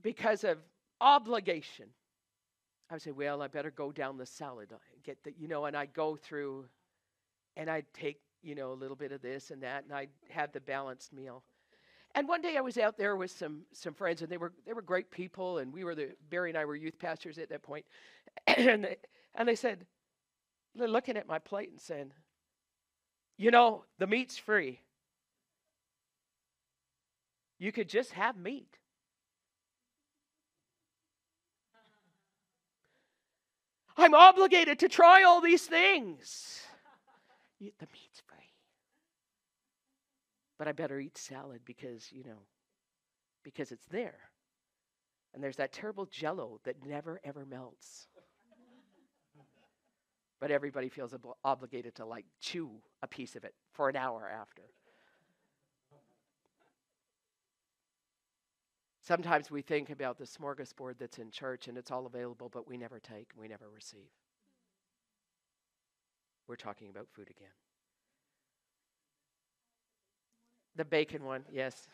because 0.02 0.44
of 0.44 0.58
obligation, 1.00 1.86
I 2.90 2.96
would 2.96 3.02
say, 3.02 3.12
well, 3.12 3.42
I 3.42 3.48
better 3.48 3.72
go 3.72 3.92
down 3.92 4.18
the 4.18 4.26
salad, 4.26 4.70
uh, 4.74 4.78
get 5.04 5.24
the, 5.24 5.34
you 5.38 5.48
know, 5.48 5.66
and 5.66 5.78
I'd 5.78 5.94
go 5.94 6.16
through 6.16 6.66
and 7.56 7.70
I'd 7.70 7.86
take, 7.94 8.20
you 8.42 8.56
know, 8.56 8.72
a 8.72 8.74
little 8.74 8.96
bit 8.96 9.12
of 9.12 9.22
this 9.22 9.52
and 9.52 9.62
that, 9.64 9.84
and 9.84 9.94
I'd 9.94 10.10
have 10.30 10.52
the 10.52 10.60
balanced 10.60 11.14
meal. 11.14 11.44
And 12.16 12.28
one 12.28 12.42
day 12.42 12.58
I 12.58 12.62
was 12.62 12.78
out 12.78 12.98
there 12.98 13.16
with 13.16 13.32
some 13.32 13.62
some 13.72 13.96
friends, 13.96 14.22
and 14.22 14.30
they 14.30 14.38
were 14.38 14.54
they 14.68 14.74
were 14.74 14.84
great 14.84 15.10
people, 15.10 15.58
and 15.58 15.74
we 15.74 15.84
were 15.84 15.96
the 15.96 16.10
Barry 16.30 16.52
and 16.52 16.58
I 16.58 16.66
were 16.66 16.76
youth 16.76 17.00
pastors 17.00 17.40
at 17.40 17.50
that 17.50 17.64
point, 17.64 17.86
and 18.48 18.84
they, 18.84 18.98
and 19.34 19.48
they 19.48 19.56
said, 19.56 19.88
looking 20.76 21.18
at 21.18 21.28
my 21.28 21.40
plate 21.40 21.70
and 21.72 21.80
saying, 21.80 22.12
You 23.38 23.52
know, 23.52 23.84
the 24.00 24.08
meat's 24.08 24.38
free. 24.38 24.82
You 27.60 27.72
could 27.72 27.88
just 27.88 28.12
have 28.12 28.36
meat. 28.36 28.78
I'm 33.96 34.16
obligated 34.16 34.80
to 34.80 34.90
try 34.90 35.24
all 35.24 35.40
these 35.40 35.66
things. 35.66 36.62
the 37.60 37.66
meat's 37.66 38.22
free. 38.28 38.52
But 40.58 40.68
I 40.68 40.72
better 40.72 41.00
eat 41.00 41.18
salad 41.18 41.62
because, 41.64 42.12
you 42.12 42.24
know, 42.24 42.40
because 43.44 43.72
it's 43.72 43.86
there. 43.86 44.18
And 45.34 45.44
there's 45.44 45.58
that 45.58 45.72
terrible 45.72 46.06
jello 46.06 46.60
that 46.64 46.86
never 46.86 47.20
ever 47.24 47.46
melts 47.46 48.08
but 50.44 50.52
everybody 50.52 50.90
feels 50.90 51.14
ob- 51.14 51.38
obligated 51.46 51.96
to 51.96 52.06
like 52.06 52.26
chew 52.42 52.70
a 53.02 53.08
piece 53.08 53.38
of 53.38 53.46
it 53.46 53.54
for 53.72 53.88
an 53.88 53.96
hour 53.96 54.30
after. 54.30 54.64
Sometimes 59.02 59.50
we 59.50 59.62
think 59.62 59.90
about 59.90 60.18
the 60.18 60.26
smorgasbord 60.26 60.96
that's 61.00 61.18
in 61.18 61.32
church 61.32 61.70
and 61.70 61.78
it's 61.78 61.92
all 61.92 62.06
available, 62.06 62.50
but 62.52 62.68
we 62.68 62.76
never 62.76 63.00
take 63.00 63.30
we 63.40 63.48
never 63.48 63.70
receive. 63.74 64.10
We're 66.46 66.58
talking 66.58 66.90
about 66.90 67.08
food 67.16 67.30
again. 67.30 67.48
The 70.76 70.84
bacon 70.84 71.24
one, 71.24 71.46
yes. 71.54 71.88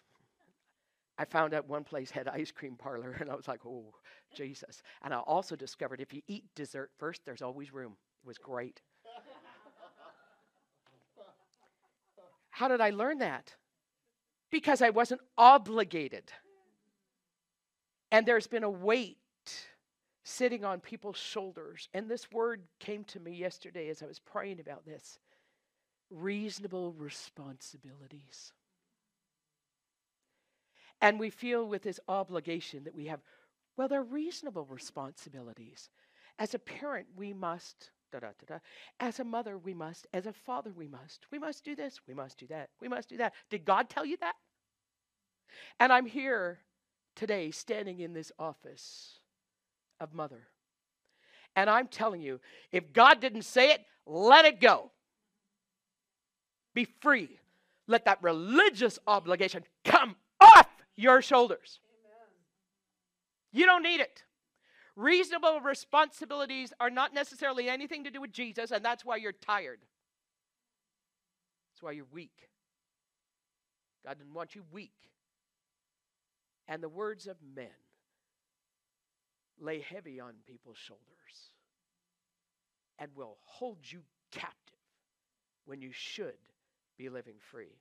I 1.20 1.26
found 1.26 1.54
out 1.54 1.70
one 1.70 1.84
place 1.84 2.10
had 2.10 2.28
ice 2.28 2.50
cream 2.50 2.78
parlor, 2.78 3.12
and 3.20 3.30
I 3.30 3.36
was 3.36 3.48
like, 3.48 3.64
oh, 3.64 3.94
Jesus. 4.34 4.82
And 5.04 5.14
I 5.14 5.18
also 5.18 5.56
discovered 5.56 6.02
if 6.02 6.16
you 6.16 6.24
eat 6.28 6.46
dessert 6.56 6.90
first, 6.98 7.22
there's 7.26 7.44
always 7.44 7.72
room. 7.72 7.96
It 8.24 8.28
was 8.28 8.38
great. 8.38 8.82
How 12.50 12.68
did 12.68 12.82
I 12.82 12.90
learn 12.90 13.20
that? 13.20 13.56
Because 14.52 14.82
I 14.82 14.90
wasn't 14.90 15.22
obligated. 15.38 16.32
And 18.12 18.26
there's 18.26 18.48
been 18.48 18.64
a 18.64 18.70
weight 18.70 19.18
sitting 20.24 20.66
on 20.66 20.80
people's 20.80 21.18
shoulders. 21.18 21.88
And 21.94 22.10
this 22.10 22.32
word 22.32 22.64
came 22.80 23.04
to 23.06 23.20
me 23.20 23.32
yesterday 23.32 23.90
as 23.90 24.04
I 24.04 24.08
was 24.08 24.20
praying 24.20 24.60
about 24.60 24.86
this 24.86 25.20
reasonable 26.12 26.92
responsibilities. 26.94 28.52
And 31.02 31.20
we 31.20 31.30
feel 31.30 31.66
with 31.66 31.84
this 31.84 32.00
obligation 32.08 32.84
that 32.84 32.96
we 32.96 33.06
have, 33.06 33.22
well, 33.78 33.88
they're 33.88 34.04
reasonable 34.04 34.66
responsibilities. 34.66 35.90
As 36.38 36.54
a 36.54 36.60
parent, 36.60 37.08
we 37.16 37.34
must 37.34 37.92
Da, 38.12 38.20
da, 38.20 38.28
da, 38.28 38.56
da. 38.56 38.60
As 39.00 39.20
a 39.20 39.24
mother, 39.24 39.58
we 39.58 39.74
must. 39.74 40.08
As 40.14 40.26
a 40.26 40.34
father, 40.34 40.72
we 40.76 40.88
must. 40.88 41.26
We 41.32 41.40
must 41.40 41.64
do 41.64 41.76
this. 41.76 42.00
We 42.08 42.14
must 42.14 42.38
do 42.38 42.48
that. 42.48 42.70
We 42.82 42.88
must 42.88 43.10
do 43.10 43.18
that. 43.18 43.34
Did 43.50 43.66
God 43.66 43.90
tell 43.90 44.06
you 44.06 44.18
that? 44.18 44.34
And 45.80 45.94
I'm 45.94 46.06
here 46.06 46.60
today 47.16 47.52
standing 47.52 48.00
in 48.00 48.14
this 48.14 48.32
office 48.40 49.20
of 50.00 50.14
mother. 50.14 50.48
And 51.56 51.70
I'm 51.70 51.88
telling 51.88 52.22
you, 52.22 52.40
if 52.72 52.94
God 52.94 53.20
didn't 53.20 53.44
say 53.44 53.72
it, 53.72 53.86
let 54.06 54.46
it 54.46 54.60
go. 54.60 54.92
Be 56.74 56.86
free. 57.02 57.40
Let 57.88 58.06
that 58.06 58.20
religious 58.22 59.00
obligation 59.08 59.64
come 59.84 60.16
off 60.40 60.68
your 60.96 61.22
shoulders. 61.22 61.80
Amen. 62.06 62.28
You 63.52 63.66
don't 63.66 63.84
need 63.84 64.00
it. 64.00 64.24
Reasonable 64.96 65.62
responsibilities 65.62 66.74
are 66.80 66.90
not 66.90 67.14
necessarily 67.14 67.70
anything 67.70 68.04
to 68.04 68.12
do 68.12 68.22
with 68.22 68.32
Jesus, 68.32 68.72
and 68.72 68.84
that's 68.84 69.06
why 69.06 69.16
you're 69.16 69.32
tired. 69.32 69.80
That's 71.72 71.84
why 71.84 71.92
you're 71.92 72.06
weak. 72.12 72.50
God 74.06 74.18
didn't 74.18 74.34
want 74.34 74.56
you 74.56 74.64
weak. 74.72 74.92
And 76.68 76.84
the 76.84 76.90
words 76.90 77.28
of 77.28 77.38
men 77.56 77.68
lay 79.60 79.82
heavy 79.82 80.20
on 80.20 80.34
people's 80.48 80.78
shoulders 80.78 81.04
and 82.98 83.10
will 83.16 83.38
hold 83.44 83.78
you 83.84 84.02
captive 84.32 84.56
when 85.66 85.82
you 85.82 85.92
should 85.92 86.38
be 86.98 87.10
living 87.10 87.36
free. 87.40 87.80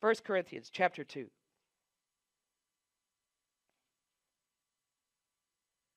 First 0.00 0.24
Corinthians 0.24 0.70
chapter 0.72 1.04
2. 1.04 1.26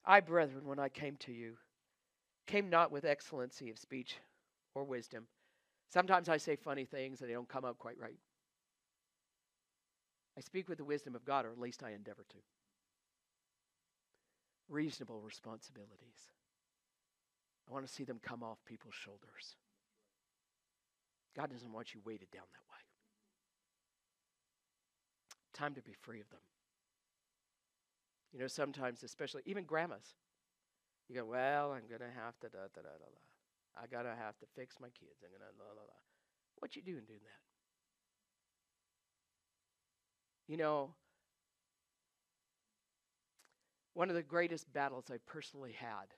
I, 0.06 0.20
brethren, 0.20 0.66
when 0.66 0.80
I 0.80 0.90
came 0.90 1.16
to 1.18 1.32
you, 1.32 1.54
came 2.46 2.70
not 2.70 2.92
with 2.92 3.06
excellency 3.06 3.70
of 3.70 3.78
speech 3.78 4.18
or 4.76 4.84
wisdom. 4.84 5.28
Sometimes 5.90 6.28
I 6.28 6.38
say 6.38 6.56
funny 6.56 6.86
things 6.86 7.22
and 7.22 7.30
they 7.30 7.34
don't 7.34 7.48
come 7.48 7.66
out 7.66 7.78
quite 7.78 8.00
right. 8.00 8.18
I 10.38 10.42
speak 10.42 10.68
with 10.68 10.80
the 10.80 10.84
wisdom 10.84 11.16
of 11.16 11.26
God, 11.26 11.46
or 11.46 11.52
at 11.52 11.60
least 11.60 11.84
I 11.84 11.92
endeavor 11.92 12.26
to. 12.30 12.38
Reasonable 14.68 15.22
responsibilities. 15.22 16.32
I 17.70 17.74
want 17.74 17.86
to 17.86 17.94
see 17.94 18.04
them 18.04 18.20
come 18.22 18.44
off 18.44 18.58
people's 18.66 18.96
shoulders. 18.96 19.56
God 21.36 21.52
doesn't 21.52 21.72
want 21.72 21.94
you 21.94 22.02
weighted 22.04 22.32
down 22.32 22.46
that 22.52 22.72
way. 22.72 22.80
Time 25.54 25.76
to 25.76 25.82
be 25.82 25.94
free 25.94 26.20
of 26.20 26.30
them. 26.30 26.40
You 28.34 28.40
know, 28.40 28.48
sometimes, 28.48 29.04
especially 29.04 29.44
even 29.46 29.64
grandmas, 29.64 30.16
you 31.08 31.16
go, 31.16 31.26
well, 31.26 31.72
I'm 31.72 31.88
going 31.88 32.02
to 32.02 32.20
have 32.20 32.40
to 32.42 32.50
da 32.50 32.68
da 32.74 32.82
da 32.82 32.98
da 32.98 33.06
da. 33.06 33.82
I 33.84 33.88
got 33.88 34.04
to 34.04 34.10
have 34.10 34.38
to 34.40 34.46
fix 34.56 34.78
my 34.82 34.90
kids. 34.90 35.24
I'm 35.24 35.30
going 35.30 35.42
to 35.42 35.64
la 35.64 35.70
la 35.70 35.82
la. 35.82 35.94
What 36.60 36.76
you 36.76 36.82
doing 36.82 37.06
doing 37.08 37.20
that? 37.24 37.40
You 40.52 40.58
know, 40.58 40.96
one 43.94 44.10
of 44.10 44.16
the 44.16 44.24
greatest 44.24 44.72
battles 44.74 45.06
I 45.12 45.18
personally 45.28 45.74
had 45.74 46.14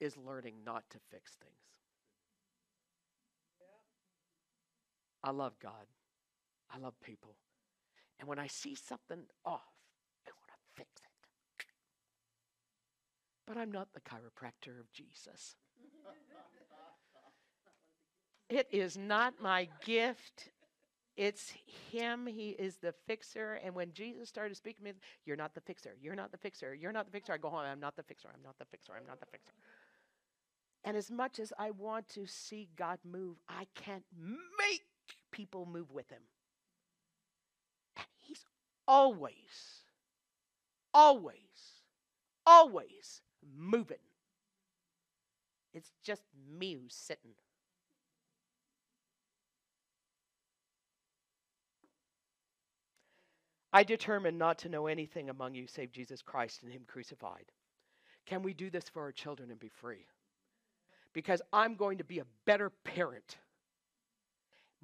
is 0.00 0.16
learning 0.16 0.54
not 0.64 0.84
to 0.90 0.98
fix 1.10 1.32
things. 1.40 1.52
I 5.24 5.30
love 5.30 5.54
God. 5.62 5.86
I 6.74 6.78
love 6.78 6.94
people. 7.02 7.36
And 8.18 8.28
when 8.28 8.38
I 8.38 8.46
see 8.48 8.74
something 8.74 9.22
off, 9.44 9.60
I 10.26 10.30
want 10.30 10.50
to 10.50 10.82
fix 10.82 10.90
it. 10.96 11.12
But 13.46 13.56
I'm 13.56 13.72
not 13.72 13.88
the 13.92 14.00
chiropractor 14.00 14.78
of 14.78 14.92
Jesus. 14.92 15.56
it 18.48 18.68
is 18.70 18.96
not 18.96 19.34
my 19.40 19.68
gift. 19.84 20.50
It's 21.16 21.52
him. 21.90 22.26
He 22.26 22.50
is 22.50 22.76
the 22.76 22.92
fixer. 23.06 23.60
And 23.64 23.74
when 23.74 23.92
Jesus 23.92 24.28
started 24.28 24.56
speaking 24.56 24.84
to 24.84 24.92
me, 24.92 24.98
you're 25.24 25.36
not 25.36 25.54
the 25.54 25.60
fixer. 25.60 25.94
You're 26.00 26.14
not 26.14 26.32
the 26.32 26.38
fixer. 26.38 26.74
You're 26.74 26.92
not 26.92 27.06
the 27.06 27.12
fixer. 27.12 27.32
I 27.32 27.38
go 27.38 27.50
home. 27.50 27.60
I'm 27.60 27.80
not 27.80 27.96
the 27.96 28.02
fixer. 28.02 28.28
I'm 28.32 28.42
not 28.42 28.58
the 28.58 28.64
fixer. 28.64 28.92
I'm 28.96 29.06
not 29.06 29.20
the 29.20 29.26
fixer. 29.26 29.52
And 30.84 30.96
as 30.96 31.10
much 31.10 31.38
as 31.38 31.52
I 31.58 31.70
want 31.70 32.08
to 32.10 32.26
see 32.26 32.68
God 32.76 32.98
move, 33.04 33.36
I 33.48 33.66
can't 33.74 34.04
make 34.58 34.82
people 35.30 35.66
move 35.66 35.90
with 35.92 36.08
him. 36.10 36.22
And 37.96 38.06
he's 38.18 38.44
always, 38.88 39.84
always, 40.92 41.82
always 42.46 43.20
moving. 43.56 43.98
It's 45.74 45.92
just 46.02 46.22
me 46.58 46.74
who's 46.74 46.94
sitting. 46.94 47.32
I 53.72 53.82
determined 53.84 54.38
not 54.38 54.58
to 54.58 54.68
know 54.68 54.86
anything 54.86 55.30
among 55.30 55.54
you 55.54 55.66
save 55.66 55.92
Jesus 55.92 56.20
Christ 56.20 56.62
and 56.62 56.70
Him 56.70 56.82
crucified. 56.86 57.50
Can 58.26 58.42
we 58.42 58.52
do 58.52 58.68
this 58.68 58.88
for 58.88 59.02
our 59.02 59.12
children 59.12 59.50
and 59.50 59.58
be 59.58 59.70
free? 59.80 60.06
Because 61.14 61.40
I'm 61.52 61.74
going 61.74 61.98
to 61.98 62.04
be 62.04 62.18
a 62.18 62.26
better 62.44 62.70
parent 62.84 63.38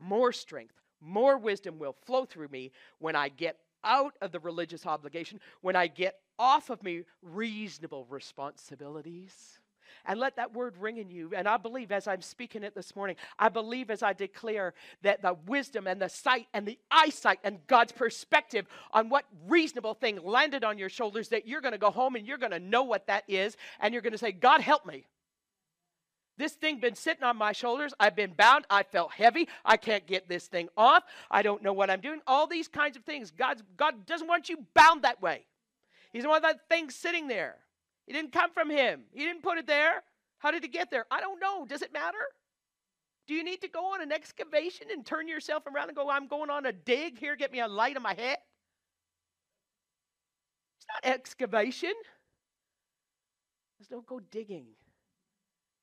more 0.01 0.33
strength, 0.33 0.75
more 1.01 1.39
wisdom 1.39 1.79
will 1.79 1.97
flow 2.05 2.25
through 2.25 2.49
me 2.49 2.73
when 2.99 3.17
I 3.17 3.29
get 3.29 3.59
out 3.85 4.15
of 4.21 4.33
the 4.33 4.41
religious 4.41 4.87
obligation, 4.87 5.41
when 5.61 5.77
I 5.77 5.87
get 5.87 6.21
off 6.39 6.71
of 6.71 6.83
me 6.83 7.05
reasonable 7.23 8.07
responsibilities. 8.09 9.59
And 10.05 10.21
let 10.21 10.37
that 10.37 10.55
word 10.55 10.77
ring 10.79 10.99
in 10.99 11.11
you. 11.11 11.33
And 11.35 11.49
I 11.49 11.57
believe 11.57 11.93
as 11.93 12.07
I'm 12.07 12.23
speaking 12.23 12.63
it 12.63 12.75
this 12.75 12.95
morning, 12.95 13.17
I 13.39 13.49
believe 13.49 13.91
as 13.91 14.03
I 14.03 14.13
declare 14.13 14.75
that 15.03 15.23
the 15.23 15.37
wisdom 15.47 15.87
and 15.87 16.01
the 16.01 16.09
sight 16.09 16.47
and 16.55 16.67
the 16.67 16.79
eyesight 16.91 17.41
and 17.45 17.59
God's 17.67 17.93
perspective 17.93 18.67
on 18.93 19.09
what 19.09 19.25
reasonable 19.47 19.95
thing 19.95 20.19
landed 20.23 20.65
on 20.65 20.79
your 20.79 20.89
shoulders, 20.89 21.29
that 21.29 21.47
you're 21.47 21.61
going 21.61 21.73
to 21.73 21.79
go 21.79 21.91
home 21.91 22.17
and 22.17 22.27
you're 22.27 22.39
going 22.39 22.53
to 22.53 22.61
know 22.61 22.85
what 22.85 23.07
that 23.07 23.25
is. 23.29 23.57
And 23.81 23.93
you're 23.93 24.03
going 24.03 24.13
to 24.13 24.19
say, 24.19 24.33
God, 24.33 24.61
help 24.61 24.87
me. 24.87 25.05
This 26.39 26.53
thing 26.53 26.79
been 26.79 26.95
sitting 26.95 27.25
on 27.25 27.37
my 27.37 27.53
shoulders. 27.53 27.93
I've 27.99 28.15
been 28.15 28.33
bound. 28.33 28.65
I 28.71 28.85
felt 28.85 29.13
heavy. 29.13 29.49
I 29.65 29.77
can't 29.77 30.07
get 30.07 30.29
this 30.29 30.47
thing 30.47 30.69
off. 30.77 31.03
I 31.31 31.43
don't 31.43 31.63
know 31.63 31.73
what 31.73 31.91
I'm 31.91 32.01
doing. 32.01 32.21
All 32.27 32.47
these 32.47 32.69
kinds 32.69 32.97
of 32.97 33.03
things. 33.03 33.33
God's, 33.33 33.63
God 33.77 34.07
doesn't 34.07 34.29
want 34.29 34.49
you 34.49 34.59
bound 34.73 35.03
that 35.03 35.21
way. 35.21 35.45
He 36.19 36.23
doesn't 36.23 36.31
want 36.31 36.43
that 36.43 36.69
thing 36.69 36.91
sitting 36.91 37.29
there. 37.29 37.55
It 38.09 38.13
didn't 38.13 38.33
come 38.33 38.51
from 38.53 38.69
him. 38.71 39.03
He 39.13 39.25
didn't 39.25 39.45
put 39.45 39.57
it 39.57 39.69
there. 39.69 40.03
How 40.39 40.51
did 40.51 40.65
it 40.65 40.73
get 40.73 40.91
there? 40.91 41.07
I 41.13 41.21
don't 41.21 41.39
know. 41.39 41.65
Does 41.65 41.81
it 41.81 41.93
matter? 41.93 42.19
Do 43.29 43.35
you 43.35 43.45
need 43.45 43.61
to 43.61 43.69
go 43.69 43.95
on 43.95 44.03
an 44.03 44.11
excavation 44.11 44.89
and 44.91 45.07
turn 45.07 45.29
yourself 45.29 45.63
around 45.69 45.91
and 45.91 45.97
go, 45.97 46.11
I'm 46.11 46.27
going 46.27 46.51
on 46.51 46.67
a 46.67 46.73
dig? 46.73 47.21
Here, 47.21 47.37
get 47.37 47.53
me 47.53 47.61
a 47.61 47.69
light 47.69 47.95
on 47.95 48.03
my 48.03 48.15
head? 48.15 48.39
It's 50.79 50.87
not 50.93 51.09
excavation. 51.15 51.93
Let's 53.79 53.89
don't 53.89 54.05
go 54.05 54.19
digging. 54.19 54.67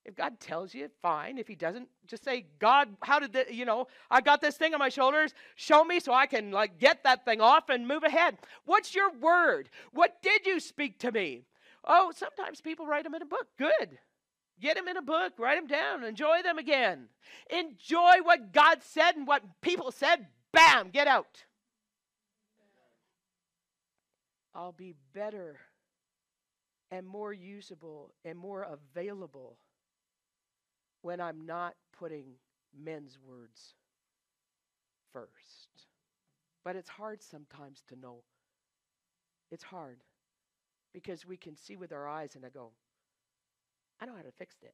If 0.05 0.15
God 0.15 0.39
tells 0.39 0.73
you, 0.75 0.89
fine. 1.01 1.37
If 1.39 1.47
He 1.47 1.55
doesn't, 1.55 1.89
just 2.07 2.23
say, 2.23 2.45
God, 2.59 2.89
how 3.01 3.19
did 3.19 3.33
the, 3.33 3.45
you 3.51 3.65
know, 3.65 3.87
I 4.11 4.21
got 4.21 4.39
this 4.39 4.55
thing 4.55 4.73
on 4.73 4.79
my 4.79 4.89
shoulders. 4.89 5.33
Show 5.55 5.83
me 5.83 5.99
so 5.99 6.13
I 6.13 6.27
can 6.27 6.51
like 6.51 6.79
get 6.79 7.03
that 7.03 7.25
thing 7.25 7.41
off 7.41 7.69
and 7.69 7.87
move 7.87 8.03
ahead. 8.03 8.37
What's 8.65 8.93
your 8.93 9.11
word? 9.11 9.69
What 9.91 10.21
did 10.21 10.45
you 10.45 10.59
speak 10.59 10.99
to 10.99 11.11
me? 11.11 11.45
Oh, 11.83 12.11
sometimes 12.15 12.61
people 12.61 12.85
write 12.85 13.03
them 13.03 13.15
in 13.15 13.23
a 13.23 13.25
book. 13.25 13.47
Good. 13.57 13.97
Get 14.61 14.75
them 14.75 14.87
in 14.87 14.95
a 14.95 15.01
book, 15.01 15.33
write 15.37 15.55
them 15.55 15.67
down, 15.67 16.03
enjoy 16.03 16.41
them 16.41 16.57
again. 16.57 17.09
Enjoy 17.49 18.21
what 18.23 18.53
God 18.53 18.77
said 18.81 19.15
and 19.17 19.27
what 19.27 19.43
people 19.61 19.91
said. 19.91 20.27
Bam, 20.53 20.91
get 20.91 21.07
out. 21.07 21.43
I'll 24.53 24.71
be 24.71 24.95
better 25.13 25.57
and 26.89 27.05
more 27.05 27.33
usable 27.33 28.13
and 28.23 28.39
more 28.39 28.65
available 28.95 29.57
when 31.05 31.21
I'm 31.21 31.45
not 31.45 31.75
putting 31.95 32.25
men's 32.75 33.19
words 33.23 33.75
first. 35.13 35.85
But 36.63 36.75
it's 36.75 36.89
hard 36.89 37.21
sometimes 37.21 37.83
to 37.89 37.95
know. 37.95 38.23
It's 39.51 39.63
hard 39.63 39.99
because 40.95 41.23
we 41.23 41.37
can 41.37 41.55
see 41.55 41.75
with 41.75 41.93
our 41.93 42.07
eyes 42.07 42.35
and 42.35 42.43
I 42.43 42.49
go, 42.49 42.71
I 44.01 44.07
know 44.07 44.15
how 44.15 44.23
to 44.23 44.31
fix 44.31 44.55
it. 44.63 44.73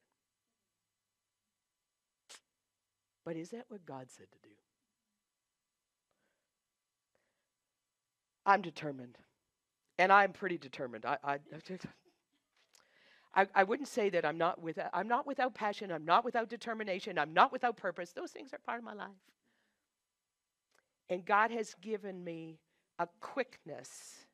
But 3.26 3.36
is 3.36 3.50
that 3.50 3.66
what 3.68 3.84
God 3.84 4.06
said 4.08 4.28
to 4.32 4.38
do? 4.42 4.54
I'm 8.46 8.62
determined. 8.62 9.18
And 9.98 10.10
I'm 10.10 10.32
pretty 10.32 10.56
determined. 10.56 11.04
I, 11.04 11.18
I, 11.22 11.38
I, 13.34 13.46
I 13.54 13.64
wouldn't 13.64 13.88
say 13.88 14.10
that 14.10 14.24
I'm 14.24 14.36
not, 14.36 14.60
without, 14.60 14.90
I'm 14.92 15.08
not 15.08 15.26
without 15.26 15.54
passion, 15.54 15.90
I'm 15.90 16.04
not 16.04 16.24
without 16.24 16.48
determination, 16.50 17.18
I'm 17.18 17.32
not 17.32 17.50
without 17.50 17.76
purpose. 17.76 18.12
Those 18.12 18.30
things 18.30 18.52
are 18.52 18.58
part 18.58 18.78
of 18.78 18.84
my 18.84 18.92
life. 18.92 19.08
And 21.08 21.24
God 21.24 21.50
has 21.50 21.74
given 21.80 22.22
me 22.22 22.58
a 22.98 23.08
quickness 23.20 24.26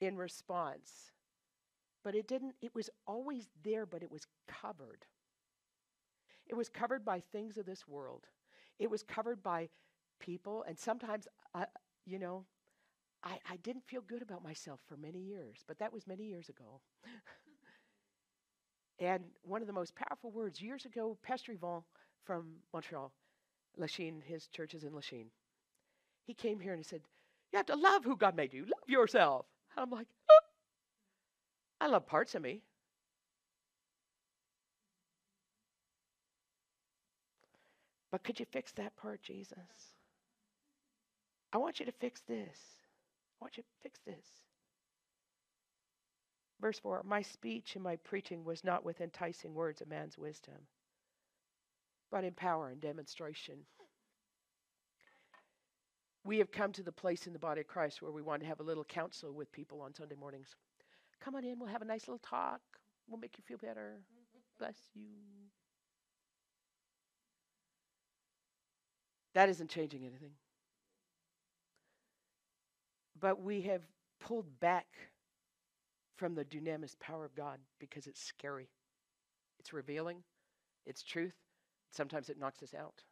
in 0.00 0.16
response. 0.16 1.12
But 2.04 2.14
it 2.14 2.26
didn't, 2.26 2.54
it 2.62 2.74
was 2.74 2.88
always 3.06 3.48
there, 3.64 3.84
but 3.84 4.02
it 4.02 4.10
was 4.10 4.26
covered. 4.46 5.04
It 6.46 6.54
was 6.54 6.68
covered 6.68 7.04
by 7.04 7.20
things 7.20 7.58
of 7.58 7.66
this 7.66 7.86
world. 7.86 8.26
It 8.78 8.90
was 8.90 9.02
covered 9.02 9.42
by 9.42 9.68
people, 10.20 10.64
and 10.68 10.78
sometimes, 10.78 11.26
I, 11.54 11.66
you 12.06 12.18
know, 12.18 12.44
I, 13.24 13.38
I 13.50 13.56
didn't 13.56 13.84
feel 13.84 14.02
good 14.02 14.22
about 14.22 14.44
myself 14.44 14.80
for 14.86 14.96
many 14.96 15.18
years, 15.18 15.64
but 15.66 15.78
that 15.80 15.92
was 15.92 16.06
many 16.06 16.24
years 16.24 16.48
ago. 16.48 16.80
And 18.98 19.24
one 19.42 19.60
of 19.60 19.66
the 19.66 19.72
most 19.72 19.94
powerful 19.94 20.30
words 20.30 20.60
years 20.60 20.84
ago, 20.84 21.18
Pastor 21.22 21.52
Yvon 21.52 21.82
from 22.24 22.46
Montreal, 22.72 23.12
Lachine, 23.76 24.22
his 24.26 24.46
church 24.48 24.74
is 24.74 24.84
in 24.84 24.94
Lachine. 24.94 25.26
He 26.26 26.34
came 26.34 26.58
here 26.58 26.72
and 26.72 26.80
he 26.80 26.84
said, 26.88 27.02
You 27.52 27.58
have 27.58 27.66
to 27.66 27.76
love 27.76 28.04
who 28.04 28.16
God 28.16 28.34
made 28.34 28.54
you. 28.54 28.62
Love 28.62 28.88
yourself. 28.88 29.46
And 29.76 29.82
I'm 29.82 29.90
like, 29.90 30.06
oh, 30.30 30.38
I 31.80 31.88
love 31.88 32.06
parts 32.06 32.34
of 32.34 32.42
me. 32.42 32.62
But 38.10 38.24
could 38.24 38.40
you 38.40 38.46
fix 38.46 38.72
that 38.72 38.96
part, 38.96 39.22
Jesus? 39.22 39.58
I 41.52 41.58
want 41.58 41.80
you 41.80 41.86
to 41.86 41.92
fix 41.92 42.22
this. 42.22 42.58
I 43.40 43.44
want 43.44 43.56
you 43.58 43.62
to 43.62 43.68
fix 43.82 44.00
this. 44.06 44.45
Verse 46.60 46.78
4 46.78 47.02
My 47.04 47.22
speech 47.22 47.74
and 47.74 47.84
my 47.84 47.96
preaching 47.96 48.44
was 48.44 48.64
not 48.64 48.84
with 48.84 49.00
enticing 49.00 49.54
words 49.54 49.80
of 49.80 49.88
man's 49.88 50.16
wisdom, 50.16 50.54
but 52.10 52.24
in 52.24 52.32
power 52.32 52.68
and 52.68 52.80
demonstration. 52.80 53.56
We 56.24 56.38
have 56.38 56.50
come 56.50 56.72
to 56.72 56.82
the 56.82 56.92
place 56.92 57.26
in 57.26 57.32
the 57.32 57.38
body 57.38 57.60
of 57.60 57.68
Christ 57.68 58.02
where 58.02 58.10
we 58.10 58.22
want 58.22 58.42
to 58.42 58.48
have 58.48 58.58
a 58.58 58.64
little 58.64 58.84
counsel 58.84 59.32
with 59.32 59.52
people 59.52 59.80
on 59.80 59.94
Sunday 59.94 60.16
mornings. 60.18 60.48
Come 61.20 61.36
on 61.36 61.44
in, 61.44 61.58
we'll 61.58 61.68
have 61.68 61.82
a 61.82 61.86
nice 61.86 62.08
little 62.08 62.18
talk. 62.18 62.60
We'll 63.08 63.20
make 63.20 63.38
you 63.38 63.44
feel 63.46 63.58
better. 63.58 64.00
Bless 64.58 64.76
you. 64.94 65.02
That 69.34 69.48
isn't 69.50 69.70
changing 69.70 70.00
anything. 70.04 70.32
But 73.20 73.40
we 73.40 73.62
have 73.62 73.82
pulled 74.18 74.58
back 74.60 74.86
from 76.16 76.34
the 76.34 76.44
dunamis 76.44 76.98
power 77.00 77.24
of 77.24 77.34
God 77.34 77.58
because 77.78 78.06
it's 78.06 78.22
scary. 78.22 78.68
it's 79.60 79.72
revealing, 79.72 80.22
it's 80.86 81.02
truth. 81.02 81.34
Sometimes 81.92 82.28
it 82.30 82.38
knocks 82.38 82.62
us 82.62 82.74
out. 82.74 83.02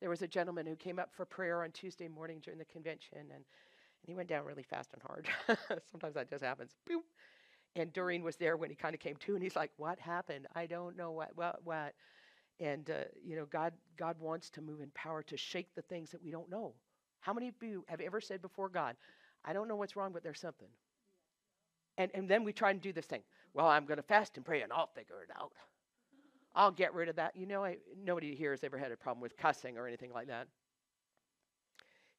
There 0.00 0.10
was 0.10 0.22
a 0.22 0.28
gentleman 0.28 0.66
who 0.66 0.76
came 0.76 0.98
up 0.98 1.12
for 1.14 1.24
prayer 1.24 1.62
on 1.62 1.70
Tuesday 1.72 2.08
morning 2.08 2.40
during 2.42 2.58
the 2.58 2.64
convention, 2.66 3.18
and, 3.18 3.30
and 3.32 3.44
he 4.02 4.14
went 4.14 4.28
down 4.28 4.44
really 4.44 4.62
fast 4.64 4.92
and 4.92 5.02
hard. 5.02 5.28
Sometimes 5.92 6.14
that 6.14 6.28
just 6.28 6.44
happens. 6.44 6.74
Boom. 6.86 7.02
And 7.76 7.92
Doreen 7.92 8.22
was 8.22 8.36
there 8.36 8.56
when 8.56 8.70
he 8.70 8.76
kind 8.76 8.94
of 8.94 9.00
came 9.00 9.16
to, 9.16 9.34
and 9.34 9.42
he's 9.42 9.56
like, 9.56 9.70
"What 9.78 9.98
happened? 9.98 10.46
I 10.54 10.66
don't 10.66 10.96
know 10.96 11.12
what. 11.12 11.36
What? 11.36 11.60
What?" 11.64 11.94
And 12.60 12.90
uh, 12.90 13.04
you 13.24 13.36
know, 13.36 13.46
God, 13.46 13.74
God 13.96 14.18
wants 14.20 14.50
to 14.50 14.62
move 14.62 14.80
in 14.80 14.90
power 14.94 15.22
to 15.24 15.36
shake 15.36 15.74
the 15.74 15.82
things 15.82 16.10
that 16.12 16.22
we 16.22 16.30
don't 16.30 16.50
know. 16.50 16.74
How 17.20 17.32
many 17.34 17.48
of 17.48 17.54
you 17.62 17.84
have 17.88 18.00
ever 18.00 18.20
said 18.20 18.42
before 18.42 18.68
God, 18.68 18.96
"I 19.44 19.52
don't 19.52 19.68
know 19.68 19.76
what's 19.76 19.96
wrong, 19.96 20.12
but 20.12 20.22
there's 20.24 20.40
something." 20.40 20.68
And 21.98 22.10
and 22.14 22.28
then 22.28 22.44
we 22.44 22.52
try 22.52 22.70
and 22.70 22.80
do 22.80 22.92
this 22.92 23.06
thing. 23.06 23.22
Well, 23.54 23.66
I'm 23.66 23.84
going 23.84 23.98
to 23.98 24.02
fast 24.02 24.36
and 24.36 24.46
pray, 24.46 24.62
and 24.62 24.72
I'll 24.72 24.90
figure 24.94 25.22
it 25.22 25.30
out. 25.38 25.52
I'll 26.54 26.70
get 26.70 26.94
rid 26.94 27.08
of 27.08 27.16
that. 27.16 27.36
You 27.36 27.46
know, 27.46 27.64
I, 27.64 27.78
nobody 28.02 28.34
here 28.34 28.50
has 28.50 28.64
ever 28.64 28.78
had 28.78 28.92
a 28.92 28.96
problem 28.96 29.22
with 29.22 29.36
cussing 29.36 29.78
or 29.78 29.86
anything 29.86 30.12
like 30.12 30.28
that. 30.28 30.48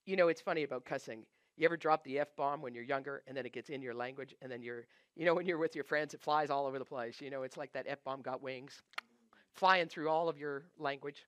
You 0.06 0.16
know, 0.16 0.28
it's 0.28 0.42
funny 0.42 0.64
about 0.64 0.86
cussing. 0.86 1.26
You 1.56 1.66
ever 1.66 1.78
drop 1.78 2.04
the 2.04 2.20
F 2.20 2.36
bomb 2.36 2.62
when 2.62 2.74
you're 2.74 2.84
younger 2.84 3.22
and 3.28 3.38
then 3.38 3.46
it 3.46 3.54
gets 3.54 3.70
in 3.70 3.82
your 3.82 3.94
language 3.94 4.34
and 4.42 4.52
then 4.52 4.64
you're, 4.64 4.86
you 5.16 5.26
know, 5.26 5.36
when 5.36 5.46
you're 5.46 5.60
with 5.60 5.76
your 5.76 5.84
friends, 5.84 6.16
it 6.16 6.22
flies 6.22 6.50
all 6.50 6.66
over 6.66 6.80
the 6.80 6.86
place. 6.86 7.22
You 7.22 7.30
know, 7.30 7.44
it's 7.44 7.58
like 7.58 7.72
that 7.74 7.86
F 7.88 8.04
bomb 8.04 8.22
got 8.22 8.42
wings 8.42 8.82
flying 9.54 9.88
through 9.88 10.10
all 10.10 10.30
of 10.30 10.38
your 10.38 10.64
language. 10.80 11.26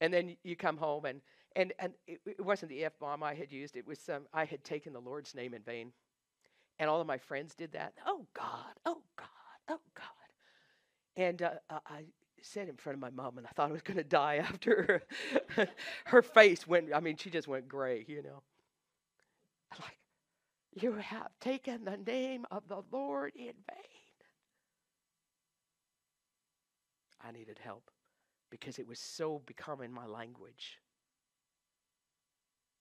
And 0.00 0.12
then 0.12 0.36
you 0.42 0.56
come 0.56 0.76
home 0.76 1.04
and, 1.04 1.20
and, 1.54 1.72
and 1.78 1.92
it, 2.06 2.20
it 2.26 2.44
wasn't 2.44 2.70
the 2.70 2.84
F 2.84 2.98
bomb 2.98 3.22
I 3.22 3.34
had 3.34 3.52
used, 3.52 3.76
it 3.76 3.86
was 3.86 3.98
some, 3.98 4.26
I 4.32 4.44
had 4.44 4.64
taken 4.64 4.92
the 4.92 5.00
Lord's 5.00 5.34
name 5.34 5.54
in 5.54 5.62
vain. 5.62 5.92
And 6.78 6.90
all 6.90 7.00
of 7.00 7.06
my 7.06 7.18
friends 7.18 7.54
did 7.54 7.72
that. 7.72 7.94
Oh 8.06 8.26
God, 8.34 8.74
oh 8.84 9.02
God, 9.16 9.26
oh 9.68 9.80
God. 9.94 10.04
And 11.16 11.42
uh, 11.42 11.50
I 11.70 12.04
said 12.42 12.68
in 12.68 12.76
front 12.76 12.96
of 12.96 13.00
my 13.00 13.10
mom, 13.10 13.38
and 13.38 13.46
I 13.46 13.50
thought 13.50 13.70
I 13.70 13.72
was 13.72 13.82
going 13.82 13.96
to 13.96 14.04
die 14.04 14.36
after 14.48 15.02
her, 15.48 15.68
her 16.06 16.22
face 16.22 16.66
went, 16.66 16.94
I 16.94 17.00
mean, 17.00 17.16
she 17.16 17.30
just 17.30 17.48
went 17.48 17.68
gray, 17.68 18.04
you 18.08 18.22
know. 18.22 18.42
Like, 19.78 19.98
you 20.80 20.92
have 20.94 21.30
taken 21.40 21.84
the 21.84 21.96
name 21.96 22.44
of 22.50 22.66
the 22.68 22.82
Lord 22.92 23.32
in 23.36 23.46
vain. 23.46 24.04
I 27.26 27.32
needed 27.32 27.58
help 27.62 27.90
because 28.50 28.78
it 28.78 28.86
was 28.86 28.98
so 28.98 29.40
becoming 29.46 29.90
my 29.92 30.06
language. 30.06 30.78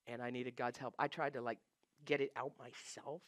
And 0.05 0.21
I 0.21 0.29
needed 0.31 0.55
God's 0.57 0.77
help. 0.77 0.93
I 0.99 1.07
tried 1.07 1.33
to 1.33 1.41
like 1.41 1.59
get 2.05 2.19
it 2.19 2.31
out 2.35 2.51
myself, 2.59 3.21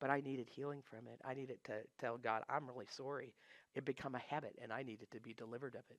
but 0.00 0.10
I 0.10 0.20
needed 0.20 0.48
healing 0.50 0.82
from 0.88 1.06
it. 1.06 1.20
I 1.24 1.34
needed 1.34 1.58
to 1.64 1.72
tell 2.00 2.16
God, 2.16 2.42
I'm 2.48 2.66
really 2.66 2.86
sorry. 2.90 3.34
It 3.74 3.84
become 3.84 4.14
a 4.14 4.18
habit 4.18 4.56
and 4.60 4.72
I 4.72 4.82
needed 4.82 5.10
to 5.12 5.20
be 5.20 5.34
delivered 5.34 5.74
of 5.74 5.84
it. 5.90 5.98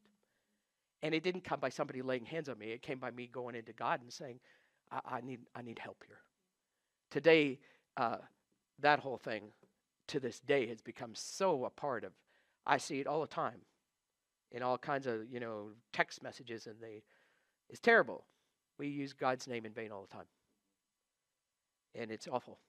And 1.03 1.15
it 1.15 1.23
didn't 1.23 1.43
come 1.43 1.59
by 1.59 1.69
somebody 1.69 2.01
laying 2.01 2.25
hands 2.25 2.49
on 2.49 2.57
me. 2.57 2.71
It 2.71 2.81
came 2.81 2.99
by 2.99 3.11
me 3.11 3.29
going 3.31 3.55
into 3.55 3.73
God 3.73 4.01
and 4.01 4.11
saying, 4.11 4.39
I, 4.91 4.99
I 5.05 5.21
need, 5.21 5.39
I 5.55 5.61
need 5.61 5.79
help 5.79 6.03
here. 6.05 6.17
Today, 7.09 7.59
uh, 7.97 8.17
that 8.79 8.99
whole 8.99 9.17
thing 9.17 9.51
to 10.07 10.19
this 10.19 10.39
day 10.39 10.67
has 10.67 10.81
become 10.81 11.11
so 11.13 11.65
a 11.65 11.69
part 11.69 12.03
of, 12.03 12.11
I 12.65 12.77
see 12.77 12.99
it 12.99 13.07
all 13.07 13.21
the 13.21 13.27
time 13.27 13.61
in 14.51 14.63
all 14.63 14.77
kinds 14.77 15.07
of, 15.07 15.31
you 15.31 15.39
know, 15.39 15.69
text 15.93 16.21
messages 16.21 16.67
and 16.67 16.75
they, 16.81 17.03
it's 17.69 17.79
terrible. 17.79 18.25
We 18.77 18.87
use 18.87 19.13
God's 19.13 19.47
name 19.47 19.65
in 19.65 19.73
vain 19.73 19.91
all 19.91 20.01
the 20.01 20.13
time. 20.13 20.25
And 21.95 22.11
it's 22.11 22.27
awful. 22.27 22.59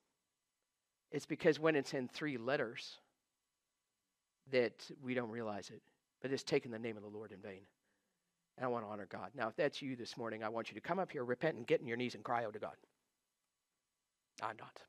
It's 1.13 1.27
because 1.27 1.61
when 1.61 1.77
it's 1.77 1.95
in 1.95 2.09
three 2.09 2.39
letters, 2.39 2.99
that 4.51 4.91
we 5.03 5.15
don't 5.15 5.31
realize 5.31 5.71
it, 5.71 5.83
but 6.21 6.33
it's 6.33 6.43
taking 6.43 6.73
the 6.73 6.79
name 6.79 6.97
of 6.97 7.03
the 7.03 7.09
Lord 7.09 7.33
in 7.33 7.39
vain. 7.39 7.61
And 8.57 8.65
I 8.65 8.69
want 8.69 8.85
to 8.85 8.91
honor 8.91 9.07
God. 9.09 9.31
Now, 9.35 9.49
if 9.49 9.57
that's 9.57 9.81
you 9.81 9.95
this 9.95 10.17
morning, 10.17 10.43
I 10.43 10.49
want 10.49 10.69
you 10.69 10.75
to 10.75 10.81
come 10.81 10.99
up 10.99 11.13
here, 11.13 11.25
repent, 11.25 11.57
and 11.57 11.67
get 11.67 11.81
in 11.81 11.87
your 11.87 11.97
knees 11.97 12.15
and 12.15 12.25
cry 12.25 12.45
out 12.45 12.55
to 12.55 12.59
God. 12.59 12.77
I'm 14.43 14.57
not. 14.59 14.83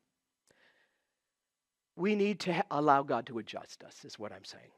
We 1.96 2.14
need 2.14 2.40
to 2.40 2.54
ha- 2.54 2.62
allow 2.70 3.02
God 3.02 3.26
to 3.26 3.38
adjust 3.38 3.84
us, 3.84 4.04
is 4.04 4.18
what 4.18 4.32
I'm 4.32 4.44
saying. 4.44 4.70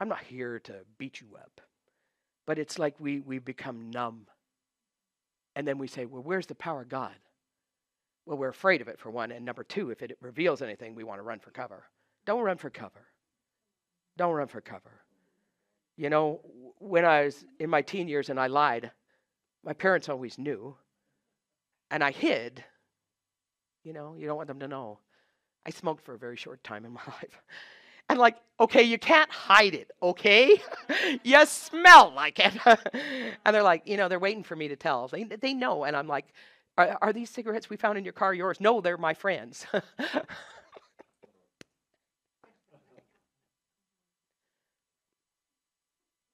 I'm 0.00 0.08
not 0.08 0.22
here 0.22 0.58
to 0.60 0.74
beat 0.98 1.20
you 1.20 1.28
up, 1.36 1.60
but 2.46 2.58
it's 2.58 2.78
like 2.78 2.94
we, 2.98 3.20
we 3.20 3.38
become 3.38 3.90
numb. 3.90 4.26
And 5.54 5.66
then 5.66 5.78
we 5.78 5.86
say, 5.86 6.06
well, 6.06 6.22
where's 6.22 6.46
the 6.46 6.54
power 6.54 6.82
of 6.82 6.88
God? 6.88 7.14
Well, 8.30 8.38
we're 8.38 8.48
afraid 8.48 8.80
of 8.80 8.86
it, 8.86 9.00
for 9.00 9.10
one. 9.10 9.32
And 9.32 9.44
number 9.44 9.64
two, 9.64 9.90
if 9.90 10.02
it 10.02 10.16
reveals 10.20 10.62
anything, 10.62 10.94
we 10.94 11.02
want 11.02 11.18
to 11.18 11.24
run 11.24 11.40
for 11.40 11.50
cover. 11.50 11.82
Don't 12.26 12.44
run 12.44 12.58
for 12.58 12.70
cover. 12.70 13.08
Don't 14.16 14.34
run 14.34 14.46
for 14.46 14.60
cover. 14.60 15.02
You 15.96 16.10
know, 16.10 16.40
when 16.78 17.04
I 17.04 17.24
was 17.24 17.44
in 17.58 17.68
my 17.68 17.82
teen 17.82 18.06
years 18.06 18.30
and 18.30 18.38
I 18.38 18.46
lied, 18.46 18.92
my 19.64 19.72
parents 19.72 20.08
always 20.08 20.38
knew. 20.38 20.76
And 21.90 22.04
I 22.04 22.12
hid. 22.12 22.62
You 23.82 23.94
know, 23.94 24.14
you 24.16 24.28
don't 24.28 24.36
want 24.36 24.46
them 24.46 24.60
to 24.60 24.68
know. 24.68 25.00
I 25.66 25.70
smoked 25.70 26.04
for 26.04 26.14
a 26.14 26.18
very 26.18 26.36
short 26.36 26.62
time 26.62 26.84
in 26.84 26.92
my 26.92 27.02
life. 27.08 27.42
And 28.08 28.16
like, 28.20 28.36
okay, 28.60 28.84
you 28.84 28.96
can't 28.98 29.30
hide 29.32 29.74
it, 29.74 29.90
okay? 30.00 30.62
you 31.24 31.44
smell 31.46 32.12
like 32.14 32.38
it. 32.38 32.54
and 33.44 33.52
they're 33.56 33.64
like, 33.64 33.88
you 33.88 33.96
know, 33.96 34.06
they're 34.06 34.20
waiting 34.20 34.44
for 34.44 34.54
me 34.54 34.68
to 34.68 34.76
tell. 34.76 35.08
They, 35.08 35.24
they 35.24 35.52
know. 35.52 35.82
And 35.82 35.96
I'm 35.96 36.06
like, 36.06 36.26
are, 36.88 36.98
are 37.02 37.12
these 37.12 37.30
cigarettes 37.30 37.70
we 37.70 37.76
found 37.76 37.98
in 37.98 38.04
your 38.04 38.12
car 38.12 38.34
yours? 38.34 38.60
No, 38.60 38.80
they're 38.80 38.96
my 38.98 39.14
friends. 39.14 39.66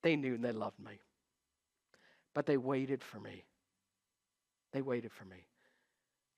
They 0.06 0.14
knew 0.14 0.34
and 0.34 0.44
they 0.44 0.52
loved 0.52 0.78
me. 0.78 1.00
But 2.32 2.46
they 2.46 2.56
waited 2.56 3.02
for 3.02 3.18
me. 3.18 3.44
They 4.72 4.80
waited 4.80 5.10
for 5.10 5.24
me. 5.24 5.48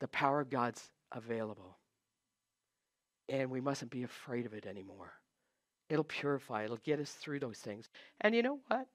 The 0.01 0.09
power 0.09 0.41
of 0.41 0.49
God's 0.49 0.89
available. 1.13 1.77
And 3.29 3.51
we 3.51 3.61
mustn't 3.61 3.91
be 3.91 4.05
afraid 4.05 4.47
of 4.47 4.55
it 4.55 4.65
anymore. 4.65 5.13
It'll 5.91 6.03
purify, 6.03 6.65
it'll 6.65 6.79
get 6.79 6.99
us 6.99 7.11
through 7.11 7.41
those 7.41 7.59
things. 7.59 7.91
And 8.23 8.35
you 8.35 8.43
know 8.43 8.61
what? 8.69 8.87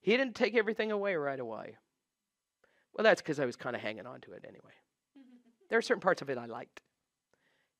He 0.00 0.16
didn't 0.16 0.36
take 0.36 0.54
everything 0.54 0.92
away 0.92 1.16
right 1.16 1.40
away. 1.40 1.76
Well, 3.00 3.04
that's 3.04 3.22
because 3.22 3.40
I 3.40 3.46
was 3.46 3.56
kind 3.56 3.74
of 3.74 3.80
hanging 3.80 4.04
on 4.04 4.20
to 4.20 4.32
it 4.32 4.44
anyway. 4.46 4.74
there 5.70 5.78
are 5.78 5.82
certain 5.82 6.02
parts 6.02 6.20
of 6.20 6.28
it 6.28 6.36
I 6.36 6.44
liked. 6.44 6.82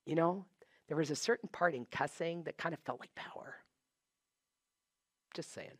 You 0.06 0.14
know, 0.14 0.46
there 0.88 0.96
was 0.96 1.10
a 1.10 1.14
certain 1.14 1.50
part 1.52 1.74
in 1.74 1.84
cussing 1.90 2.44
that 2.44 2.56
kind 2.56 2.72
of 2.72 2.80
felt 2.80 3.00
like 3.00 3.14
power. 3.14 3.56
Just 5.34 5.52
saying 5.52 5.72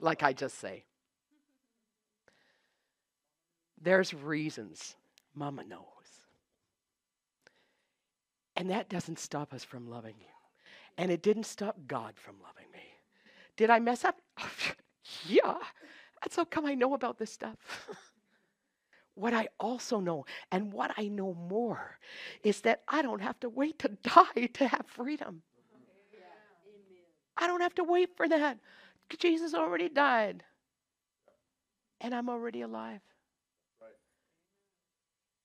like 0.00 0.22
I 0.22 0.32
just 0.32 0.58
say. 0.58 0.84
There's 3.78 4.14
reasons. 4.14 4.96
Mama 5.34 5.62
knows. 5.64 5.84
And 8.56 8.70
that 8.70 8.88
doesn't 8.88 9.18
stop 9.18 9.52
us 9.52 9.62
from 9.62 9.90
loving 9.90 10.14
you. 10.18 10.26
And 10.96 11.10
it 11.10 11.22
didn't 11.22 11.44
stop 11.44 11.76
God 11.86 12.14
from 12.16 12.36
loving 12.40 12.72
me. 12.72 12.80
Did 13.58 13.68
I 13.68 13.78
mess 13.78 14.06
up? 14.06 14.22
yeah. 15.26 15.58
That's 16.24 16.36
how 16.36 16.46
come 16.46 16.64
I 16.64 16.74
know 16.74 16.94
about 16.94 17.18
this 17.18 17.30
stuff. 17.30 17.56
what 19.14 19.34
I 19.34 19.48
also 19.60 20.00
know, 20.00 20.24
and 20.50 20.72
what 20.72 20.92
I 20.96 21.08
know 21.08 21.34
more, 21.34 21.98
is 22.42 22.62
that 22.62 22.82
I 22.88 23.02
don't 23.02 23.20
have 23.20 23.38
to 23.40 23.50
wait 23.50 23.78
to 23.80 23.88
die 24.02 24.46
to 24.54 24.68
have 24.68 24.86
freedom. 24.86 25.42
I 27.36 27.46
don't 27.46 27.60
have 27.60 27.74
to 27.74 27.84
wait 27.84 28.16
for 28.16 28.26
that. 28.28 28.58
Jesus 29.18 29.54
already 29.54 29.90
died. 29.90 30.44
And 32.00 32.14
I'm 32.14 32.30
already 32.30 32.62
alive. 32.62 33.00
Right. 33.80 33.90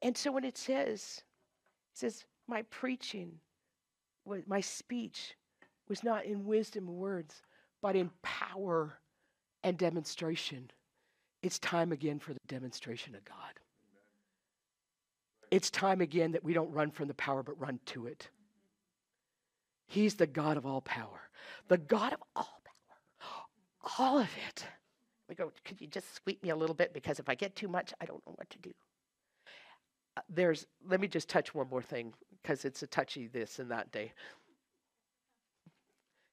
And 0.01 0.15
so 0.15 0.31
when 0.31 0.45
it 0.45 0.57
says, 0.57 1.23
it 1.93 1.97
says, 1.97 2.25
my 2.47 2.61
preaching, 2.69 3.33
my 4.47 4.61
speech 4.61 5.35
was 5.89 6.03
not 6.03 6.25
in 6.25 6.45
wisdom 6.45 6.87
words, 6.87 7.41
but 7.81 7.95
in 7.95 8.11
power 8.21 8.99
and 9.63 9.77
demonstration. 9.77 10.71
It's 11.41 11.59
time 11.59 11.91
again 11.91 12.19
for 12.19 12.33
the 12.33 12.39
demonstration 12.47 13.15
of 13.15 13.23
God. 13.25 13.59
It's 15.51 15.69
time 15.69 16.01
again 16.01 16.31
that 16.33 16.43
we 16.43 16.53
don't 16.53 16.71
run 16.71 16.91
from 16.91 17.07
the 17.07 17.13
power, 17.13 17.43
but 17.43 17.59
run 17.59 17.79
to 17.87 18.07
it. 18.07 18.29
He's 19.87 20.15
the 20.15 20.27
God 20.27 20.57
of 20.57 20.65
all 20.65 20.81
power, 20.81 21.21
the 21.67 21.77
God 21.77 22.13
of 22.13 22.19
all 22.35 22.61
power, 23.19 23.97
all 23.97 24.19
of 24.19 24.29
it. 24.47 24.63
We 25.27 25.35
go, 25.35 25.51
could 25.65 25.81
you 25.81 25.87
just 25.87 26.15
sweep 26.15 26.43
me 26.43 26.49
a 26.49 26.55
little 26.55 26.75
bit? 26.75 26.93
Because 26.93 27.19
if 27.19 27.29
I 27.29 27.35
get 27.35 27.55
too 27.55 27.67
much, 27.67 27.93
I 27.99 28.05
don't 28.05 28.25
know 28.25 28.33
what 28.35 28.49
to 28.51 28.59
do. 28.59 28.71
Uh, 30.17 30.21
there's, 30.29 30.67
let 30.87 30.99
me 30.99 31.07
just 31.07 31.29
touch 31.29 31.55
one 31.55 31.69
more 31.69 31.81
thing 31.81 32.13
because 32.41 32.65
it's 32.65 32.83
a 32.83 32.87
touchy 32.87 33.27
this 33.27 33.59
and 33.59 33.71
that 33.71 33.91
day. 33.91 34.11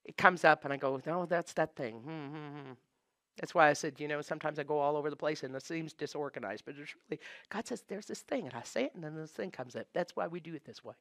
It 0.05 0.17
comes 0.17 0.45
up 0.45 0.65
and 0.65 0.73
I 0.73 0.77
go, 0.77 1.01
no, 1.07 1.27
that's 1.27 1.53
that 1.55 1.77
thing. 1.77 1.97
Hmm, 2.01 2.27
hmm, 2.27 2.59
hmm. 2.59 2.73
That's 3.39 3.55
why 3.55 3.69
I 3.69 3.75
said, 3.75 4.01
you 4.01 4.09
know, 4.09 4.23
sometimes 4.23 4.59
I 4.59 4.63
go 4.63 4.79
all 4.79 4.97
over 4.97 5.11
the 5.11 5.17
place 5.17 5.43
and 5.43 5.55
it 5.55 5.63
seems 5.63 5.93
disorganized, 5.93 6.65
but 6.65 6.75
it's 6.79 6.95
really, 7.11 7.21
God 7.51 7.67
says, 7.67 7.85
there's 7.87 8.07
this 8.07 8.21
thing, 8.21 8.47
and 8.47 8.55
I 8.55 8.63
say 8.63 8.85
it, 8.85 8.95
and 8.95 9.05
then 9.05 9.15
this 9.15 9.31
thing 9.31 9.51
comes 9.51 9.77
up. 9.77 9.87
That's 9.93 10.17
why 10.17 10.27
we 10.27 10.41
do 10.41 10.55
it 10.55 10.65
this 10.65 10.83
way. 10.83 10.95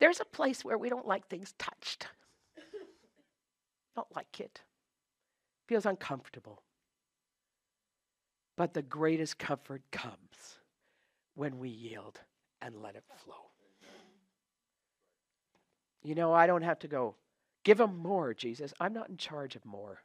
There's 0.00 0.20
a 0.20 0.24
place 0.24 0.64
where 0.64 0.78
we 0.78 0.88
don't 0.88 1.06
like 1.06 1.28
things 1.28 1.54
touched. 1.58 2.08
don't 3.94 4.14
like 4.14 4.40
it. 4.40 4.60
Feels 5.66 5.86
uncomfortable. 5.86 6.62
But 8.56 8.74
the 8.74 8.82
greatest 8.82 9.38
comfort 9.38 9.82
comes 9.92 10.58
when 11.34 11.58
we 11.58 11.68
yield 11.68 12.20
and 12.60 12.74
let 12.82 12.96
it 12.96 13.04
flow. 13.24 13.34
You 16.02 16.16
know, 16.16 16.32
I 16.32 16.48
don't 16.48 16.62
have 16.62 16.80
to 16.80 16.88
go, 16.88 17.14
give 17.62 17.78
them 17.78 17.98
more, 17.98 18.34
Jesus. 18.34 18.74
I'm 18.80 18.92
not 18.92 19.08
in 19.10 19.16
charge 19.16 19.54
of 19.54 19.64
more. 19.64 20.00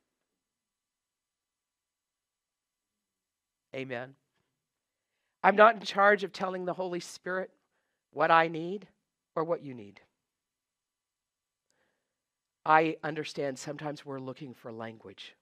Amen. 3.76 4.16
I'm 5.44 5.56
not 5.56 5.76
in 5.76 5.82
charge 5.82 6.24
of 6.24 6.32
telling 6.32 6.66
the 6.66 6.74
Holy 6.74 7.00
Spirit 7.00 7.52
what 8.12 8.32
I 8.32 8.48
need 8.48 8.88
or 9.36 9.44
what 9.44 9.64
you 9.64 9.74
need. 9.74 10.00
I 12.66 12.96
understand 13.04 13.60
sometimes 13.60 14.06
we're 14.06 14.20
looking 14.20 14.54
for 14.54 14.72
language 14.72 15.36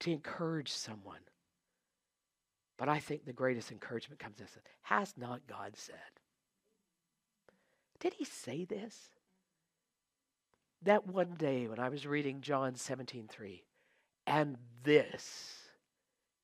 to 0.00 0.12
encourage 0.12 0.70
someone. 0.70 1.20
But 2.76 2.88
I 2.88 3.00
think 3.00 3.24
the 3.24 3.32
greatest 3.32 3.72
encouragement 3.72 4.20
comes 4.20 4.36
this 4.38 4.56
Has 4.82 5.14
not 5.16 5.46
God 5.48 5.76
said? 5.76 5.96
Did 8.00 8.14
he 8.14 8.24
say 8.24 8.64
this? 8.64 9.10
That 10.82 11.06
one 11.06 11.34
day 11.38 11.66
when 11.66 11.78
I 11.78 11.88
was 11.88 12.06
reading 12.06 12.42
John 12.42 12.74
17 12.74 13.28
3, 13.28 13.64
and 14.26 14.56
this 14.82 15.63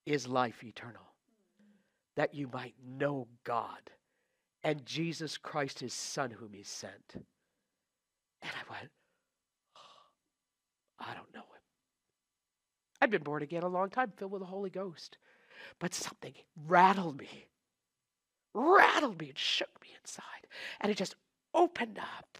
is 0.07 0.27
life 0.27 0.63
eternal, 0.65 1.15
that 2.17 2.35
you 2.35 2.49
might 2.53 2.75
know 2.85 3.29
God 3.45 3.91
and 4.63 4.85
Jesus 4.85 5.39
Christ, 5.39 5.81
his 5.81 5.95
Son, 5.95 6.31
whom 6.31 6.53
he 6.53 6.63
sent. 6.63 7.15
And 7.15 8.53
I 8.53 8.73
went, 8.73 8.91
oh, 9.77 11.01
I 11.01 11.15
don't 11.15 11.33
know 11.35 11.41
him. 11.41 11.63
I'd 13.01 13.11
been 13.11 13.23
born 13.23 13.43
again 13.43 13.63
a 13.63 13.69
long 13.69 13.89
time, 13.89 14.13
filled 14.17 14.33
with 14.33 14.43
the 14.43 14.47
Holy 14.47 14.71
Ghost. 14.71 15.17
But 15.79 15.95
something 15.95 16.35
rattled 16.67 17.19
me, 17.19 17.49
rattled 18.55 19.19
me 19.19 19.31
and 19.31 19.39
shook 19.39 19.81
me 19.81 19.89
inside. 20.01 20.47
And 20.81 20.91
it 20.93 20.99
just 20.99 21.15
opened 21.55 21.99
up. 21.99 22.39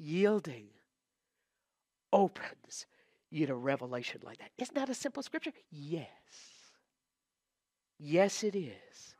Yielding 0.00 0.68
opens 2.12 2.86
you 3.30 3.46
a 3.48 3.54
revelation 3.54 4.20
like 4.24 4.38
that. 4.38 4.50
Isn't 4.58 4.74
that 4.74 4.88
a 4.88 4.94
simple 4.94 5.22
scripture? 5.22 5.52
Yes. 5.70 6.06
Yes, 7.98 8.44
it 8.44 8.56
is. 8.56 9.14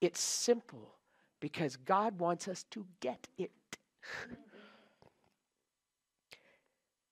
It's 0.00 0.20
simple 0.20 0.96
because 1.40 1.76
God 1.76 2.18
wants 2.18 2.48
us 2.48 2.64
to 2.70 2.84
get 3.00 3.28
it. 3.38 3.50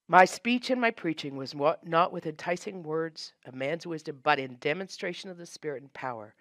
my 0.08 0.24
speech 0.24 0.70
and 0.70 0.80
my 0.80 0.90
preaching 0.90 1.36
was 1.36 1.54
not 1.84 2.12
with 2.12 2.26
enticing 2.26 2.82
words 2.82 3.32
of 3.46 3.54
man's 3.54 3.86
wisdom, 3.86 4.18
but 4.22 4.40
in 4.40 4.56
demonstration 4.60 5.30
of 5.30 5.38
the 5.38 5.46
Spirit 5.46 5.82
and 5.82 5.92
power. 5.92 6.34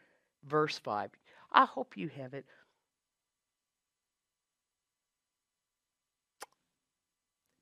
Verse 0.44 0.80
5. 0.80 1.12
I 1.52 1.66
hope 1.66 1.96
you 1.96 2.10
have 2.10 2.34
it. 2.34 2.46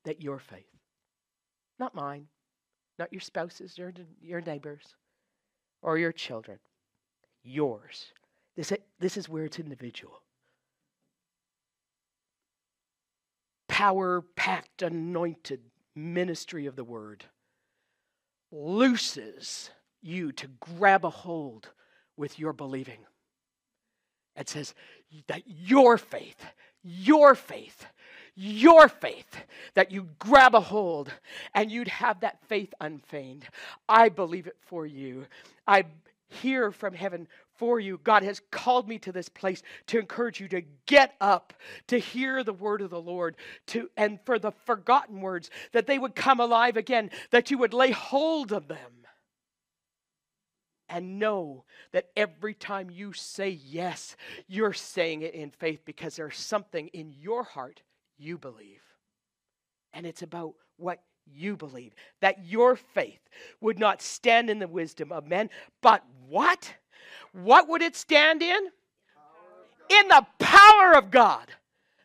That 0.04 0.22
your 0.22 0.38
faith, 0.38 0.77
not 1.78 1.94
mine, 1.94 2.26
not 2.98 3.12
your 3.12 3.20
spouses, 3.20 3.78
your, 3.78 3.92
your 4.20 4.40
neighbors, 4.40 4.94
or 5.82 5.98
your 5.98 6.12
children, 6.12 6.58
yours 7.42 8.12
this, 8.58 8.72
this 8.98 9.16
is 9.16 9.28
where 9.28 9.44
it's 9.44 9.60
individual. 9.60 10.20
Power 13.68 14.24
packed, 14.34 14.82
anointed 14.82 15.60
ministry 15.94 16.66
of 16.66 16.74
the 16.74 16.82
word 16.82 17.24
looses 18.50 19.70
you 20.02 20.32
to 20.32 20.48
grab 20.58 21.04
a 21.04 21.10
hold 21.10 21.70
with 22.16 22.36
your 22.36 22.52
believing. 22.52 23.06
It 24.34 24.48
says 24.48 24.74
that 25.28 25.42
your 25.46 25.96
faith, 25.96 26.44
your 26.82 27.36
faith, 27.36 27.86
your 28.38 28.88
faith, 28.88 29.44
that 29.74 29.90
you 29.90 30.08
grab 30.20 30.54
a 30.54 30.60
hold 30.60 31.12
and 31.54 31.72
you'd 31.72 31.88
have 31.88 32.20
that 32.20 32.38
faith 32.46 32.72
unfeigned. 32.80 33.44
I 33.88 34.10
believe 34.10 34.46
it 34.46 34.56
for 34.60 34.86
you. 34.86 35.26
I 35.66 35.84
hear 36.28 36.70
from 36.70 36.94
heaven 36.94 37.26
for 37.56 37.80
you. 37.80 37.98
God 38.04 38.22
has 38.22 38.40
called 38.52 38.88
me 38.88 39.00
to 39.00 39.10
this 39.10 39.28
place 39.28 39.62
to 39.88 39.98
encourage 39.98 40.40
you 40.40 40.46
to 40.48 40.62
get 40.86 41.16
up, 41.20 41.52
to 41.88 41.98
hear 41.98 42.44
the 42.44 42.52
word 42.52 42.80
of 42.80 42.90
the 42.90 43.00
Lord, 43.00 43.36
to 43.68 43.90
and 43.96 44.20
for 44.24 44.38
the 44.38 44.52
forgotten 44.52 45.20
words 45.20 45.50
that 45.72 45.88
they 45.88 45.98
would 45.98 46.14
come 46.14 46.38
alive 46.38 46.76
again, 46.76 47.10
that 47.30 47.50
you 47.50 47.58
would 47.58 47.74
lay 47.74 47.90
hold 47.90 48.52
of 48.52 48.68
them. 48.68 48.92
And 50.88 51.18
know 51.18 51.64
that 51.92 52.08
every 52.16 52.54
time 52.54 52.88
you 52.88 53.12
say 53.12 53.50
yes, 53.50 54.16
you're 54.46 54.72
saying 54.72 55.22
it 55.22 55.34
in 55.34 55.50
faith 55.50 55.80
because 55.84 56.16
there's 56.16 56.38
something 56.38 56.86
in 56.88 57.12
your 57.20 57.42
heart 57.42 57.82
you 58.18 58.38
believe. 58.38 58.82
And 59.92 60.06
it's 60.06 60.22
about 60.22 60.54
what 60.76 61.00
you 61.26 61.56
believe. 61.56 61.94
That 62.20 62.44
your 62.44 62.76
faith 62.76 63.20
would 63.60 63.78
not 63.78 64.02
stand 64.02 64.50
in 64.50 64.58
the 64.58 64.68
wisdom 64.68 65.12
of 65.12 65.26
men, 65.26 65.50
but 65.80 66.04
what? 66.28 66.74
What 67.32 67.68
would 67.68 67.82
it 67.82 67.96
stand 67.96 68.42
in? 68.42 68.68
In 69.90 70.08
the 70.08 70.26
power 70.38 70.96
of 70.96 71.10
God. 71.10 71.48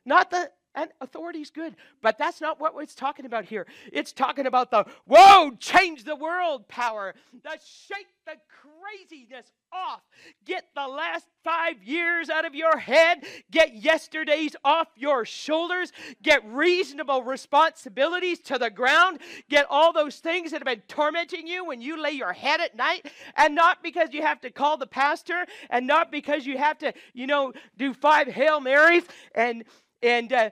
Not 0.05 0.32
the 0.32 0.49
and 0.76 0.89
authority 1.01 1.39
is 1.39 1.49
good, 1.49 1.76
but 2.01 2.17
that's 2.17 2.41
not 2.41 2.59
what 2.59 2.74
it's 2.82 2.95
talking 2.95 3.26
about 3.26 3.45
here. 3.45 3.67
It's 3.91 4.11
talking 4.11 4.45
about 4.45 4.71
the 4.71 4.86
whoa, 5.05 5.51
change 5.59 6.03
the 6.03 6.15
world 6.15 6.67
power, 6.67 7.13
the 7.43 7.57
shake 7.63 8.07
the 8.26 8.34
craziness 8.47 9.51
off. 9.71 10.01
Get 10.45 10.65
the 10.76 10.88
last 10.88 11.26
five 11.43 11.84
years 11.84 12.30
out 12.30 12.45
of 12.45 12.55
your 12.55 12.78
head. 12.78 13.24
Get 13.51 13.76
yesterday's 13.76 14.55
off 14.63 14.88
your 14.95 15.26
shoulders. 15.26 15.91
Get 16.21 16.43
reasonable 16.45 17.24
responsibilities 17.24 18.39
to 18.41 18.57
the 18.57 18.69
ground. 18.69 19.19
Get 19.49 19.65
all 19.69 19.91
those 19.91 20.17
things 20.17 20.51
that 20.51 20.65
have 20.65 20.65
been 20.65 20.84
tormenting 20.88 21.47
you 21.47 21.65
when 21.65 21.82
you 21.82 22.01
lay 22.01 22.11
your 22.11 22.34
head 22.34 22.61
at 22.61 22.76
night. 22.76 23.11
And 23.36 23.55
not 23.55 23.84
because 23.84 24.13
you 24.13 24.21
have 24.21 24.41
to 24.41 24.51
call 24.51 24.78
the 24.78 24.88
pastor, 24.88 25.45
and 25.69 25.88
not 25.88 26.11
because 26.11 26.45
you 26.45 26.57
have 26.57 26.78
to, 26.80 26.93
you 27.13 27.28
know, 27.28 27.53
do 27.78 27.93
five 27.93 28.28
Hail 28.28 28.61
Marys 28.61 29.03
and 29.36 29.63
and, 30.03 30.34
uh, 30.34 30.49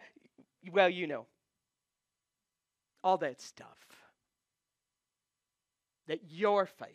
well, 0.72 0.90
you 0.90 1.08
know, 1.08 1.26
all 3.04 3.18
that 3.18 3.42
stuff. 3.42 3.68
That 6.08 6.20
your 6.30 6.66
faith, 6.66 6.90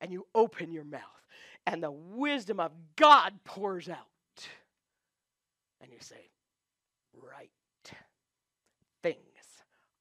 and 0.00 0.12
you 0.12 0.26
open 0.34 0.72
your 0.72 0.84
mouth, 0.84 1.00
and 1.66 1.82
the 1.82 1.90
wisdom 1.90 2.60
of 2.60 2.72
God 2.96 3.32
pours 3.44 3.88
out. 3.88 3.98
And 5.80 5.92
you 5.92 5.98
say, 6.00 6.30
right, 7.20 7.50
things 9.02 9.18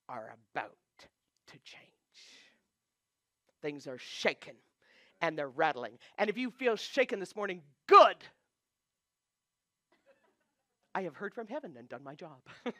are 0.07 0.33
about 0.55 0.77
to 1.47 1.53
change. 1.63 1.83
Things 3.61 3.87
are 3.87 3.97
shaken 3.97 4.55
and 5.21 5.37
they're 5.37 5.49
rattling. 5.49 5.97
And 6.17 6.29
if 6.29 6.37
you 6.37 6.51
feel 6.51 6.75
shaken 6.75 7.19
this 7.19 7.35
morning, 7.35 7.61
good. 7.87 8.17
I 10.95 11.03
have 11.03 11.15
heard 11.15 11.33
from 11.33 11.47
heaven 11.47 11.75
and 11.77 11.89
done 11.89 12.03
my 12.03 12.15
job. 12.15 12.39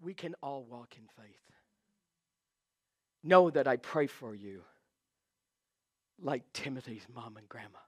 we 0.00 0.14
can 0.14 0.34
all 0.42 0.64
walk 0.64 0.94
in 0.96 1.04
faith. 1.22 1.34
Know 3.22 3.50
that 3.50 3.66
I 3.66 3.76
pray 3.76 4.06
for 4.06 4.34
you 4.34 4.62
like 6.22 6.42
Timothy's 6.52 7.06
mom 7.12 7.36
and 7.36 7.48
grandma. 7.48 7.78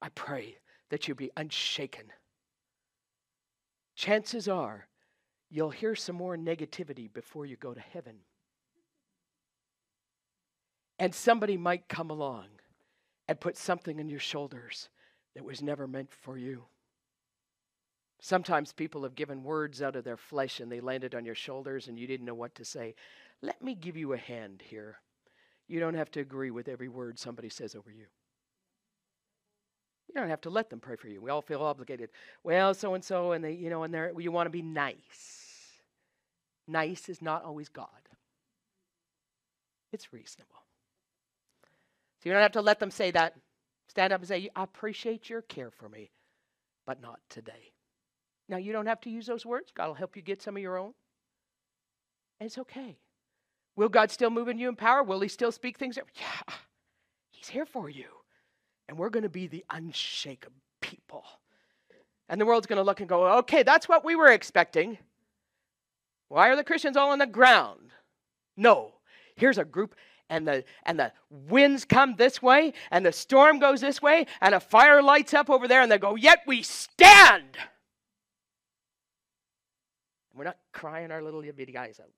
I 0.00 0.08
pray 0.10 0.56
that 0.90 1.06
you 1.06 1.14
be 1.14 1.30
unshaken. 1.36 2.06
Chances 3.94 4.48
are 4.48 4.88
you'll 5.48 5.70
hear 5.70 5.94
some 5.94 6.16
more 6.16 6.36
negativity 6.36 7.12
before 7.12 7.46
you 7.46 7.56
go 7.56 7.72
to 7.72 7.80
heaven. 7.80 8.16
And 10.98 11.14
somebody 11.14 11.56
might 11.56 11.88
come 11.88 12.10
along 12.10 12.46
and 13.28 13.40
put 13.40 13.56
something 13.56 13.98
on 14.00 14.08
your 14.08 14.20
shoulders 14.20 14.88
that 15.34 15.44
was 15.44 15.62
never 15.62 15.86
meant 15.86 16.12
for 16.12 16.36
you. 16.36 16.64
Sometimes 18.20 18.72
people 18.72 19.02
have 19.02 19.14
given 19.14 19.42
words 19.42 19.82
out 19.82 19.96
of 19.96 20.04
their 20.04 20.16
flesh 20.16 20.60
and 20.60 20.70
they 20.70 20.80
landed 20.80 21.14
on 21.14 21.24
your 21.24 21.34
shoulders 21.34 21.88
and 21.88 21.98
you 21.98 22.06
didn't 22.06 22.26
know 22.26 22.34
what 22.34 22.54
to 22.54 22.64
say. 22.64 22.94
Let 23.40 23.62
me 23.62 23.74
give 23.74 23.96
you 23.96 24.12
a 24.12 24.18
hand 24.18 24.62
here. 24.64 24.98
You 25.66 25.80
don't 25.80 25.94
have 25.94 26.10
to 26.12 26.20
agree 26.20 26.50
with 26.50 26.68
every 26.68 26.88
word 26.88 27.18
somebody 27.18 27.48
says 27.48 27.74
over 27.74 27.90
you. 27.90 28.06
You 30.08 30.20
don't 30.20 30.28
have 30.28 30.42
to 30.42 30.50
let 30.50 30.68
them 30.70 30.80
pray 30.80 30.96
for 30.96 31.08
you. 31.08 31.20
We 31.20 31.30
all 31.30 31.42
feel 31.42 31.62
obligated. 31.62 32.10
Well, 32.44 32.74
so 32.74 32.94
and 32.94 33.02
so, 33.02 33.32
and 33.32 33.42
they, 33.42 33.52
you 33.52 33.70
know, 33.70 33.82
and 33.82 33.94
they 33.94 34.10
you 34.18 34.30
want 34.30 34.46
to 34.46 34.50
be 34.50 34.62
nice. 34.62 35.80
Nice 36.68 37.08
is 37.08 37.22
not 37.22 37.44
always 37.44 37.68
God. 37.68 37.88
It's 39.92 40.12
reasonable. 40.12 40.62
So 42.22 42.28
you 42.28 42.32
don't 42.34 42.42
have 42.42 42.52
to 42.52 42.62
let 42.62 42.78
them 42.78 42.92
say 42.92 43.10
that. 43.10 43.34
Stand 43.88 44.12
up 44.12 44.20
and 44.20 44.28
say, 44.28 44.48
I 44.54 44.62
appreciate 44.62 45.28
your 45.28 45.42
care 45.42 45.70
for 45.70 45.88
me, 45.88 46.12
but 46.86 47.02
not 47.02 47.18
today. 47.28 47.72
Now, 48.48 48.58
you 48.58 48.72
don't 48.72 48.86
have 48.86 49.00
to 49.02 49.10
use 49.10 49.26
those 49.26 49.44
words. 49.44 49.72
God 49.74 49.88
will 49.88 49.94
help 49.94 50.14
you 50.14 50.22
get 50.22 50.40
some 50.40 50.56
of 50.56 50.62
your 50.62 50.78
own. 50.78 50.92
And 52.38 52.46
it's 52.46 52.58
okay. 52.58 52.98
Will 53.74 53.88
God 53.88 54.10
still 54.10 54.30
move 54.30 54.48
in 54.48 54.58
you 54.58 54.68
in 54.68 54.76
power? 54.76 55.02
Will 55.02 55.20
He 55.20 55.28
still 55.28 55.50
speak 55.50 55.78
things? 55.78 55.96
Yeah, 55.96 56.54
He's 57.32 57.48
here 57.48 57.66
for 57.66 57.88
you. 57.88 58.06
And 58.88 58.98
we're 58.98 59.10
going 59.10 59.22
to 59.24 59.28
be 59.28 59.46
the 59.48 59.64
unshakable 59.70 60.62
people. 60.80 61.24
And 62.28 62.40
the 62.40 62.46
world's 62.46 62.66
going 62.66 62.76
to 62.76 62.82
look 62.82 63.00
and 63.00 63.08
go, 63.08 63.38
okay, 63.38 63.62
that's 63.62 63.88
what 63.88 64.04
we 64.04 64.14
were 64.14 64.28
expecting. 64.28 64.98
Why 66.28 66.48
are 66.50 66.56
the 66.56 66.64
Christians 66.64 66.96
all 66.96 67.10
on 67.10 67.18
the 67.18 67.26
ground? 67.26 67.90
No. 68.56 68.94
Here's 69.36 69.58
a 69.58 69.64
group, 69.64 69.94
and 70.32 70.48
the 70.48 70.64
and 70.84 70.98
the 70.98 71.12
winds 71.28 71.84
come 71.84 72.16
this 72.16 72.40
way, 72.40 72.72
and 72.90 73.04
the 73.04 73.12
storm 73.12 73.58
goes 73.58 73.82
this 73.82 74.00
way, 74.00 74.26
and 74.40 74.54
a 74.54 74.60
fire 74.60 75.02
lights 75.02 75.34
up 75.34 75.50
over 75.50 75.68
there, 75.68 75.82
and 75.82 75.92
they 75.92 75.98
go, 75.98 76.16
yet 76.16 76.40
we 76.46 76.62
stand. 76.62 77.58
We're 80.34 80.44
not 80.44 80.56
crying 80.72 81.10
our 81.10 81.22
little 81.22 81.42
bitty 81.42 81.76
eyes 81.76 82.00
out. 82.00 82.08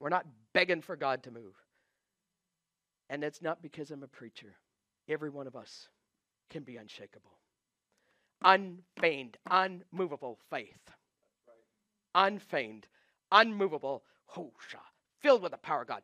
We're 0.00 0.08
not 0.08 0.26
begging 0.54 0.80
for 0.80 0.96
God 0.96 1.24
to 1.24 1.30
move. 1.30 1.54
And 3.10 3.22
it's 3.22 3.42
not 3.42 3.60
because 3.60 3.90
I'm 3.90 4.02
a 4.02 4.08
preacher. 4.08 4.54
Every 5.08 5.28
one 5.28 5.46
of 5.46 5.56
us 5.56 5.88
can 6.48 6.62
be 6.62 6.78
unshakable, 6.78 7.36
unfeigned, 8.42 9.36
unmovable 9.50 10.38
faith. 10.48 10.90
Unfeigned, 12.14 12.86
unmovable, 13.30 14.04
filled 15.20 15.42
with 15.42 15.52
the 15.52 15.58
power 15.58 15.82
of 15.82 15.88
God. 15.88 16.02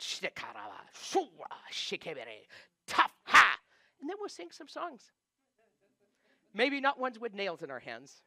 Tough, 2.87 3.13
ha! 3.25 3.59
And 4.01 4.09
then 4.09 4.17
we'll 4.21 4.29
sing 4.29 4.49
some 4.51 4.69
songs. 4.69 5.11
Maybe 6.55 6.81
not 6.81 6.99
ones 6.99 7.19
with 7.19 7.35
nails 7.35 7.63
in 7.63 7.71
our 7.71 7.81
hands 7.81 8.23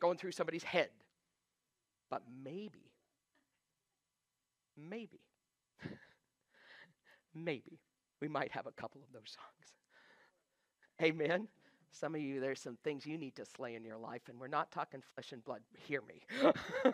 going 0.00 0.18
through 0.18 0.32
somebody's 0.32 0.64
head, 0.64 0.88
but 2.10 2.22
maybe, 2.44 2.90
maybe, 4.76 5.20
maybe 7.34 7.78
we 8.20 8.28
might 8.28 8.52
have 8.52 8.66
a 8.66 8.72
couple 8.72 9.00
of 9.02 9.12
those 9.12 9.36
songs. 9.36 9.74
Amen. 11.02 11.48
Some 11.92 12.14
of 12.14 12.20
you, 12.20 12.40
there's 12.40 12.60
some 12.60 12.76
things 12.84 13.06
you 13.06 13.18
need 13.18 13.34
to 13.36 13.44
slay 13.44 13.74
in 13.74 13.84
your 13.84 13.96
life, 13.98 14.22
and 14.28 14.38
we're 14.38 14.48
not 14.48 14.70
talking 14.70 15.02
flesh 15.14 15.32
and 15.32 15.44
blood. 15.44 15.60
Hear 15.86 16.02
me. 16.02 16.22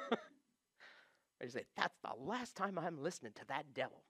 I 1.42 1.48
say, 1.48 1.64
that's 1.76 1.96
the 2.02 2.12
last 2.24 2.56
time 2.56 2.78
I'm 2.78 3.02
listening 3.02 3.32
to 3.32 3.46
that 3.48 3.74
devil. 3.74 4.02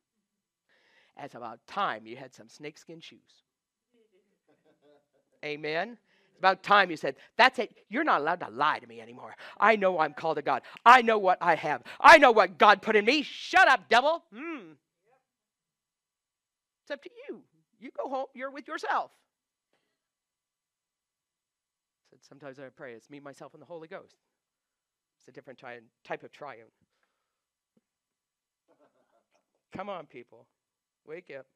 It's 1.18 1.34
about 1.34 1.66
time 1.66 2.06
you 2.06 2.16
had 2.16 2.34
some 2.34 2.48
snakeskin 2.48 3.00
shoes. 3.00 3.42
Amen. 5.44 5.98
It's 6.30 6.38
about 6.38 6.62
time 6.62 6.90
you 6.90 6.96
said, 6.96 7.16
That's 7.36 7.58
it. 7.58 7.74
You're 7.88 8.04
not 8.04 8.20
allowed 8.20 8.40
to 8.40 8.50
lie 8.50 8.78
to 8.78 8.86
me 8.86 9.00
anymore. 9.00 9.34
I 9.58 9.76
know 9.76 9.98
I'm 9.98 10.12
called 10.12 10.36
to 10.36 10.42
God. 10.42 10.62
I 10.84 11.02
know 11.02 11.18
what 11.18 11.38
I 11.40 11.54
have. 11.54 11.82
I 12.00 12.18
know 12.18 12.30
what 12.32 12.58
God 12.58 12.82
put 12.82 12.96
in 12.96 13.04
me. 13.04 13.22
Shut 13.22 13.66
up, 13.66 13.88
devil. 13.88 14.22
Hmm. 14.34 14.72
It's 16.82 16.90
up 16.90 17.02
to 17.02 17.10
you. 17.28 17.42
You 17.80 17.90
go 17.96 18.08
home, 18.08 18.26
you're 18.34 18.50
with 18.50 18.68
yourself. 18.68 19.10
Sometimes 22.28 22.58
I 22.58 22.64
pray, 22.74 22.94
it's 22.94 23.08
me, 23.08 23.20
myself, 23.20 23.54
and 23.54 23.62
the 23.62 23.66
Holy 23.66 23.86
Ghost. 23.86 24.16
It's 25.18 25.28
a 25.28 25.32
different 25.32 25.58
tri- 25.58 25.78
type 26.02 26.24
of 26.24 26.32
triune. 26.32 26.66
Come 29.74 29.88
on, 29.88 30.06
people. 30.06 30.46
Wake 31.06 31.32
up. 31.36 31.46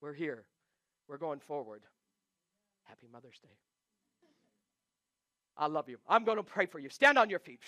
We're 0.00 0.14
here. 0.14 0.44
We're 1.08 1.18
going 1.18 1.40
forward. 1.40 1.82
Happy 2.84 3.06
Mother's 3.12 3.38
Day. 3.42 3.58
I 5.60 5.66
love 5.66 5.90
you. 5.90 5.98
I'm 6.08 6.24
going 6.24 6.38
to 6.38 6.42
pray 6.42 6.64
for 6.64 6.78
you. 6.78 6.88
Stand 6.88 7.18
on 7.18 7.28
your 7.28 7.38
feet. 7.38 7.60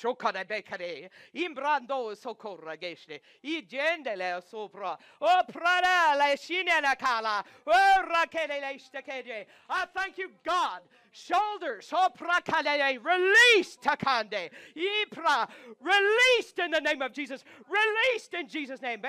I 9.68 9.84
thank 9.94 10.16
you, 10.16 10.30
God. 10.42 10.80
Shoulders. 11.12 11.92
Released 11.92 13.82
takande. 13.82 14.50
Ipra. 14.74 15.48
Released 15.80 16.58
in 16.58 16.70
the 16.70 16.80
name 16.80 17.02
of 17.02 17.12
Jesus. 17.12 17.44
Released 17.68 18.32
in 18.32 18.48
Jesus' 18.48 18.80
name. 18.80 19.02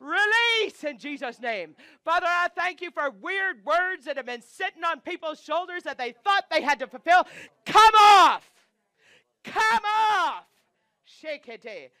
Release 0.00 0.84
in 0.84 0.98
Jesus' 0.98 1.40
name. 1.40 1.74
Father, 2.04 2.26
I 2.26 2.48
thank 2.56 2.80
you 2.80 2.90
for 2.90 3.10
weird 3.10 3.64
words 3.64 4.04
that 4.06 4.16
have 4.16 4.26
been 4.26 4.42
sitting 4.42 4.82
on 4.82 5.00
people's 5.00 5.40
shoulders 5.40 5.84
that 5.84 5.96
they 5.96 6.12
thought 6.24 6.50
they 6.50 6.60
had 6.60 6.80
to 6.80 6.88
fulfill. 6.88 7.24
Come 7.64 7.94
off! 7.94 8.50
Come 9.44 9.84
off! 9.84 10.44
Shake 11.04 11.48
it. 11.48 11.92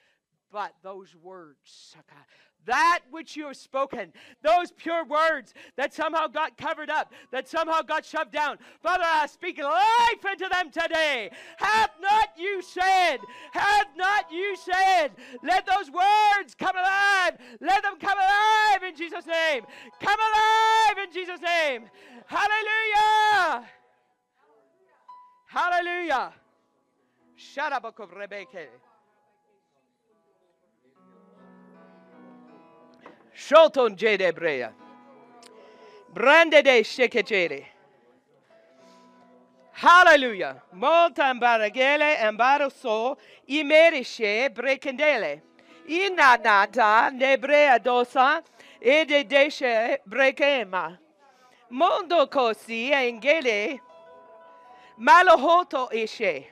But 0.50 0.74
those 0.82 1.14
words, 1.20 1.96
that 2.66 3.00
which 3.10 3.36
you 3.36 3.46
have 3.46 3.56
spoken, 3.56 4.12
those 4.42 4.72
pure 4.72 5.04
words 5.04 5.54
that 5.76 5.94
somehow 5.94 6.26
got 6.26 6.56
covered 6.56 6.90
up, 6.90 7.12
that 7.30 7.48
somehow 7.48 7.82
got 7.82 8.04
shoved 8.04 8.32
down. 8.32 8.58
Father, 8.82 9.04
I 9.04 9.26
speak 9.26 9.58
life 9.58 10.24
into 10.30 10.48
them 10.50 10.70
today. 10.70 11.30
Have 11.58 11.90
not 12.00 12.30
you 12.36 12.62
said, 12.62 13.18
have 13.52 13.86
not 13.96 14.30
you 14.32 14.56
said, 14.56 15.08
let 15.42 15.66
those 15.66 15.90
words 15.90 16.54
come 16.54 16.76
alive. 16.76 17.36
Let 17.60 17.82
them 17.82 17.94
come 18.00 18.18
alive 18.18 18.82
in 18.88 18.96
Jesus' 18.96 19.26
name. 19.26 19.64
Come 20.00 20.18
alive 20.20 21.06
in 21.06 21.12
Jesus' 21.12 21.40
name. 21.40 21.84
Hallelujah. 22.26 23.66
Hallelujah. 25.46 26.32
Shut 27.36 27.72
up, 27.72 27.94
Rebecca. 28.16 28.66
Shoton 33.48 33.96
jede 33.96 34.32
brea. 34.32 34.72
Brande 36.14 36.62
de 36.62 36.82
shekechere. 36.82 37.66
Hallelujah. 39.72 40.62
Molta 40.72 41.30
imbaragele 41.30 42.16
embaroso 42.22 43.18
imerishe 43.46 44.48
brekendele. 44.48 45.42
Inanata 45.86 47.10
nebrea 47.12 47.78
dosa 47.78 48.42
ede 48.80 49.24
deshe 49.24 49.98
brekema. 50.08 50.98
Mondo 51.70 52.26
kosi 52.26 52.92
engele 52.92 53.78
malohoto 54.98 55.90
ishe. 55.92 56.46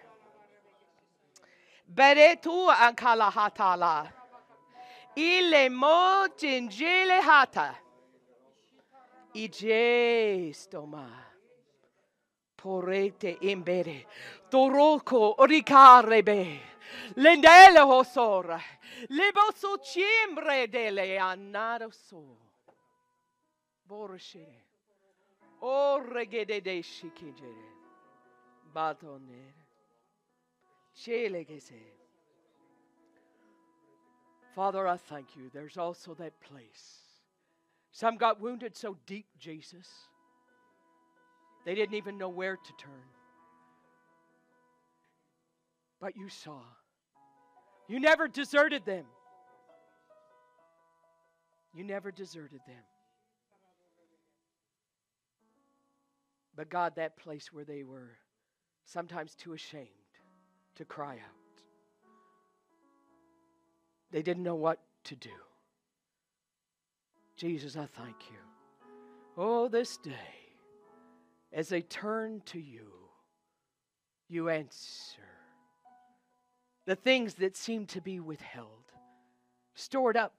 Ankala 1.96 3.30
hatala. 3.30 4.21
Ile 5.14 5.68
mo 5.68 6.26
gingile 6.36 7.20
hata. 7.20 7.76
I 9.34 9.48
gesto 9.48 10.86
ma. 10.86 11.06
in 13.40 13.62
bere. 13.62 14.06
Toroko 14.48 15.34
ricarebe. 15.46 16.60
Lendele 17.14 17.80
hosora. 17.80 18.60
Le 19.08 19.32
bosso 19.32 19.78
cimbre 19.78 20.68
delle 20.68 21.18
annaro 21.18 21.90
so. 21.90 22.38
Borshire. 23.82 24.64
Orregede 25.60 26.60
deshi 26.60 27.10
kingere. 27.12 27.70
Batonere. 28.70 29.66
Cele 30.92 31.44
che 31.44 31.60
sei. 31.60 32.01
Father, 34.54 34.86
I 34.86 34.96
thank 34.96 35.36
you. 35.36 35.50
There's 35.52 35.78
also 35.78 36.14
that 36.14 36.38
place. 36.40 37.00
Some 37.90 38.16
got 38.16 38.40
wounded 38.40 38.76
so 38.76 38.96
deep, 39.06 39.26
Jesus, 39.38 39.86
they 41.64 41.74
didn't 41.74 41.94
even 41.94 42.18
know 42.18 42.28
where 42.28 42.56
to 42.56 42.72
turn. 42.78 43.04
But 46.00 46.16
you 46.16 46.28
saw. 46.28 46.60
You 47.88 48.00
never 48.00 48.26
deserted 48.26 48.84
them. 48.84 49.04
You 51.74 51.84
never 51.84 52.10
deserted 52.10 52.60
them. 52.66 52.82
But 56.56 56.68
God, 56.68 56.94
that 56.96 57.16
place 57.16 57.52
where 57.52 57.64
they 57.64 57.82
were 57.82 58.10
sometimes 58.84 59.34
too 59.34 59.52
ashamed 59.52 59.88
to 60.76 60.84
cry 60.84 61.14
out. 61.14 61.41
They 64.12 64.22
didn't 64.22 64.42
know 64.42 64.54
what 64.54 64.78
to 65.04 65.16
do. 65.16 65.30
Jesus, 67.36 67.76
I 67.76 67.86
thank 67.86 68.16
you. 68.30 68.36
Oh, 69.36 69.66
this 69.66 69.96
day, 69.96 70.12
as 71.52 71.68
they 71.68 71.80
turn 71.80 72.42
to 72.46 72.60
you, 72.60 72.92
you 74.28 74.48
answer 74.48 75.22
the 76.84 76.96
things 76.96 77.34
that 77.34 77.56
seem 77.56 77.86
to 77.86 78.00
be 78.00 78.20
withheld, 78.20 78.92
stored 79.74 80.16
up 80.16 80.34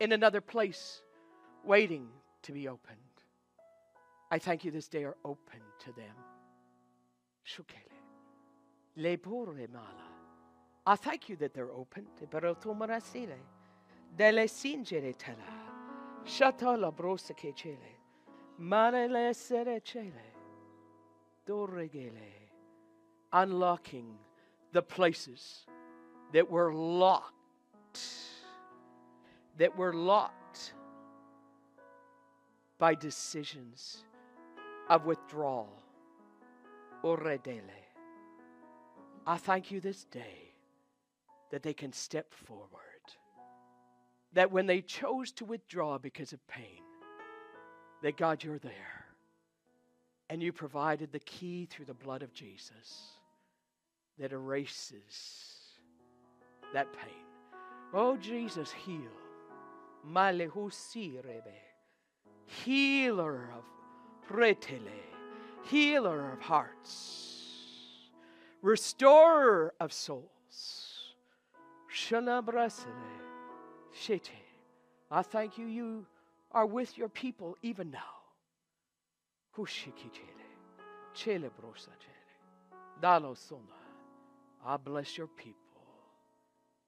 in 0.00 0.12
another 0.12 0.40
place 0.40 1.02
waiting 1.64 2.08
to 2.42 2.52
be 2.52 2.68
opened. 2.68 2.96
I 4.30 4.38
thank 4.38 4.64
you 4.64 4.70
this 4.70 4.88
day 4.88 5.04
are 5.04 5.16
open 5.24 5.60
to 5.80 5.92
them. 5.92 6.14
Shukele. 7.46 7.76
Le 8.96 9.16
mala. 9.72 10.09
I 10.86 10.96
thank 10.96 11.28
you 11.28 11.36
that 11.36 11.54
they're 11.54 11.70
open. 11.70 12.06
Pero 12.30 12.54
tu 12.54 12.74
marasile. 12.74 13.38
Dele 14.16 14.46
singere 14.46 15.14
tela. 15.16 15.36
Shata 16.24 16.78
la 16.78 16.90
brosa 16.90 17.34
che 17.36 17.52
cele. 17.54 17.98
Mare 18.58 19.08
le 19.08 19.32
sere 19.32 19.80
cele. 19.80 20.34
Dorregele. 21.46 22.48
Unlocking 23.32 24.16
the 24.72 24.82
places 24.82 25.66
that 26.32 26.50
were 26.50 26.72
locked. 26.72 27.34
That 29.58 29.76
were 29.76 29.92
locked 29.92 30.74
by 32.78 32.94
decisions 32.94 34.04
of 34.88 35.04
withdrawal. 35.04 35.82
Oredele. 37.04 37.62
I 39.26 39.36
thank 39.36 39.70
you 39.70 39.80
this 39.80 40.04
day 40.04 40.49
that 41.50 41.62
they 41.62 41.74
can 41.74 41.92
step 41.92 42.32
forward. 42.32 42.68
That 44.32 44.52
when 44.52 44.66
they 44.66 44.80
chose 44.80 45.32
to 45.32 45.44
withdraw 45.44 45.98
because 45.98 46.32
of 46.32 46.46
pain, 46.46 46.82
that 48.02 48.16
God, 48.16 48.42
you're 48.42 48.58
there. 48.58 49.04
And 50.28 50.42
you 50.42 50.52
provided 50.52 51.10
the 51.10 51.18
key 51.20 51.66
through 51.66 51.86
the 51.86 51.94
blood 51.94 52.22
of 52.22 52.32
Jesus 52.32 53.18
that 54.18 54.32
erases 54.32 55.78
that 56.72 56.92
pain. 56.92 57.12
Oh, 57.92 58.16
Jesus, 58.16 58.70
heal. 58.70 59.10
Healer 62.46 63.50
of 63.56 63.64
pretele, 64.28 64.80
healer 65.64 66.32
of 66.32 66.40
hearts 66.40 67.30
restorer 68.62 69.72
of 69.80 69.92
souls. 69.92 70.30
I 75.10 75.22
thank 75.22 75.58
you, 75.58 75.66
you 75.66 76.06
are 76.52 76.66
with 76.66 76.96
your 76.96 77.08
people 77.08 77.56
even 77.62 77.90
now. 77.90 77.98
I 84.64 84.76
bless 84.76 85.18
your 85.18 85.26
people 85.26 85.56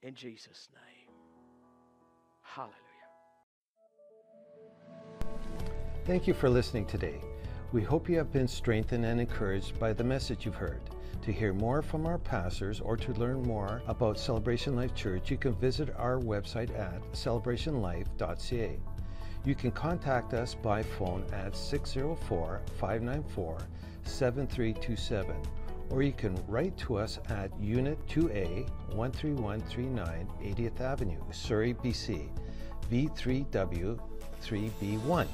in 0.03 0.15
Jesus' 0.15 0.69
name. 0.73 1.15
Hallelujah. 2.43 2.77
Thank 6.05 6.27
you 6.27 6.35
for 6.35 6.49
listening 6.49 6.87
today. 6.87 7.21
We 7.73 7.83
hope 7.83 8.09
you 8.09 8.19
have 8.19 8.33
been 8.33 8.49
strengthened 8.49 9.05
and 9.05 9.21
encouraged 9.21 9.79
by 9.81 9.93
the 9.93 10.05
message 10.05 10.45
you've 10.45 10.55
heard. 10.55 10.83
To 11.21 11.33
hear 11.33 11.53
more 11.53 11.83
from 11.83 12.07
our 12.07 12.19
pastors 12.19 12.81
or 12.81 12.97
to 12.97 13.13
learn 13.13 13.43
more 13.43 13.83
about 13.87 14.19
Celebration 14.19 14.75
Life 14.75 14.95
Church, 14.95 15.31
you 15.31 15.37
can 15.37 15.55
visit 15.55 15.95
our 15.97 16.19
website 16.19 16.77
at 16.79 17.01
celebrationlife.ca. 17.13 18.81
You 19.45 19.55
can 19.55 19.71
contact 19.71 20.35
us 20.35 20.55
by 20.55 20.83
phone 20.83 21.25
at 21.33 21.55
604 21.55 22.63
594 22.79 23.59
7327 24.05 25.37
or 25.93 26.03
you 26.03 26.13
can 26.13 26.35
write 26.49 26.77
to 26.79 26.97
us 26.97 27.19
at 27.29 27.51
Unit 27.61 27.99
2A 28.09 28.67
13139 28.91 30.29
80th 30.43 30.81
Avenue, 30.81 31.21
Surrey, 31.31 31.75
BC, 31.75 32.29
V3W 32.91 34.01
3B1. 34.43 35.27